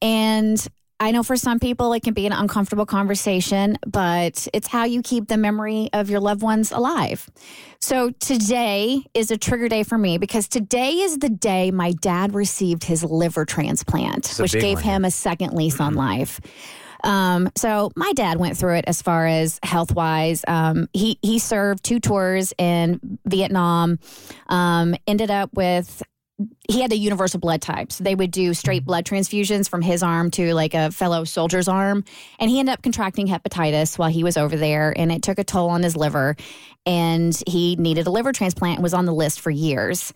And 0.00 0.66
I 0.98 1.10
know 1.10 1.22
for 1.22 1.36
some 1.36 1.60
people 1.60 1.92
it 1.92 2.02
can 2.02 2.14
be 2.14 2.24
an 2.24 2.32
uncomfortable 2.32 2.86
conversation, 2.86 3.76
but 3.86 4.48
it's 4.54 4.66
how 4.68 4.84
you 4.84 5.02
keep 5.02 5.28
the 5.28 5.36
memory 5.36 5.90
of 5.92 6.08
your 6.08 6.20
loved 6.20 6.40
ones 6.40 6.72
alive. 6.72 7.28
So 7.78 8.08
today 8.12 9.02
is 9.12 9.30
a 9.30 9.36
trigger 9.36 9.68
day 9.68 9.82
for 9.82 9.98
me 9.98 10.16
because 10.16 10.48
today 10.48 10.92
is 10.92 11.18
the 11.18 11.28
day 11.28 11.70
my 11.70 11.92
dad 11.92 12.34
received 12.34 12.84
his 12.84 13.04
liver 13.04 13.44
transplant, 13.44 14.34
which 14.38 14.52
gave 14.52 14.76
one, 14.76 14.84
him 14.84 15.04
a 15.04 15.10
second 15.10 15.52
lease 15.52 15.80
on 15.80 15.92
life. 15.92 16.40
Um, 17.04 17.50
so 17.54 17.90
my 17.96 18.14
dad 18.14 18.38
went 18.38 18.56
through 18.56 18.76
it 18.76 18.86
as 18.88 19.02
far 19.02 19.26
as 19.26 19.60
health 19.62 19.94
wise. 19.94 20.42
Um, 20.48 20.88
he 20.94 21.18
he 21.20 21.38
served 21.38 21.84
two 21.84 22.00
tours 22.00 22.54
in 22.56 23.18
Vietnam. 23.26 23.98
Um, 24.48 24.96
ended 25.06 25.30
up 25.30 25.52
with 25.52 26.02
he 26.68 26.82
had 26.82 26.90
the 26.90 26.96
universal 26.96 27.40
blood 27.40 27.62
types. 27.62 27.96
They 27.96 28.14
would 28.14 28.30
do 28.30 28.52
straight 28.52 28.84
blood 28.84 29.06
transfusions 29.06 29.70
from 29.70 29.80
his 29.80 30.02
arm 30.02 30.30
to 30.32 30.52
like 30.52 30.74
a 30.74 30.90
fellow 30.90 31.24
soldier's 31.24 31.66
arm. 31.66 32.04
And 32.38 32.50
he 32.50 32.60
ended 32.60 32.74
up 32.74 32.82
contracting 32.82 33.26
hepatitis 33.26 33.98
while 33.98 34.10
he 34.10 34.22
was 34.22 34.36
over 34.36 34.54
there, 34.54 34.92
and 34.94 35.10
it 35.10 35.22
took 35.22 35.38
a 35.38 35.44
toll 35.44 35.70
on 35.70 35.82
his 35.82 35.96
liver. 35.96 36.36
And 36.84 37.34
he 37.46 37.76
needed 37.76 38.06
a 38.06 38.10
liver 38.10 38.32
transplant 38.32 38.76
and 38.76 38.82
was 38.82 38.92
on 38.92 39.06
the 39.06 39.14
list 39.14 39.40
for 39.40 39.50
years. 39.50 40.12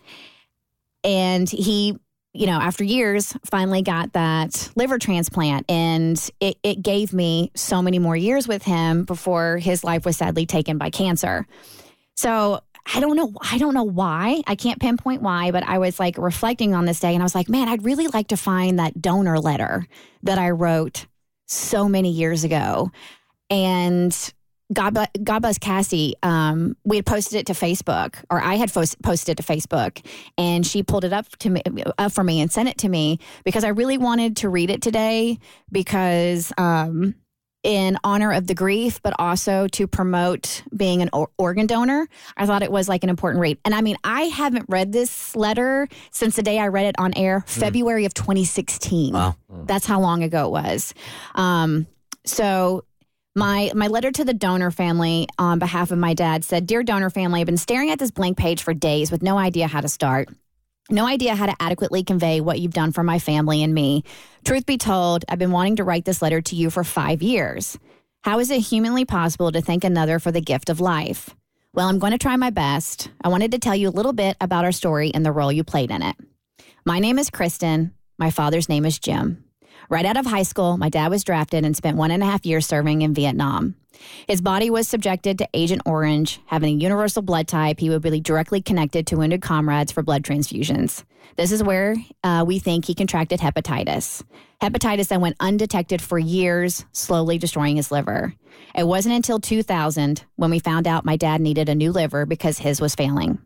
And 1.03 1.49
he, 1.49 1.97
you 2.33 2.45
know, 2.45 2.59
after 2.59 2.83
years, 2.83 3.35
finally 3.45 3.81
got 3.81 4.13
that 4.13 4.69
liver 4.75 4.99
transplant. 4.99 5.65
And 5.71 6.29
it, 6.39 6.57
it 6.61 6.83
gave 6.83 7.13
me 7.13 7.51
so 7.55 7.81
many 7.81 7.97
more 7.97 8.15
years 8.15 8.47
with 8.47 8.61
him 8.61 9.05
before 9.05 9.57
his 9.57 9.83
life 9.83 10.05
was 10.05 10.17
sadly 10.17 10.45
taken 10.45 10.77
by 10.77 10.91
cancer. 10.91 11.47
So 12.15 12.61
I 12.85 12.99
don't 12.99 13.15
know. 13.15 13.33
I 13.41 13.57
don't 13.57 13.73
know 13.73 13.83
why. 13.83 14.41
I 14.45 14.55
can't 14.55 14.79
pinpoint 14.79 15.21
why, 15.21 15.51
but 15.51 15.63
I 15.63 15.77
was 15.77 15.99
like 15.99 16.17
reflecting 16.17 16.75
on 16.75 16.85
this 16.85 16.99
day 16.99 17.13
and 17.13 17.23
I 17.23 17.25
was 17.25 17.35
like, 17.35 17.49
man, 17.49 17.69
I'd 17.69 17.85
really 17.85 18.07
like 18.07 18.27
to 18.29 18.37
find 18.37 18.79
that 18.79 19.01
donor 19.01 19.39
letter 19.39 19.87
that 20.23 20.37
I 20.37 20.49
wrote 20.49 21.05
so 21.45 21.87
many 21.87 22.11
years 22.11 22.43
ago. 22.43 22.91
And 23.49 24.33
God, 24.73 24.97
God 25.23 25.39
bless 25.39 25.57
Cassie. 25.57 26.15
Um, 26.23 26.75
we 26.83 26.95
had 26.97 27.05
posted 27.05 27.39
it 27.39 27.45
to 27.47 27.53
Facebook, 27.53 28.15
or 28.29 28.41
I 28.41 28.55
had 28.55 28.73
posted 28.73 29.29
it 29.29 29.37
to 29.37 29.43
Facebook, 29.43 30.03
and 30.37 30.65
she 30.65 30.83
pulled 30.83 31.05
it 31.05 31.13
up 31.13 31.29
to 31.39 31.49
me 31.49 31.61
up 31.97 32.11
for 32.11 32.23
me 32.23 32.41
and 32.41 32.51
sent 32.51 32.69
it 32.69 32.77
to 32.79 32.89
me 32.89 33.19
because 33.43 33.63
I 33.63 33.69
really 33.69 33.97
wanted 33.97 34.37
to 34.37 34.49
read 34.49 34.69
it 34.69 34.81
today 34.81 35.37
because 35.71 36.51
um, 36.57 37.15
in 37.63 37.97
honor 38.03 38.31
of 38.33 38.47
the 38.47 38.53
grief, 38.53 39.01
but 39.01 39.13
also 39.17 39.67
to 39.69 39.87
promote 39.87 40.63
being 40.75 41.01
an 41.01 41.09
or- 41.13 41.29
organ 41.37 41.65
donor. 41.65 42.07
I 42.35 42.45
thought 42.45 42.61
it 42.61 42.71
was 42.71 42.89
like 42.89 43.03
an 43.03 43.09
important 43.09 43.41
read. 43.41 43.57
And 43.63 43.73
I 43.73 43.81
mean, 43.81 43.95
I 44.03 44.23
haven't 44.23 44.65
read 44.67 44.91
this 44.91 45.35
letter 45.35 45.87
since 46.11 46.35
the 46.35 46.43
day 46.43 46.59
I 46.59 46.67
read 46.67 46.85
it 46.85 46.95
on 46.99 47.13
air, 47.15 47.43
February 47.47 48.05
of 48.05 48.13
2016. 48.13 49.13
Wow. 49.13 49.35
That's 49.65 49.85
how 49.85 49.99
long 50.01 50.23
ago 50.23 50.47
it 50.47 50.51
was. 50.51 50.93
Um, 51.35 51.87
so 52.25 52.83
my 53.35 53.71
my 53.73 53.87
letter 53.87 54.11
to 54.11 54.23
the 54.23 54.33
donor 54.33 54.69
family 54.69 55.27
on 55.39 55.57
behalf 55.59 55.91
of 55.91 55.97
my 55.97 56.13
dad 56.13 56.43
said, 56.43 56.67
"Dear 56.67 56.83
donor 56.83 57.09
family, 57.09 57.41
I've 57.41 57.47
been 57.47 57.57
staring 57.57 57.89
at 57.89 57.99
this 57.99 58.11
blank 58.11 58.37
page 58.37 58.61
for 58.61 58.73
days 58.73 59.11
with 59.11 59.23
no 59.23 59.37
idea 59.37 59.67
how 59.67 59.81
to 59.81 59.89
start." 59.89 60.29
No 60.89 61.05
idea 61.05 61.35
how 61.35 61.45
to 61.45 61.55
adequately 61.59 62.03
convey 62.03 62.41
what 62.41 62.59
you've 62.59 62.73
done 62.73 62.91
for 62.91 63.03
my 63.03 63.17
family 63.17 63.63
and 63.63 63.73
me. 63.73 64.03
Truth 64.43 64.65
be 64.65 64.77
told, 64.77 65.23
I've 65.29 65.39
been 65.39 65.51
wanting 65.51 65.77
to 65.77 65.83
write 65.83 66.03
this 66.03 66.21
letter 66.21 66.41
to 66.41 66.55
you 66.55 66.69
for 66.69 66.83
five 66.83 67.21
years. 67.21 67.77
How 68.23 68.39
is 68.39 68.51
it 68.51 68.59
humanly 68.59 69.05
possible 69.05 69.51
to 69.51 69.61
thank 69.61 69.83
another 69.83 70.19
for 70.19 70.31
the 70.31 70.41
gift 70.41 70.69
of 70.69 70.79
life? 70.81 71.35
Well, 71.73 71.87
I'm 71.87 71.99
going 71.99 72.11
to 72.11 72.17
try 72.17 72.35
my 72.35 72.49
best. 72.49 73.09
I 73.23 73.29
wanted 73.29 73.51
to 73.51 73.59
tell 73.59 73.75
you 73.75 73.89
a 73.89 73.91
little 73.91 74.13
bit 74.13 74.37
about 74.39 74.65
our 74.65 74.71
story 74.71 75.11
and 75.13 75.25
the 75.25 75.31
role 75.31 75.51
you 75.51 75.63
played 75.63 75.89
in 75.89 76.03
it. 76.03 76.15
My 76.85 76.99
name 76.99 77.17
is 77.17 77.29
Kristen. 77.29 77.93
My 78.17 78.29
father's 78.29 78.69
name 78.69 78.85
is 78.85 78.99
Jim. 78.99 79.42
Right 79.89 80.05
out 80.05 80.17
of 80.17 80.25
high 80.25 80.43
school, 80.43 80.77
my 80.77 80.89
dad 80.89 81.09
was 81.09 81.23
drafted 81.23 81.65
and 81.65 81.75
spent 81.75 81.97
one 81.97 82.11
and 82.11 82.23
a 82.23 82.25
half 82.25 82.45
years 82.45 82.65
serving 82.65 83.01
in 83.01 83.13
Vietnam. 83.13 83.75
His 84.27 84.41
body 84.41 84.69
was 84.69 84.87
subjected 84.87 85.37
to 85.37 85.49
Agent 85.53 85.83
Orange. 85.85 86.39
Having 86.47 86.75
a 86.75 86.83
universal 86.83 87.21
blood 87.21 87.47
type, 87.47 87.79
he 87.79 87.89
would 87.89 88.01
be 88.01 88.19
directly 88.19 88.61
connected 88.61 89.07
to 89.07 89.17
wounded 89.17 89.41
comrades 89.41 89.91
for 89.91 90.03
blood 90.03 90.23
transfusions. 90.23 91.03
This 91.35 91.51
is 91.51 91.63
where 91.63 91.95
uh, 92.23 92.43
we 92.45 92.59
think 92.59 92.85
he 92.85 92.95
contracted 92.95 93.39
hepatitis. 93.39 94.23
Hepatitis 94.61 95.07
that 95.07 95.21
went 95.21 95.37
undetected 95.39 96.01
for 96.01 96.19
years, 96.19 96.85
slowly 96.91 97.37
destroying 97.37 97.77
his 97.77 97.91
liver. 97.91 98.33
It 98.75 98.85
wasn't 98.85 99.15
until 99.15 99.39
2000 99.39 100.23
when 100.35 100.51
we 100.51 100.59
found 100.59 100.87
out 100.87 101.05
my 101.05 101.17
dad 101.17 101.41
needed 101.41 101.69
a 101.69 101.75
new 101.75 101.91
liver 101.91 102.25
because 102.25 102.59
his 102.59 102.79
was 102.79 102.95
failing. 102.95 103.39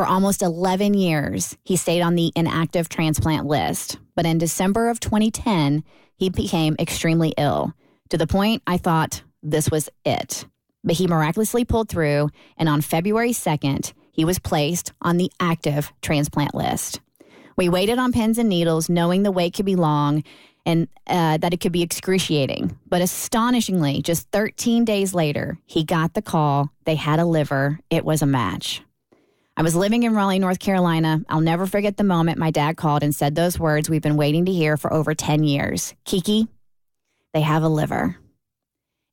For 0.00 0.06
almost 0.06 0.40
11 0.40 0.94
years, 0.94 1.58
he 1.62 1.76
stayed 1.76 2.00
on 2.00 2.14
the 2.14 2.32
inactive 2.34 2.88
transplant 2.88 3.44
list. 3.44 3.98
But 4.14 4.24
in 4.24 4.38
December 4.38 4.88
of 4.88 4.98
2010, 4.98 5.84
he 6.16 6.30
became 6.30 6.74
extremely 6.78 7.34
ill 7.36 7.74
to 8.08 8.16
the 8.16 8.26
point 8.26 8.62
I 8.66 8.78
thought 8.78 9.22
this 9.42 9.70
was 9.70 9.90
it. 10.06 10.46
But 10.82 10.96
he 10.96 11.06
miraculously 11.06 11.66
pulled 11.66 11.90
through, 11.90 12.30
and 12.56 12.66
on 12.66 12.80
February 12.80 13.32
2nd, 13.32 13.92
he 14.10 14.24
was 14.24 14.38
placed 14.38 14.94
on 15.02 15.18
the 15.18 15.30
active 15.38 15.92
transplant 16.00 16.54
list. 16.54 17.02
We 17.58 17.68
waited 17.68 17.98
on 17.98 18.12
pins 18.12 18.38
and 18.38 18.48
needles, 18.48 18.88
knowing 18.88 19.22
the 19.22 19.30
wait 19.30 19.52
could 19.52 19.66
be 19.66 19.76
long 19.76 20.24
and 20.64 20.88
uh, 21.08 21.36
that 21.36 21.52
it 21.52 21.60
could 21.60 21.72
be 21.72 21.82
excruciating. 21.82 22.74
But 22.88 23.02
astonishingly, 23.02 24.00
just 24.00 24.30
13 24.30 24.86
days 24.86 25.12
later, 25.12 25.58
he 25.66 25.84
got 25.84 26.14
the 26.14 26.22
call. 26.22 26.70
They 26.86 26.94
had 26.94 27.18
a 27.18 27.26
liver. 27.26 27.80
It 27.90 28.06
was 28.06 28.22
a 28.22 28.26
match. 28.26 28.80
I 29.60 29.62
was 29.62 29.76
living 29.76 30.04
in 30.04 30.14
Raleigh, 30.14 30.38
North 30.38 30.58
Carolina. 30.58 31.20
I'll 31.28 31.42
never 31.42 31.66
forget 31.66 31.98
the 31.98 32.02
moment 32.02 32.38
my 32.38 32.50
dad 32.50 32.78
called 32.78 33.02
and 33.02 33.14
said 33.14 33.34
those 33.34 33.58
words 33.58 33.90
we've 33.90 34.00
been 34.00 34.16
waiting 34.16 34.46
to 34.46 34.52
hear 34.52 34.78
for 34.78 34.90
over 34.90 35.14
10 35.14 35.44
years 35.44 35.94
Kiki, 36.06 36.48
they 37.34 37.42
have 37.42 37.62
a 37.62 37.68
liver. 37.68 38.16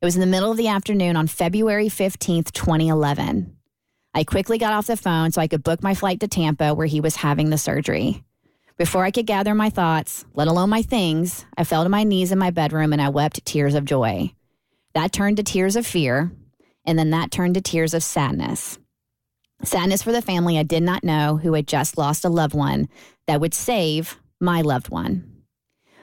It 0.00 0.06
was 0.06 0.14
in 0.14 0.22
the 0.22 0.26
middle 0.26 0.50
of 0.50 0.56
the 0.56 0.68
afternoon 0.68 1.16
on 1.16 1.26
February 1.26 1.88
15th, 1.88 2.52
2011. 2.52 3.58
I 4.14 4.24
quickly 4.24 4.56
got 4.56 4.72
off 4.72 4.86
the 4.86 4.96
phone 4.96 5.32
so 5.32 5.42
I 5.42 5.48
could 5.48 5.62
book 5.62 5.82
my 5.82 5.94
flight 5.94 6.20
to 6.20 6.28
Tampa 6.28 6.72
where 6.72 6.86
he 6.86 7.02
was 7.02 7.16
having 7.16 7.50
the 7.50 7.58
surgery. 7.58 8.24
Before 8.78 9.04
I 9.04 9.10
could 9.10 9.26
gather 9.26 9.54
my 9.54 9.68
thoughts, 9.68 10.24
let 10.32 10.48
alone 10.48 10.70
my 10.70 10.80
things, 10.80 11.44
I 11.58 11.64
fell 11.64 11.82
to 11.82 11.90
my 11.90 12.04
knees 12.04 12.32
in 12.32 12.38
my 12.38 12.52
bedroom 12.52 12.94
and 12.94 13.02
I 13.02 13.10
wept 13.10 13.44
tears 13.44 13.74
of 13.74 13.84
joy. 13.84 14.32
That 14.94 15.12
turned 15.12 15.36
to 15.36 15.42
tears 15.42 15.76
of 15.76 15.86
fear, 15.86 16.32
and 16.86 16.98
then 16.98 17.10
that 17.10 17.30
turned 17.30 17.56
to 17.56 17.60
tears 17.60 17.92
of 17.92 18.02
sadness. 18.02 18.78
Sadness 19.64 20.02
for 20.02 20.12
the 20.12 20.22
family 20.22 20.58
I 20.58 20.62
did 20.62 20.82
not 20.82 21.02
know 21.02 21.36
who 21.36 21.54
had 21.54 21.66
just 21.66 21.98
lost 21.98 22.24
a 22.24 22.28
loved 22.28 22.54
one 22.54 22.88
that 23.26 23.40
would 23.40 23.54
save 23.54 24.18
my 24.40 24.62
loved 24.62 24.88
one. 24.88 25.42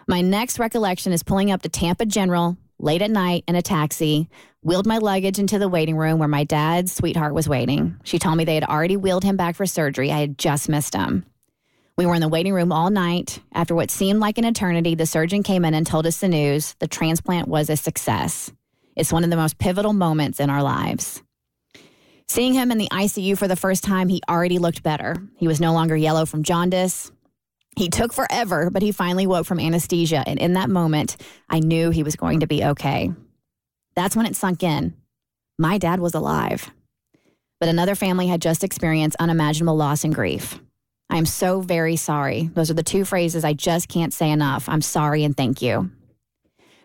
My 0.08 0.22
next 0.22 0.60
recollection 0.60 1.14
is 1.14 1.24
pulling 1.24 1.52
up 1.52 1.62
to 1.62 1.70
Tampa 1.70 2.06
General 2.06 2.58
late 2.80 3.02
at 3.02 3.10
night 3.12 3.44
in 3.48 3.56
a 3.56 3.62
taxi, 3.62 4.30
wheeled 4.62 4.86
my 4.86 4.98
luggage 4.98 5.40
into 5.40 5.58
the 5.58 5.70
waiting 5.70 5.98
room 5.98 6.20
where 6.20 6.28
my 6.28 6.44
dad's 6.44 6.94
sweetheart 6.94 7.34
was 7.34 7.48
waiting. 7.48 7.98
She 8.04 8.20
told 8.20 8.38
me 8.38 8.44
they 8.44 8.56
had 8.56 8.66
already 8.66 8.98
wheeled 8.98 9.24
him 9.24 9.38
back 9.38 9.56
for 9.56 9.66
surgery. 9.66 10.12
I 10.12 10.20
had 10.20 10.38
just 10.38 10.70
missed 10.70 10.94
him. 10.94 11.26
We 11.98 12.06
were 12.06 12.16
in 12.16 12.22
the 12.22 12.28
waiting 12.28 12.54
room 12.54 12.74
all 12.74 12.90
night. 12.90 13.40
After 13.54 13.74
what 13.74 13.90
seemed 13.90 14.20
like 14.20 14.38
an 14.38 14.44
eternity, 14.44 14.96
the 14.96 15.06
surgeon 15.06 15.44
came 15.44 15.64
in 15.64 15.74
and 15.74 15.88
told 15.88 16.06
us 16.06 16.20
the 16.20 16.28
news 16.28 16.76
the 16.80 16.88
transplant 16.88 17.48
was 17.48 17.70
a 17.70 17.78
success. 17.78 18.52
It's 18.98 19.14
one 19.14 19.24
of 19.24 19.30
the 19.30 19.38
most 19.38 19.58
pivotal 19.58 19.94
moments 19.94 20.42
in 20.42 20.50
our 20.50 20.62
lives. 20.62 21.24
Seeing 22.28 22.54
him 22.54 22.72
in 22.72 22.78
the 22.78 22.90
ICU 22.92 23.38
for 23.38 23.48
the 23.48 23.56
first 23.56 23.84
time, 23.84 24.10
he 24.10 24.22
already 24.28 24.58
looked 24.58 24.84
better. 24.84 25.16
He 25.38 25.48
was 25.48 25.62
no 25.62 25.74
longer 25.74 25.96
yellow 25.96 26.26
from 26.26 26.44
jaundice. 26.44 27.12
He 27.78 27.90
took 27.90 28.14
forever, 28.14 28.70
but 28.70 28.82
he 28.82 28.92
finally 28.92 29.28
woke 29.28 29.46
from 29.46 29.60
anesthesia. 29.60 30.24
And 30.26 30.40
in 30.40 30.54
that 30.54 30.70
moment, 30.70 31.18
I 31.50 31.60
knew 31.60 31.92
he 31.92 32.04
was 32.04 32.16
going 32.16 32.40
to 32.40 32.48
be 32.48 32.64
okay. 32.64 33.12
That's 33.96 34.16
when 34.16 34.26
it 34.26 34.36
sunk 34.36 34.64
in. 34.64 34.96
My 35.60 35.78
dad 35.78 36.00
was 36.00 36.14
alive. 36.14 36.72
But 37.60 37.70
another 37.70 37.96
family 37.96 38.28
had 38.28 38.42
just 38.42 38.64
experienced 38.64 39.18
unimaginable 39.20 39.76
loss 39.76 40.04
and 40.04 40.14
grief. 40.14 40.60
I 41.10 41.18
am 41.18 41.26
so 41.26 41.62
very 41.62 41.96
sorry. 41.96 42.50
Those 42.54 42.72
are 42.72 42.76
the 42.76 42.84
two 42.84 43.06
phrases 43.06 43.46
I 43.46 43.54
just 43.54 43.88
can't 43.88 44.14
say 44.14 44.32
enough. 44.32 44.68
I'm 44.68 44.82
sorry 44.82 45.24
and 45.24 45.38
thank 45.38 45.62
you. 45.62 45.92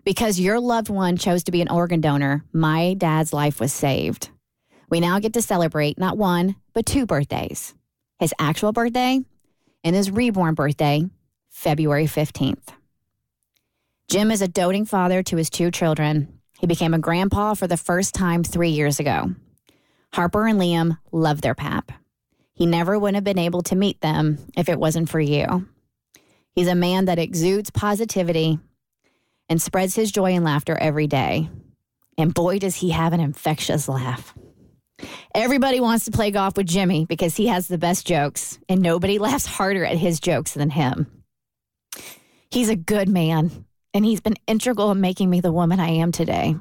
Because 0.04 0.38
your 0.38 0.60
loved 0.60 0.88
one 0.88 1.16
chose 1.16 1.44
to 1.44 1.52
be 1.52 1.62
an 1.62 1.70
organ 1.70 2.00
donor, 2.00 2.44
my 2.52 2.94
dad's 2.94 3.32
life 3.32 3.60
was 3.60 3.72
saved. 3.72 4.30
We 4.90 4.98
now 4.98 5.20
get 5.20 5.34
to 5.34 5.42
celebrate 5.42 5.98
not 5.98 6.18
one, 6.18 6.56
but 6.74 6.84
two 6.84 7.06
birthdays 7.06 7.74
his 8.18 8.34
actual 8.38 8.72
birthday 8.72 9.20
and 9.82 9.96
his 9.96 10.10
reborn 10.10 10.54
birthday, 10.54 11.02
February 11.48 12.04
15th. 12.04 12.68
Jim 14.10 14.30
is 14.30 14.42
a 14.42 14.48
doting 14.48 14.84
father 14.84 15.22
to 15.22 15.36
his 15.36 15.48
two 15.48 15.70
children. 15.70 16.40
He 16.58 16.66
became 16.66 16.92
a 16.92 16.98
grandpa 16.98 17.54
for 17.54 17.66
the 17.66 17.78
first 17.78 18.14
time 18.14 18.44
three 18.44 18.70
years 18.70 19.00
ago. 19.00 19.34
Harper 20.12 20.46
and 20.46 20.60
Liam 20.60 20.98
love 21.12 21.40
their 21.40 21.54
pap. 21.54 21.92
He 22.52 22.66
never 22.66 22.98
would 22.98 23.14
have 23.14 23.24
been 23.24 23.38
able 23.38 23.62
to 23.62 23.76
meet 23.76 24.02
them 24.02 24.38
if 24.54 24.68
it 24.68 24.78
wasn't 24.78 25.08
for 25.08 25.20
you. 25.20 25.66
He's 26.54 26.68
a 26.68 26.74
man 26.74 27.06
that 27.06 27.18
exudes 27.18 27.70
positivity 27.70 28.58
and 29.48 29.62
spreads 29.62 29.94
his 29.94 30.12
joy 30.12 30.32
and 30.32 30.44
laughter 30.44 30.76
every 30.76 31.06
day. 31.06 31.48
And 32.18 32.34
boy, 32.34 32.58
does 32.58 32.74
he 32.76 32.90
have 32.90 33.14
an 33.14 33.20
infectious 33.20 33.88
laugh. 33.88 34.34
Everybody 35.34 35.80
wants 35.80 36.04
to 36.06 36.10
play 36.10 36.30
golf 36.30 36.56
with 36.56 36.66
Jimmy 36.66 37.04
because 37.04 37.36
he 37.36 37.46
has 37.46 37.68
the 37.68 37.78
best 37.78 38.06
jokes, 38.06 38.58
and 38.68 38.80
nobody 38.82 39.18
laughs 39.20 39.46
harder 39.46 39.84
at 39.84 39.96
his 39.96 40.20
jokes 40.20 40.52
than 40.52 40.70
him. 40.70 41.24
He's 42.50 42.68
a 42.68 42.76
good 42.76 43.08
man, 43.08 43.64
and 43.94 44.04
he's 44.04 44.20
been 44.20 44.36
integral 44.46 44.90
in 44.90 45.00
making 45.00 45.30
me 45.30 45.40
the 45.40 45.52
woman 45.52 45.78
I 45.80 45.90
am 45.90 46.12
today. 46.12 46.56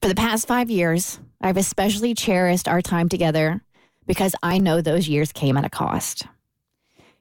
For 0.00 0.08
the 0.08 0.14
past 0.14 0.48
five 0.48 0.70
years, 0.70 1.20
I've 1.40 1.58
especially 1.58 2.14
cherished 2.14 2.68
our 2.68 2.80
time 2.80 3.08
together 3.08 3.62
because 4.06 4.34
I 4.42 4.58
know 4.58 4.80
those 4.80 5.08
years 5.08 5.32
came 5.32 5.56
at 5.56 5.64
a 5.64 5.70
cost. 5.70 6.26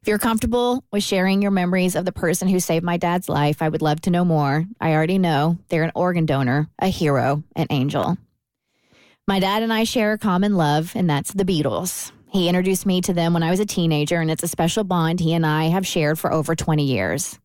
If 0.01 0.07
you're 0.07 0.17
comfortable 0.17 0.85
with 0.93 1.03
sharing 1.03 1.41
your 1.41 1.51
memories 1.51 1.95
of 1.95 2.05
the 2.05 2.13
person 2.13 2.47
who 2.47 2.61
saved 2.61 2.85
my 2.85 2.95
dad's 2.95 3.27
life, 3.27 3.61
I 3.61 3.67
would 3.67 3.81
love 3.81 3.99
to 4.01 4.09
know 4.09 4.23
more. 4.23 4.65
I 4.79 4.93
already 4.93 5.17
know 5.17 5.57
they're 5.67 5.83
an 5.83 5.91
organ 5.93 6.25
donor, 6.25 6.69
a 6.79 6.87
hero, 6.87 7.43
an 7.57 7.67
angel. 7.69 8.17
My 9.29 9.39
dad 9.39 9.61
and 9.61 9.71
I 9.71 9.83
share 9.83 10.13
a 10.13 10.17
common 10.17 10.55
love, 10.55 10.91
and 10.95 11.07
that's 11.07 11.31
the 11.31 11.45
Beatles. 11.45 12.11
He 12.31 12.49
introduced 12.49 12.87
me 12.87 12.99
to 13.01 13.13
them 13.13 13.31
when 13.31 13.43
I 13.43 13.51
was 13.51 13.59
a 13.59 13.65
teenager, 13.65 14.19
and 14.19 14.31
it's 14.31 14.41
a 14.41 14.47
special 14.47 14.83
bond 14.83 15.19
he 15.19 15.35
and 15.35 15.45
I 15.45 15.65
have 15.65 15.85
shared 15.85 16.17
for 16.17 16.33
over 16.33 16.55
20 16.55 16.83
years. 16.83 17.37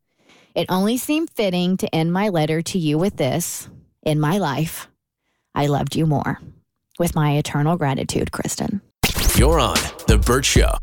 It 0.55 0.65
only 0.71 0.97
seemed 0.97 1.29
fitting 1.29 1.77
to 1.77 1.95
end 1.95 2.11
my 2.11 2.31
letter 2.31 2.63
to 2.63 2.79
you 2.79 2.97
with 2.97 3.19
this 3.19 3.69
In 4.03 4.19
my 4.19 4.39
life, 4.39 4.89
I 5.55 5.67
loved 5.67 5.95
you 5.95 6.07
more. 6.07 6.41
With 6.99 7.15
my 7.15 7.33
eternal 7.33 7.77
gratitude, 7.77 8.33
Kristen. 8.33 8.81
You're 9.37 9.61
on 9.61 9.77
The 10.09 10.17
Bert 10.17 10.47
Show. 10.47 10.79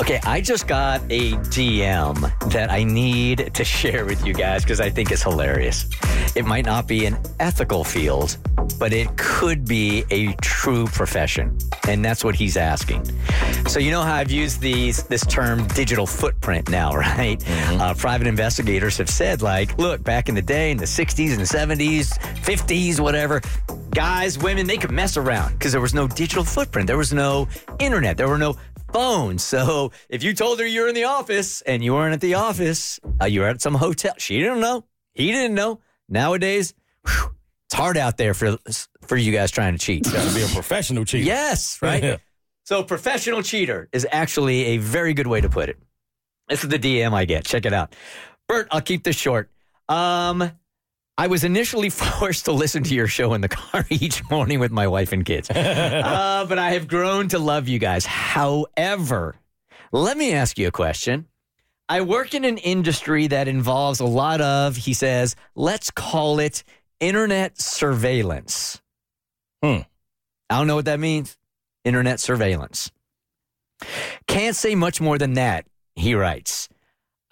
Okay, 0.00 0.20
I 0.24 0.40
just 0.40 0.66
got 0.66 1.00
a 1.10 1.32
DM 1.32 2.50
that 2.50 2.70
I 2.70 2.82
need 2.82 3.54
to 3.54 3.64
share 3.64 4.04
with 4.04 4.26
you 4.26 4.34
guys 4.34 4.62
because 4.64 4.80
I 4.80 4.90
think 4.90 5.12
it's 5.12 5.22
hilarious. 5.22 5.88
It 6.34 6.44
might 6.44 6.64
not 6.64 6.88
be 6.88 7.06
an 7.06 7.18
ethical 7.38 7.84
field, 7.84 8.36
but 8.78 8.92
it 8.92 9.16
could 9.16 9.64
be 9.64 10.04
a 10.10 10.32
true 10.40 10.86
profession. 10.86 11.56
And 11.86 12.04
that's 12.04 12.24
what 12.24 12.34
he's 12.34 12.56
asking. 12.56 13.04
So, 13.68 13.78
you 13.78 13.90
know 13.90 14.02
how 14.02 14.14
I've 14.14 14.30
used 14.30 14.60
these 14.60 15.04
this 15.04 15.24
term 15.26 15.66
digital 15.68 16.06
footprint 16.06 16.68
now, 16.68 16.94
right? 16.96 17.42
Uh, 17.80 17.94
private 17.94 18.26
investigators 18.26 18.96
have 18.98 19.10
said, 19.10 19.40
like, 19.42 19.78
look, 19.78 20.02
back 20.02 20.28
in 20.28 20.34
the 20.34 20.42
day, 20.42 20.70
in 20.70 20.78
the 20.78 20.84
60s 20.84 21.32
and 21.32 21.42
70s, 21.42 22.18
50s, 22.42 22.98
whatever, 22.98 23.40
guys, 23.90 24.38
women, 24.38 24.66
they 24.66 24.78
could 24.78 24.90
mess 24.90 25.16
around 25.16 25.52
because 25.52 25.72
there 25.72 25.80
was 25.80 25.94
no 25.94 26.08
digital 26.08 26.44
footprint. 26.44 26.86
There 26.86 26.98
was 26.98 27.12
no 27.12 27.46
internet. 27.78 28.16
There 28.16 28.28
were 28.28 28.38
no 28.38 28.56
phone. 28.92 29.38
So 29.38 29.92
if 30.08 30.22
you 30.22 30.34
told 30.34 30.60
her 30.60 30.66
you 30.66 30.82
were 30.82 30.88
in 30.88 30.94
the 30.94 31.04
office 31.04 31.62
and 31.62 31.82
you 31.82 31.94
weren't 31.94 32.14
at 32.14 32.20
the 32.20 32.34
office, 32.34 33.00
uh, 33.20 33.26
you 33.26 33.40
were 33.40 33.48
at 33.48 33.60
some 33.62 33.74
hotel, 33.74 34.14
she 34.18 34.38
didn't 34.38 34.60
know. 34.60 34.84
He 35.14 35.32
didn't 35.32 35.54
know. 35.54 35.80
Nowadays, 36.08 36.74
whew, 37.06 37.34
it's 37.66 37.74
hard 37.74 37.96
out 37.96 38.16
there 38.16 38.34
for 38.34 38.58
for 39.02 39.16
you 39.16 39.32
guys 39.32 39.50
trying 39.50 39.72
to 39.72 39.78
cheat. 39.78 40.04
Got 40.04 40.28
to 40.28 40.34
be 40.34 40.42
a 40.42 40.48
professional 40.48 41.04
cheater. 41.04 41.24
Yes, 41.24 41.78
right. 41.82 42.02
Yeah. 42.02 42.16
So 42.64 42.82
professional 42.82 43.42
cheater 43.42 43.88
is 43.92 44.06
actually 44.10 44.64
a 44.66 44.76
very 44.76 45.14
good 45.14 45.26
way 45.26 45.40
to 45.40 45.48
put 45.48 45.68
it. 45.68 45.78
This 46.48 46.62
is 46.62 46.68
the 46.68 46.78
DM 46.78 47.12
I 47.12 47.24
get. 47.24 47.44
Check 47.44 47.66
it 47.66 47.72
out. 47.72 47.94
Bert, 48.48 48.68
I'll 48.70 48.80
keep 48.80 49.04
this 49.04 49.16
short. 49.16 49.50
Um, 49.88 50.52
I 51.18 51.26
was 51.26 51.44
initially 51.44 51.90
forced 51.90 52.46
to 52.46 52.52
listen 52.52 52.82
to 52.84 52.94
your 52.94 53.06
show 53.06 53.34
in 53.34 53.40
the 53.40 53.48
car 53.48 53.84
each 53.90 54.28
morning 54.30 54.60
with 54.60 54.72
my 54.72 54.86
wife 54.86 55.12
and 55.12 55.24
kids. 55.24 55.50
uh, 55.50 56.46
but 56.48 56.58
I 56.58 56.72
have 56.72 56.88
grown 56.88 57.28
to 57.28 57.38
love 57.38 57.68
you 57.68 57.78
guys. 57.78 58.06
However, 58.06 59.36
let 59.92 60.16
me 60.16 60.32
ask 60.32 60.58
you 60.58 60.68
a 60.68 60.72
question. 60.72 61.26
I 61.88 62.00
work 62.00 62.32
in 62.32 62.44
an 62.44 62.58
industry 62.58 63.26
that 63.26 63.48
involves 63.48 64.00
a 64.00 64.06
lot 64.06 64.40
of, 64.40 64.76
he 64.76 64.94
says, 64.94 65.36
let's 65.54 65.90
call 65.90 66.38
it 66.38 66.64
internet 67.00 67.60
surveillance. 67.60 68.80
Hmm. 69.62 69.80
I 70.48 70.58
don't 70.58 70.66
know 70.66 70.76
what 70.76 70.86
that 70.86 71.00
means. 71.00 71.36
Internet 71.84 72.20
surveillance. 72.20 72.90
Can't 74.26 74.56
say 74.56 74.74
much 74.74 75.00
more 75.00 75.18
than 75.18 75.34
that, 75.34 75.66
he 75.94 76.14
writes. 76.14 76.68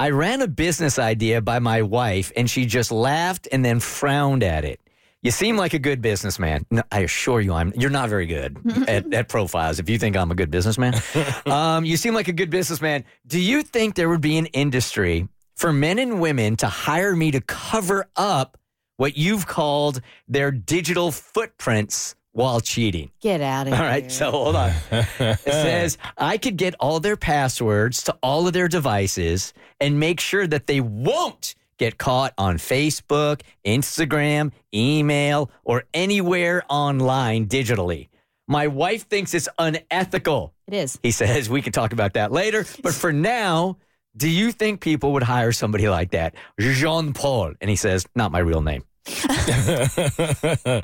I 0.00 0.08
ran 0.08 0.40
a 0.40 0.48
business 0.48 0.98
idea 0.98 1.42
by 1.42 1.58
my 1.58 1.82
wife 1.82 2.32
and 2.34 2.48
she 2.48 2.64
just 2.64 2.90
laughed 2.90 3.46
and 3.52 3.62
then 3.62 3.80
frowned 3.80 4.42
at 4.42 4.64
it. 4.64 4.80
You 5.20 5.30
seem 5.30 5.58
like 5.58 5.74
a 5.74 5.78
good 5.78 6.00
businessman. 6.00 6.64
No, 6.70 6.82
I 6.90 7.00
assure 7.00 7.42
you, 7.42 7.52
I'm. 7.52 7.74
You're 7.76 7.90
not 7.90 8.08
very 8.08 8.24
good 8.24 8.56
at, 8.88 9.12
at 9.12 9.28
profiles. 9.28 9.78
If 9.78 9.90
you 9.90 9.98
think 9.98 10.16
I'm 10.16 10.30
a 10.30 10.34
good 10.34 10.50
businessman, 10.50 10.94
um, 11.46 11.84
you 11.84 11.98
seem 11.98 12.14
like 12.14 12.28
a 12.28 12.32
good 12.32 12.48
businessman. 12.48 13.04
Do 13.26 13.38
you 13.38 13.62
think 13.62 13.94
there 13.94 14.08
would 14.08 14.22
be 14.22 14.38
an 14.38 14.46
industry 14.46 15.28
for 15.54 15.70
men 15.70 15.98
and 15.98 16.18
women 16.18 16.56
to 16.56 16.66
hire 16.66 17.14
me 17.14 17.32
to 17.32 17.42
cover 17.42 18.08
up 18.16 18.56
what 18.96 19.18
you've 19.18 19.46
called 19.46 20.00
their 20.26 20.50
digital 20.50 21.12
footprints 21.12 22.14
while 22.40 22.60
cheating? 22.60 23.10
Get 23.20 23.40
out 23.40 23.66
of 23.66 23.72
All 23.72 23.78
here. 23.78 23.86
All 23.86 23.92
right, 23.92 24.10
so 24.10 24.30
hold 24.30 24.56
on. 24.56 24.72
It 25.20 25.38
says 25.44 25.98
I 26.16 26.38
could 26.38 26.56
get 26.56 26.74
all 26.80 27.00
their 27.00 27.16
passwords 27.16 28.02
to 28.04 28.16
all 28.22 28.46
of 28.46 28.52
their 28.52 28.68
devices 28.68 29.52
and 29.80 30.00
make 30.00 30.20
sure 30.20 30.46
that 30.46 30.66
they 30.66 30.80
won't 30.80 31.54
get 31.78 31.98
caught 31.98 32.34
on 32.36 32.58
Facebook, 32.58 33.42
Instagram, 33.64 34.52
email, 34.74 35.50
or 35.64 35.84
anywhere 35.94 36.62
online 36.68 37.46
digitally. 37.46 38.08
My 38.46 38.66
wife 38.66 39.08
thinks 39.08 39.32
it's 39.32 39.48
unethical. 39.58 40.52
It 40.66 40.74
is. 40.74 40.98
He 41.02 41.10
says 41.10 41.48
we 41.48 41.62
can 41.62 41.72
talk 41.72 41.92
about 41.92 42.14
that 42.14 42.32
later, 42.32 42.66
but 42.82 42.94
for 42.94 43.12
now, 43.12 43.76
do 44.16 44.28
you 44.28 44.52
think 44.52 44.80
people 44.80 45.12
would 45.12 45.22
hire 45.22 45.52
somebody 45.52 45.88
like 45.88 46.10
that? 46.10 46.34
Jean 46.58 47.12
Paul. 47.12 47.54
And 47.60 47.70
he 47.70 47.76
says, 47.76 48.06
not 48.14 48.32
my 48.32 48.40
real 48.40 48.60
name. 48.60 48.82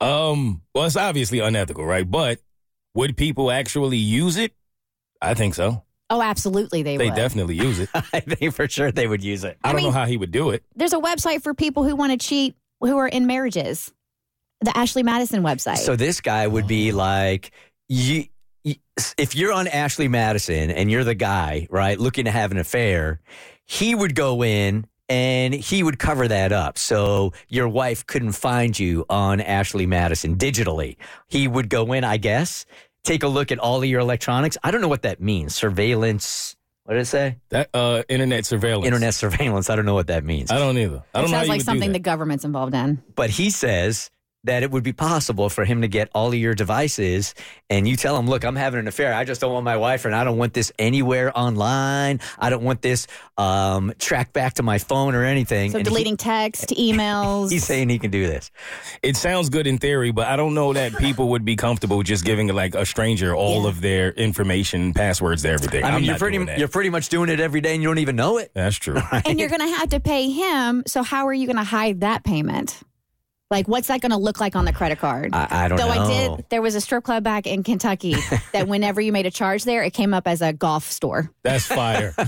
um, 0.00 0.62
well, 0.74 0.84
it's 0.86 0.96
obviously 0.96 1.40
unethical, 1.40 1.84
right? 1.84 2.08
But 2.08 2.40
would 2.94 3.16
people 3.16 3.50
actually 3.50 3.96
use 3.98 4.36
it? 4.36 4.52
I 5.20 5.34
think 5.34 5.54
so. 5.54 5.82
Oh, 6.10 6.22
absolutely, 6.22 6.82
they, 6.82 6.96
They 6.96 7.06
would. 7.10 7.16
definitely 7.16 7.56
use 7.56 7.80
it. 7.80 7.90
I 7.94 8.20
think 8.20 8.54
for 8.54 8.66
sure 8.68 8.90
they 8.90 9.06
would 9.06 9.22
use 9.22 9.44
it. 9.44 9.58
I 9.62 9.68
don't 9.72 9.76
mean- 9.82 9.86
know 9.86 9.92
how 9.92 10.06
he 10.06 10.16
would 10.16 10.30
do 10.30 10.50
it. 10.50 10.62
There's 10.74 10.92
a 10.94 10.98
website 11.00 11.42
for 11.42 11.52
people 11.54 11.84
who 11.84 11.94
want 11.96 12.18
to 12.18 12.26
cheat 12.26 12.56
who 12.80 12.96
are 12.96 13.08
in 13.08 13.26
marriages. 13.26 13.92
The 14.60 14.76
Ashley 14.76 15.02
Madison 15.02 15.42
website. 15.42 15.76
So 15.78 15.94
this 15.96 16.20
guy 16.20 16.46
would 16.46 16.66
be 16.66 16.92
like, 16.92 17.50
you, 17.88 18.24
you- 18.64 18.76
if 19.18 19.36
you're 19.36 19.52
on 19.52 19.68
Ashley 19.68 20.08
Madison 20.08 20.70
and 20.70 20.90
you're 20.90 21.04
the 21.04 21.14
guy, 21.14 21.66
right, 21.70 21.98
looking 21.98 22.24
to 22.24 22.30
have 22.32 22.50
an 22.50 22.58
affair, 22.58 23.20
he 23.66 23.94
would 23.94 24.14
go 24.14 24.42
in 24.42 24.86
and 25.08 25.54
he 25.54 25.82
would 25.82 25.98
cover 25.98 26.28
that 26.28 26.52
up. 26.52 26.78
So 26.78 27.32
your 27.48 27.68
wife 27.68 28.06
couldn't 28.06 28.32
find 28.32 28.78
you 28.78 29.04
on 29.08 29.40
Ashley 29.40 29.86
Madison 29.86 30.36
digitally. 30.36 30.96
He 31.28 31.48
would 31.48 31.68
go 31.68 31.92
in, 31.92 32.04
I 32.04 32.16
guess, 32.16 32.66
take 33.04 33.22
a 33.22 33.28
look 33.28 33.50
at 33.50 33.58
all 33.58 33.78
of 33.78 33.84
your 33.84 34.00
electronics. 34.00 34.58
I 34.62 34.70
don't 34.70 34.80
know 34.80 34.88
what 34.88 35.02
that 35.02 35.20
means. 35.20 35.54
Surveillance. 35.54 36.56
What 36.84 36.94
did 36.94 37.00
it 37.00 37.06
say? 37.06 37.36
That 37.50 37.70
uh, 37.74 38.02
internet 38.08 38.46
surveillance. 38.46 38.86
Internet 38.86 39.14
surveillance. 39.24 39.70
I 39.70 39.76
don't 39.76 39.86
know 39.86 39.94
what 39.94 40.06
that 40.08 40.24
means. 40.24 40.50
I 40.50 40.58
don't 40.58 40.76
either. 40.78 41.02
I 41.14 41.20
don't 41.20 41.30
know 41.30 41.36
how 41.36 41.42
sounds 41.42 41.46
you 41.46 41.50
like 41.52 41.58
would 41.58 41.66
something 41.66 41.92
the 41.92 41.98
government's 41.98 42.44
involved 42.44 42.74
in. 42.74 43.02
But 43.14 43.30
he 43.30 43.50
says 43.50 44.10
that 44.48 44.62
it 44.62 44.70
would 44.70 44.82
be 44.82 44.92
possible 44.92 45.48
for 45.48 45.64
him 45.64 45.82
to 45.82 45.88
get 45.88 46.08
all 46.14 46.28
of 46.28 46.34
your 46.34 46.54
devices 46.54 47.34
and 47.70 47.86
you 47.86 47.96
tell 47.96 48.16
him, 48.18 48.26
look, 48.26 48.44
I'm 48.44 48.56
having 48.56 48.80
an 48.80 48.88
affair. 48.88 49.14
I 49.14 49.24
just 49.24 49.40
don't 49.40 49.52
want 49.52 49.64
my 49.64 49.76
wife 49.76 50.04
and 50.04 50.14
I 50.14 50.24
don't 50.24 50.38
want 50.38 50.54
this 50.54 50.72
anywhere 50.78 51.36
online. 51.38 52.20
I 52.38 52.50
don't 52.50 52.62
want 52.62 52.82
this 52.82 53.06
um, 53.36 53.92
tracked 53.98 54.32
back 54.32 54.54
to 54.54 54.62
my 54.62 54.78
phone 54.78 55.14
or 55.14 55.24
anything. 55.24 55.70
So 55.70 55.78
And 55.78 55.86
he- 55.86 55.90
deleting 55.90 56.16
text, 56.16 56.68
emails. 56.78 57.50
he's 57.50 57.64
saying 57.64 57.88
he 57.90 57.98
can 57.98 58.10
do 58.10 58.26
this. 58.26 58.50
It 59.02 59.16
sounds 59.16 59.48
good 59.50 59.66
in 59.66 59.78
theory, 59.78 60.10
but 60.12 60.26
I 60.26 60.36
don't 60.36 60.54
know 60.54 60.72
that 60.72 60.96
people 60.96 61.28
would 61.30 61.44
be 61.44 61.56
comfortable 61.56 62.02
just 62.02 62.24
giving 62.24 62.48
like 62.48 62.74
a 62.74 62.86
stranger 62.86 63.34
all 63.34 63.62
Yeah. 63.64 63.68
of 63.68 63.80
their 63.80 64.10
information, 64.12 64.94
passwords, 64.94 65.42
to 65.42 65.50
everything. 65.50 65.84
I 65.84 65.88
mean, 65.88 65.94
I'm 65.96 66.04
you're 66.04 66.18
pretty, 66.18 66.38
you're 66.58 66.68
pretty 66.68 66.90
much 66.90 67.08
doing 67.10 67.28
it 67.28 67.38
every 67.40 67.60
day 67.60 67.74
and 67.74 67.82
you 67.82 67.88
don't 67.88 67.98
even 67.98 68.16
know 68.16 68.38
it. 68.38 68.50
That's 68.54 68.76
true. 68.76 69.00
and 69.26 69.38
you're 69.38 69.48
going 69.50 69.60
to 69.60 69.76
have 69.76 69.90
to 69.90 70.00
pay 70.00 70.30
him. 70.30 70.82
So 70.86 71.02
how 71.02 71.26
are 71.28 71.34
you 71.34 71.46
going 71.46 71.56
to 71.58 71.64
hide 71.64 72.00
that 72.00 72.24
payment? 72.24 72.80
Like, 73.50 73.66
what's 73.66 73.88
that 73.88 74.02
going 74.02 74.10
to 74.10 74.18
look 74.18 74.40
like 74.40 74.54
on 74.56 74.66
the 74.66 74.74
credit 74.74 74.98
card? 74.98 75.30
I, 75.34 75.64
I 75.64 75.68
don't 75.68 75.78
know. 75.78 75.88
Though 75.88 75.94
know. 75.94 76.02
I 76.02 76.36
did, 76.36 76.44
there 76.50 76.60
was 76.60 76.74
a 76.74 76.82
strip 76.82 77.02
club 77.04 77.24
back 77.24 77.46
in 77.46 77.62
Kentucky 77.62 78.14
that 78.52 78.68
whenever 78.68 79.00
you 79.00 79.10
made 79.10 79.24
a 79.24 79.30
charge 79.30 79.64
there, 79.64 79.82
it 79.82 79.94
came 79.94 80.12
up 80.12 80.28
as 80.28 80.42
a 80.42 80.52
golf 80.52 80.90
store. 80.90 81.30
That's 81.42 81.64
fire. 81.66 82.14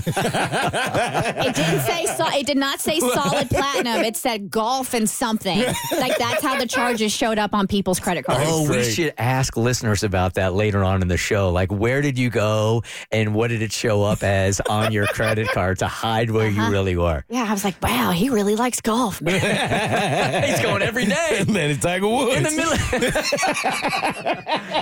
It 1.41 1.55
didn't 1.55 1.81
say 1.81 2.05
so, 2.05 2.25
it 2.29 2.45
did 2.45 2.57
not 2.57 2.79
say 2.79 2.99
solid 2.99 3.49
platinum. 3.49 4.01
It 4.01 4.15
said 4.15 4.49
golf 4.49 4.93
and 4.93 5.09
something. 5.09 5.59
Like 5.91 6.17
that's 6.17 6.41
how 6.43 6.57
the 6.59 6.65
charges 6.67 7.11
showed 7.11 7.37
up 7.39 7.53
on 7.53 7.67
people's 7.67 7.99
credit 7.99 8.25
cards. 8.25 8.43
Oh, 8.45 8.69
we 8.69 8.83
should 8.83 9.13
ask 9.17 9.57
listeners 9.57 10.03
about 10.03 10.35
that 10.35 10.53
later 10.53 10.83
on 10.83 11.01
in 11.01 11.07
the 11.07 11.17
show. 11.17 11.49
Like, 11.51 11.71
where 11.71 12.01
did 12.01 12.17
you 12.17 12.29
go 12.29 12.83
and 13.11 13.33
what 13.33 13.47
did 13.49 13.61
it 13.61 13.71
show 13.71 14.03
up 14.03 14.23
as 14.23 14.59
on 14.61 14.91
your 14.91 15.07
credit 15.07 15.49
card 15.49 15.79
to 15.79 15.87
hide 15.87 16.31
where 16.31 16.47
Uh-huh. 16.47 16.65
you 16.67 16.71
really 16.71 16.95
were? 16.95 17.23
Yeah, 17.29 17.45
I 17.47 17.51
was 17.53 17.63
like, 17.63 17.81
wow, 17.81 18.11
he 18.11 18.29
really 18.29 18.55
likes 18.55 18.81
golf. 18.81 19.21
Man. 19.21 20.43
He's 20.49 20.59
going 20.61 20.81
every 20.81 21.05
day. 21.11 21.43
Man, 21.51 21.71
it's 21.71 21.83
Tiger 21.83 22.07
Woods. 22.07 22.37
In 22.37 22.43
the 22.43 22.51
middle. 22.51 22.73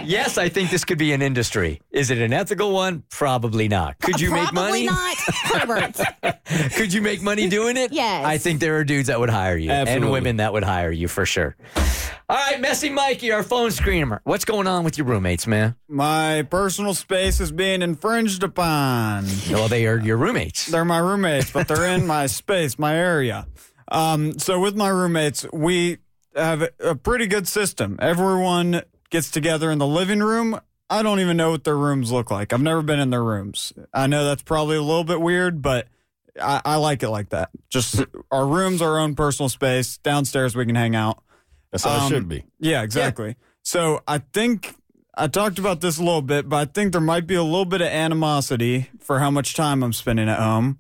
yes, 0.06 0.38
I 0.38 0.50
think 0.50 0.70
this 0.70 0.86
could 0.86 0.98
be 0.98 1.14
an 1.14 1.22
industry. 1.22 1.82
Is 1.92 2.12
it 2.12 2.20
an 2.20 2.34
ethical 2.34 2.72
one? 2.72 3.04
Probably 3.10 3.68
not. 3.68 4.00
Could 4.00 4.20
you 4.20 4.32
make 4.32 4.54
money? 4.54 4.88
Probably 4.88 4.88
money? 4.88 4.90
not. 5.66 6.00
Herbert. 6.20 6.44
Could 6.74 6.94
you 6.94 7.02
make 7.02 7.22
money 7.22 7.50
doing 7.50 7.78
it? 7.78 7.92
Yes. 7.92 8.26
I 8.26 8.38
think 8.38 8.60
there 8.60 8.78
are 8.78 8.84
dudes 8.84 9.08
that 9.08 9.20
would 9.20 9.30
hire 9.30 9.58
you 9.58 9.72
and 9.72 10.12
women 10.12 10.38
that 10.38 10.54
would 10.54 10.64
hire 10.64 10.92
you 10.92 11.08
for 11.08 11.26
sure. 11.26 11.56
All 12.30 12.38
right, 12.38 12.62
Messy 12.62 12.90
Mikey, 12.90 13.32
our 13.32 13.42
phone 13.42 13.70
screener. 13.70 14.20
What's 14.24 14.46
going 14.46 14.68
on 14.68 14.84
with 14.84 14.98
your 14.98 15.08
roommates, 15.08 15.48
man? 15.48 15.76
My 15.88 16.44
personal 16.44 16.94
space 16.94 17.40
is 17.40 17.52
being 17.52 17.82
infringed 17.82 18.44
upon. 18.44 19.26
Well, 19.50 19.68
they 19.68 19.88
are 19.88 19.98
your 19.98 20.18
roommates. 20.18 20.68
They're 20.68 20.86
my 20.86 21.00
roommates, 21.00 21.52
but 21.52 21.68
they're 21.68 21.88
in 21.88 22.06
my 22.06 22.28
space, 22.28 22.78
my 22.78 22.96
area. 22.96 23.48
Um, 23.92 24.38
so 24.38 24.60
with 24.60 24.76
my 24.76 24.90
roommates, 24.90 25.46
we 25.52 25.98
have 26.36 26.68
a 26.80 26.96
pretty 26.96 27.28
good 27.28 27.48
system. 27.48 27.98
Everyone 28.02 28.82
gets 29.10 29.32
together 29.32 29.72
in 29.72 29.78
the 29.80 29.88
living 29.88 30.20
room. 30.20 30.60
I 30.90 31.04
don't 31.04 31.20
even 31.20 31.38
know 31.38 31.52
what 31.52 31.64
their 31.64 31.78
rooms 31.78 32.12
look 32.12 32.32
like. 32.32 32.52
I've 32.54 32.62
never 32.62 32.82
been 32.82 33.00
in 33.00 33.10
their 33.10 33.24
rooms. 33.24 33.74
I 33.94 34.08
know 34.08 34.26
that's 34.26 34.42
probably 34.44 34.78
a 34.78 34.82
little 34.82 35.04
bit 35.04 35.22
weird, 35.22 35.62
but 35.62 35.88
I, 36.42 36.62
I 36.66 36.76
like 36.78 37.04
it 37.04 37.10
like 37.10 37.30
that. 37.30 37.50
Just 37.70 38.04
our 38.32 38.46
rooms, 38.48 38.82
our 38.82 38.98
own 39.00 39.16
personal 39.16 39.50
space. 39.50 39.98
Downstairs, 39.98 40.56
we 40.56 40.66
can 40.66 40.76
hang 40.76 40.96
out. 40.96 41.22
That's 41.72 41.84
how 41.84 41.96
it 41.96 42.02
Um, 42.02 42.10
should 42.10 42.28
be. 42.30 42.44
Yeah, 42.60 42.82
exactly. 42.82 43.36
So 43.62 44.02
I 44.08 44.18
think 44.20 44.74
I 45.16 45.28
talked 45.28 45.60
about 45.60 45.82
this 45.82 46.00
a 46.00 46.04
little 46.04 46.24
bit, 46.24 46.50
but 46.50 46.56
I 46.58 46.66
think 46.72 46.92
there 46.94 47.02
might 47.02 47.28
be 47.28 47.36
a 47.36 47.44
little 47.44 47.66
bit 47.66 47.82
of 47.82 47.88
animosity 47.88 48.90
for 49.00 49.20
how 49.20 49.30
much 49.30 49.54
time 49.54 49.84
I'm 49.84 49.94
spending 49.94 50.28
at 50.30 50.40
home. 50.40 50.80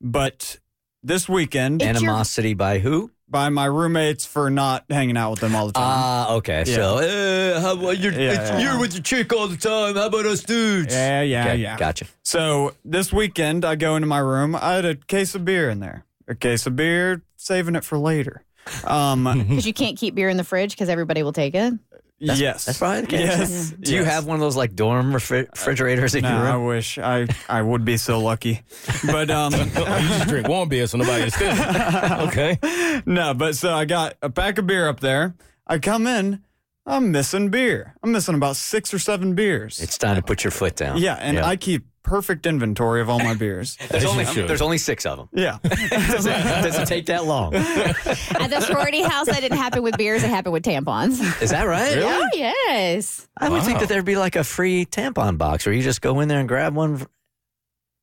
But 0.00 0.58
this 1.02 1.28
weekend, 1.28 1.82
It's 1.82 2.00
your- 2.00 2.10
Animosity 2.10 2.54
by 2.54 2.78
who? 2.78 3.10
By 3.30 3.48
my 3.48 3.64
roommates 3.66 4.26
for 4.26 4.50
not 4.50 4.84
hanging 4.90 5.16
out 5.16 5.30
with 5.30 5.40
them 5.40 5.54
all 5.54 5.66
the 5.68 5.72
time. 5.72 5.82
Ah, 5.86 6.32
okay. 6.34 6.64
So, 6.64 6.98
uh, 6.98 7.60
how 7.60 7.74
about 7.74 7.98
you're, 7.98 8.12
Yeah, 8.12 8.32
it's- 8.32 8.50
yeah. 8.50 8.58
you're 8.58 8.80
with 8.80 8.92
your 8.94 9.02
chick 9.02 9.32
all 9.32 9.46
the 9.46 9.56
time. 9.56 9.94
How 9.94 10.06
about 10.06 10.26
us 10.26 10.42
dudes? 10.42 10.92
yeah, 10.92 11.22
yeah, 11.22 11.44
Okay, 11.46 11.56
yeah. 11.58 11.76
Gotcha. 11.78 12.06
So 12.24 12.74
this 12.84 13.12
weekend, 13.12 13.64
I 13.64 13.76
go 13.76 13.94
into 13.96 14.06
my 14.08 14.18
room. 14.18 14.56
I 14.56 14.74
had 14.74 14.84
a 14.84 14.96
case 14.96 15.34
of 15.34 15.44
beer 15.44 15.70
in 15.70 15.78
there. 15.80 16.04
A 16.28 16.34
case 16.34 16.66
of 16.66 16.74
beer, 16.76 17.22
saving 17.36 17.76
it 17.76 17.84
for 17.84 17.98
later. 17.98 18.44
Um, 18.84 19.24
Because 19.48 19.66
you 19.66 19.72
can't 19.72 19.96
keep 19.96 20.14
beer 20.14 20.28
in 20.28 20.36
the 20.36 20.44
fridge 20.44 20.72
because 20.72 20.88
everybody 20.88 21.22
will 21.22 21.32
take 21.32 21.54
it. 21.54 21.72
Yes, 22.20 22.66
That's 22.66 22.78
probably 22.78 23.00
the 23.02 23.06
case. 23.06 23.20
Yes. 23.20 23.70
Do 23.80 23.94
you 23.94 24.04
have 24.04 24.26
one 24.26 24.34
of 24.34 24.40
those 24.40 24.56
like 24.56 24.74
dorm 24.76 25.12
refri- 25.12 25.50
refrigerators 25.50 26.14
in 26.14 26.22
No, 26.22 26.30
your 26.36 26.46
I 26.46 26.56
wish 26.56 26.98
I 26.98 27.26
I 27.48 27.62
would 27.62 27.84
be 27.84 27.96
so 27.96 28.20
lucky, 28.20 28.62
but 29.06 29.30
um, 29.30 29.52
you 29.58 29.64
just 29.66 30.28
drink 30.28 30.48
one 30.48 30.68
beer 30.68 30.86
so 30.86 30.98
nobody 30.98 31.24
is 31.24 31.34
stealing. 31.34 31.56
Okay. 32.28 33.02
no. 33.06 33.34
But 33.34 33.56
so 33.56 33.72
I 33.72 33.84
got 33.86 34.14
a 34.22 34.30
pack 34.30 34.58
of 34.58 34.66
beer 34.66 34.88
up 34.88 35.00
there. 35.00 35.34
I 35.66 35.78
come 35.78 36.06
in, 36.06 36.42
I'm 36.86 37.12
missing 37.12 37.50
beer. 37.50 37.94
I'm 38.02 38.12
missing 38.12 38.34
about 38.34 38.56
six 38.56 38.92
or 38.92 38.98
seven 38.98 39.34
beers. 39.34 39.80
It's 39.80 39.98
time 39.98 40.16
to 40.16 40.22
put 40.22 40.42
your 40.44 40.50
foot 40.50 40.76
down. 40.76 40.98
yeah, 40.98 41.14
and 41.14 41.38
I 41.38 41.56
keep 41.56 41.84
perfect 42.02 42.46
inventory 42.46 43.00
of 43.02 43.08
all 43.10 43.18
my 43.18 43.34
beers. 43.34 43.76
There's 43.90 44.04
only, 44.06 44.24
should. 44.24 44.48
there's 44.48 44.62
only 44.62 44.78
six 44.78 45.04
of 45.06 45.18
them. 45.18 45.28
Yeah, 45.32 45.58
does, 45.62 46.26
it, 46.26 46.30
does 46.30 46.78
it 46.78 46.86
take 46.88 47.06
that 47.06 47.26
long? 47.26 47.54
At 47.54 48.48
the 48.48 48.60
sorority 48.62 49.02
house, 49.02 49.26
that 49.26 49.40
didn't 49.40 49.58
happen 49.58 49.82
with 49.82 49.96
beers. 49.98 50.24
It 50.24 50.30
happened 50.30 50.54
with 50.54 50.64
tampons. 50.64 51.20
Is 51.42 51.50
that 51.50 51.64
right? 51.64 51.98
Oh, 51.98 52.28
yes. 52.34 53.28
I 53.36 53.50
would 53.50 53.62
think 53.62 53.80
that 53.80 53.88
there'd 53.88 54.04
be 54.04 54.16
like 54.16 54.34
a 54.34 54.42
free 54.44 54.86
tampon 54.86 55.36
box 55.38 55.66
where 55.66 55.74
you 55.74 55.82
just 55.82 56.00
go 56.00 56.20
in 56.20 56.28
there 56.28 56.40
and 56.40 56.48
grab 56.48 56.74
one. 56.74 57.06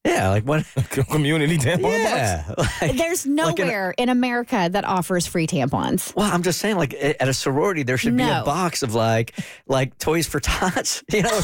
Yeah, 0.08 0.30
like 0.30 0.44
what 0.46 0.66
Community 1.12 1.58
tampon 1.58 2.46
box. 2.56 2.72
Like- 2.82 2.96
There's 2.98 3.26
like 3.28 3.60
in 3.60 3.68
nowhere 3.68 3.94
in 3.98 4.10
America 4.10 4.70
that 4.72 4.86
offers 4.86 5.28
free 5.28 5.48
tampons. 5.48 6.16
well, 6.16 6.32
I'm 6.32 6.44
just 6.44 6.60
saying, 6.60 6.78
like 6.78 6.94
at 6.94 7.28
a 7.28 7.34
sorority, 7.34 7.84
there 7.84 7.98
should 7.98 8.16
be 8.16 8.24
a 8.24 8.44
box 8.46 8.84
of 8.84 8.96
like, 8.96 9.38
like 9.68 9.98
toys 9.98 10.26
for 10.28 10.40
tots. 10.40 11.04
You 11.14 11.24
know, 11.24 11.40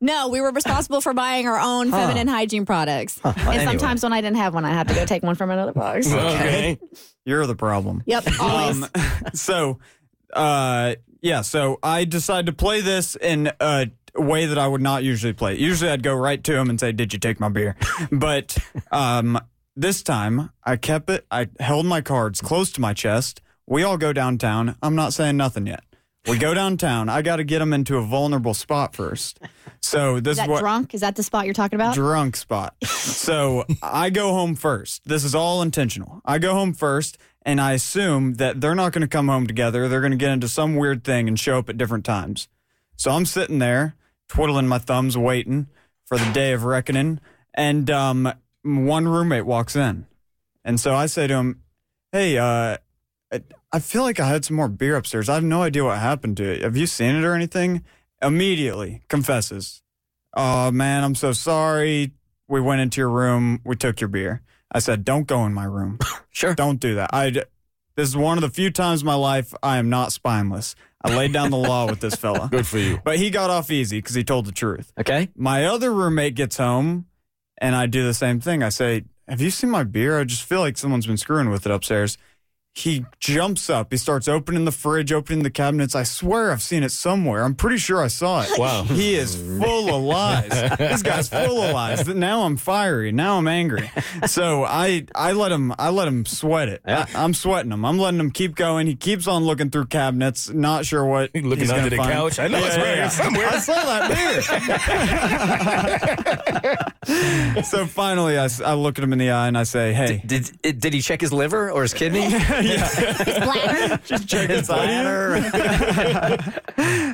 No, 0.00 0.28
we 0.28 0.40
were 0.40 0.50
responsible 0.52 1.00
for 1.00 1.12
buying 1.14 1.46
our 1.46 1.58
own 1.58 1.90
feminine 1.90 2.28
hygiene 2.28 2.64
products. 2.66 3.20
and 3.24 3.36
anyway. 3.38 3.64
sometimes 3.64 4.02
when 4.02 4.12
I 4.12 4.20
didn't 4.20 4.36
have 4.38 4.54
one, 4.54 4.64
I 4.64 4.70
had 4.70 4.88
to 4.88 4.94
go 4.94 5.04
take 5.04 5.22
one 5.22 5.34
from 5.34 5.50
another 5.50 5.72
box. 5.72 6.10
Okay. 6.12 6.78
you're 7.24 7.46
the 7.46 7.54
problem. 7.56 8.02
Yep, 8.06 8.24
always. 8.40 8.82
Um, 8.82 8.88
so, 9.34 9.78
uh, 10.34 10.94
yeah, 11.20 11.42
so 11.42 11.78
I 11.82 12.04
decided 12.04 12.46
to 12.46 12.52
play 12.52 12.80
this 12.80 13.16
in 13.16 13.50
a 13.60 13.90
way 14.14 14.46
that 14.46 14.58
I 14.58 14.66
would 14.68 14.80
not 14.80 15.04
usually 15.04 15.32
play. 15.32 15.56
Usually 15.58 15.90
I'd 15.90 16.02
go 16.02 16.14
right 16.14 16.42
to 16.44 16.56
him 16.56 16.70
and 16.70 16.78
say, 16.78 16.92
Did 16.92 17.12
you 17.12 17.18
take 17.18 17.40
my 17.40 17.48
beer? 17.48 17.76
But 18.12 18.56
um, 18.90 19.38
this 19.76 20.02
time 20.02 20.50
I 20.64 20.76
kept 20.76 21.10
it, 21.10 21.26
I 21.30 21.48
held 21.60 21.86
my 21.86 22.00
cards 22.00 22.40
close 22.40 22.70
to 22.72 22.80
my 22.80 22.94
chest. 22.94 23.40
We 23.66 23.82
all 23.82 23.98
go 23.98 24.12
downtown. 24.12 24.76
I'm 24.82 24.94
not 24.94 25.12
saying 25.12 25.36
nothing 25.36 25.66
yet. 25.66 25.84
We 26.26 26.36
go 26.36 26.52
downtown. 26.52 27.08
I 27.08 27.22
got 27.22 27.36
to 27.36 27.44
get 27.44 27.60
them 27.60 27.72
into 27.72 27.96
a 27.96 28.02
vulnerable 28.02 28.52
spot 28.52 28.94
first. 28.94 29.40
So 29.80 30.20
this 30.20 30.32
Is 30.32 30.36
that 30.38 30.48
what 30.48 30.60
drunk? 30.60 30.94
Is 30.94 31.00
that 31.00 31.16
the 31.16 31.22
spot 31.22 31.46
you're 31.46 31.54
talking 31.54 31.76
about? 31.76 31.94
drunk 31.94 32.36
spot. 32.36 32.74
So 33.18 33.64
I 33.82 34.10
go 34.10 34.30
home 34.32 34.54
first. 34.54 35.02
This 35.04 35.24
is 35.24 35.34
all 35.34 35.60
intentional. 35.60 36.20
I 36.24 36.38
go 36.38 36.54
home 36.54 36.72
first, 36.72 37.18
and 37.48 37.62
I 37.62 37.72
assume 37.72 38.34
that 38.34 38.60
they're 38.60 38.74
not 38.74 38.92
going 38.92 39.00
to 39.00 39.08
come 39.08 39.28
home 39.28 39.46
together. 39.46 39.88
They're 39.88 40.02
going 40.02 40.10
to 40.12 40.18
get 40.18 40.32
into 40.32 40.48
some 40.48 40.76
weird 40.76 41.02
thing 41.02 41.28
and 41.28 41.40
show 41.40 41.56
up 41.58 41.70
at 41.70 41.78
different 41.78 42.04
times. 42.04 42.46
So 42.96 43.10
I'm 43.10 43.24
sitting 43.24 43.58
there, 43.58 43.94
twiddling 44.28 44.68
my 44.68 44.76
thumbs, 44.76 45.16
waiting 45.16 45.66
for 46.04 46.18
the 46.18 46.30
day 46.32 46.52
of 46.52 46.64
reckoning. 46.64 47.20
And 47.54 47.88
um, 47.88 48.30
one 48.62 49.08
roommate 49.08 49.46
walks 49.46 49.74
in. 49.76 50.06
And 50.62 50.78
so 50.78 50.94
I 50.94 51.06
say 51.06 51.26
to 51.26 51.34
him, 51.34 51.62
Hey, 52.12 52.36
uh, 52.36 52.76
I- 53.32 53.42
I 53.72 53.78
feel 53.80 54.02
like 54.02 54.20
I 54.20 54.28
had 54.28 54.44
some 54.44 54.56
more 54.56 54.68
beer 54.68 54.96
upstairs. 54.96 55.30
I 55.30 55.34
have 55.34 55.44
no 55.44 55.62
idea 55.62 55.84
what 55.84 55.98
happened 55.98 56.36
to 56.38 56.44
it. 56.44 56.62
Have 56.62 56.76
you 56.76 56.86
seen 56.86 57.14
it 57.14 57.24
or 57.24 57.34
anything? 57.34 57.82
Immediately 58.20 59.00
confesses, 59.08 59.82
Oh 60.36 60.70
man, 60.70 61.02
I'm 61.02 61.14
so 61.14 61.32
sorry. 61.32 62.12
We 62.46 62.60
went 62.60 62.82
into 62.82 63.00
your 63.00 63.10
room. 63.10 63.60
We 63.64 63.74
took 63.74 64.00
your 64.02 64.08
beer. 64.08 64.42
I 64.72 64.78
said, 64.80 65.04
Don't 65.04 65.26
go 65.26 65.44
in 65.46 65.54
my 65.54 65.64
room. 65.64 65.98
sure. 66.30 66.54
Don't 66.54 66.80
do 66.80 66.96
that. 66.96 67.10
I. 67.12 67.30
This 67.96 68.08
is 68.08 68.16
one 68.16 68.38
of 68.38 68.42
the 68.42 68.50
few 68.50 68.70
times 68.70 69.00
in 69.00 69.06
my 69.06 69.16
life 69.16 69.52
I 69.60 69.78
am 69.78 69.88
not 69.90 70.12
spineless. 70.12 70.76
I 71.02 71.16
laid 71.16 71.32
down 71.32 71.50
the 71.50 71.56
law 71.56 71.86
with 71.86 71.98
this 71.98 72.14
fella. 72.14 72.48
Good 72.50 72.66
for 72.66 72.78
you. 72.78 73.00
But 73.02 73.18
he 73.18 73.30
got 73.30 73.50
off 73.50 73.70
easy 73.70 73.98
because 73.98 74.14
he 74.14 74.22
told 74.22 74.46
the 74.46 74.52
truth. 74.52 74.92
Okay. 74.98 75.28
My 75.34 75.64
other 75.64 75.92
roommate 75.92 76.34
gets 76.34 76.58
home 76.58 77.06
and 77.60 77.74
I 77.74 77.86
do 77.86 78.04
the 78.04 78.14
same 78.14 78.40
thing. 78.40 78.62
I 78.62 78.68
say, 78.68 79.04
Have 79.26 79.40
you 79.40 79.50
seen 79.50 79.70
my 79.70 79.82
beer? 79.84 80.18
I 80.20 80.24
just 80.24 80.44
feel 80.44 80.60
like 80.60 80.78
someone's 80.78 81.06
been 81.06 81.16
screwing 81.16 81.50
with 81.50 81.66
it 81.66 81.72
upstairs. 81.72 82.18
He 82.78 83.04
jumps 83.18 83.68
up. 83.68 83.88
He 83.90 83.96
starts 83.96 84.28
opening 84.28 84.64
the 84.64 84.70
fridge, 84.70 85.10
opening 85.12 85.42
the 85.42 85.50
cabinets. 85.50 85.96
I 85.96 86.04
swear 86.04 86.52
I've 86.52 86.62
seen 86.62 86.84
it 86.84 86.92
somewhere. 86.92 87.42
I'm 87.42 87.56
pretty 87.56 87.78
sure 87.78 88.00
I 88.00 88.06
saw 88.06 88.42
it. 88.42 88.50
Wow. 88.56 88.84
He 88.84 89.16
is 89.16 89.34
full 89.34 89.92
of 89.92 90.00
lies. 90.04 90.48
this 90.78 91.02
guy's 91.02 91.28
full 91.28 91.60
of 91.60 91.72
lies. 91.74 92.06
Now 92.06 92.42
I'm 92.44 92.56
fiery. 92.56 93.10
Now 93.10 93.38
I'm 93.38 93.48
angry. 93.48 93.90
So 94.26 94.62
I 94.64 95.06
I 95.12 95.32
let 95.32 95.50
him 95.50 95.74
I 95.76 95.90
let 95.90 96.06
him 96.06 96.24
sweat 96.24 96.68
it. 96.68 96.82
I, 96.86 97.08
I'm 97.16 97.34
sweating 97.34 97.72
him. 97.72 97.84
I'm 97.84 97.98
letting 97.98 98.20
him 98.20 98.30
keep 98.30 98.54
going. 98.54 98.86
He 98.86 98.94
keeps 98.94 99.26
on 99.26 99.42
looking 99.42 99.70
through 99.70 99.86
cabinets, 99.86 100.48
not 100.48 100.86
sure 100.86 101.04
what 101.04 101.30
He 101.34 101.40
looking 101.40 101.64
he's 101.64 101.72
under 101.72 101.90
the 101.90 101.96
find. 101.96 102.12
couch. 102.12 102.38
I 102.38 102.46
know 102.46 102.64
it's 102.64 102.76
right 102.76 102.94
here 102.94 103.10
somewhere. 103.10 103.48
I 103.48 103.58
saw 103.58 103.74
that 103.74 104.08
beer. 107.56 107.62
so 107.64 107.86
finally, 107.86 108.38
I 108.38 108.74
look 108.74 108.98
at 108.98 109.04
him 109.04 109.12
in 109.12 109.18
the 109.18 109.30
eye 109.30 109.48
and 109.48 109.58
I 109.58 109.64
say, 109.64 109.92
"Hey, 109.92 110.22
Did 110.24 110.50
did, 110.62 110.80
did 110.80 110.92
he 110.94 111.00
check 111.00 111.20
his 111.20 111.32
liver 111.32 111.72
or 111.72 111.82
his 111.82 111.92
kidney? 111.94 112.28
Bladder? 112.76 114.00
just 114.04 114.28
check 114.28 114.50
his 114.50 114.66
bladder." 114.68 115.40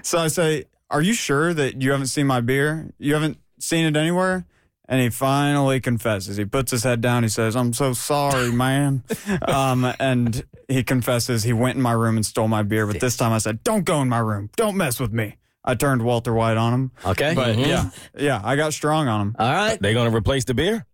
so 0.02 0.18
I 0.18 0.28
say, 0.28 0.64
"Are 0.90 1.02
you 1.02 1.12
sure 1.14 1.54
that 1.54 1.80
you 1.82 1.92
haven't 1.92 2.08
seen 2.08 2.26
my 2.26 2.40
beer? 2.40 2.90
You 2.98 3.14
haven't 3.14 3.38
seen 3.58 3.86
it 3.86 3.96
anywhere?" 3.96 4.44
And 4.86 5.00
he 5.00 5.08
finally 5.08 5.80
confesses. 5.80 6.36
He 6.36 6.44
puts 6.44 6.70
his 6.70 6.84
head 6.84 7.00
down. 7.00 7.22
He 7.22 7.28
says, 7.30 7.56
"I'm 7.56 7.72
so 7.72 7.92
sorry, 7.94 8.52
man." 8.52 9.02
um, 9.48 9.84
and 9.98 10.44
he 10.68 10.82
confesses 10.84 11.42
he 11.42 11.52
went 11.54 11.76
in 11.76 11.82
my 11.82 11.92
room 11.92 12.16
and 12.16 12.26
stole 12.26 12.48
my 12.48 12.62
beer. 12.62 12.86
But 12.86 13.00
this 13.00 13.16
time 13.16 13.32
I 13.32 13.38
said, 13.38 13.64
"Don't 13.64 13.84
go 13.84 14.02
in 14.02 14.08
my 14.08 14.18
room. 14.18 14.50
Don't 14.56 14.76
mess 14.76 15.00
with 15.00 15.12
me." 15.12 15.36
I 15.66 15.74
turned 15.74 16.02
Walter 16.02 16.34
White 16.34 16.58
on 16.58 16.74
him. 16.74 16.90
Okay. 17.06 17.32
But 17.34 17.56
Mhm. 17.56 17.66
yeah, 17.66 17.90
yeah, 18.18 18.40
I 18.44 18.54
got 18.56 18.74
strong 18.74 19.08
on 19.08 19.20
him. 19.22 19.36
All 19.38 19.50
right. 19.50 19.80
They 19.80 19.94
gonna 19.94 20.14
replace 20.14 20.44
the 20.44 20.52
beer? 20.52 20.84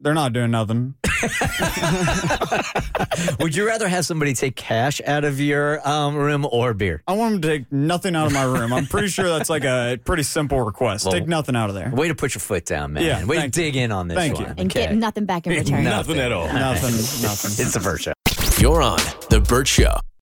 They're 0.00 0.14
not 0.14 0.32
doing 0.32 0.52
nothing. 0.52 0.94
Would 3.40 3.56
you 3.56 3.66
rather 3.66 3.88
have 3.88 4.06
somebody 4.06 4.34
take 4.34 4.54
cash 4.54 5.00
out 5.04 5.24
of 5.24 5.40
your 5.40 5.86
um, 5.86 6.14
room 6.14 6.46
or 6.50 6.72
beer? 6.74 7.02
I 7.08 7.14
want 7.14 7.32
them 7.32 7.42
to 7.42 7.48
take 7.48 7.72
nothing 7.72 8.14
out 8.14 8.26
of 8.26 8.32
my 8.32 8.44
room. 8.44 8.72
I'm 8.72 8.86
pretty 8.86 9.08
sure 9.08 9.28
that's 9.28 9.50
like 9.50 9.64
a 9.64 9.98
pretty 10.04 10.22
simple 10.22 10.60
request. 10.60 11.04
Well, 11.04 11.14
take 11.14 11.26
nothing 11.26 11.56
out 11.56 11.68
of 11.68 11.74
there. 11.74 11.90
Way 11.90 12.08
to 12.08 12.14
put 12.14 12.34
your 12.34 12.40
foot 12.40 12.64
down, 12.64 12.92
man. 12.92 13.04
Yeah, 13.04 13.24
Way 13.24 13.36
to 13.36 13.40
thank 13.42 13.54
dig 13.54 13.76
in 13.76 13.90
on 13.90 14.06
this 14.06 14.16
Thank 14.16 14.38
you. 14.38 14.46
one. 14.46 14.54
And 14.58 14.70
get 14.70 14.94
nothing 14.94 15.24
back 15.24 15.46
in 15.46 15.54
return. 15.54 15.82
Nothing 15.88 16.18
at 16.18 16.30
all. 16.30 16.46
Nothing. 16.46 16.92
Nothing. 17.22 17.66
It's 17.66 17.74
the 17.74 17.80
first 17.80 18.04
show. 18.04 18.12
You're 18.60 18.82
on 18.82 18.98
The 19.30 19.40
Bert 19.40 19.66
Show. 19.66 19.98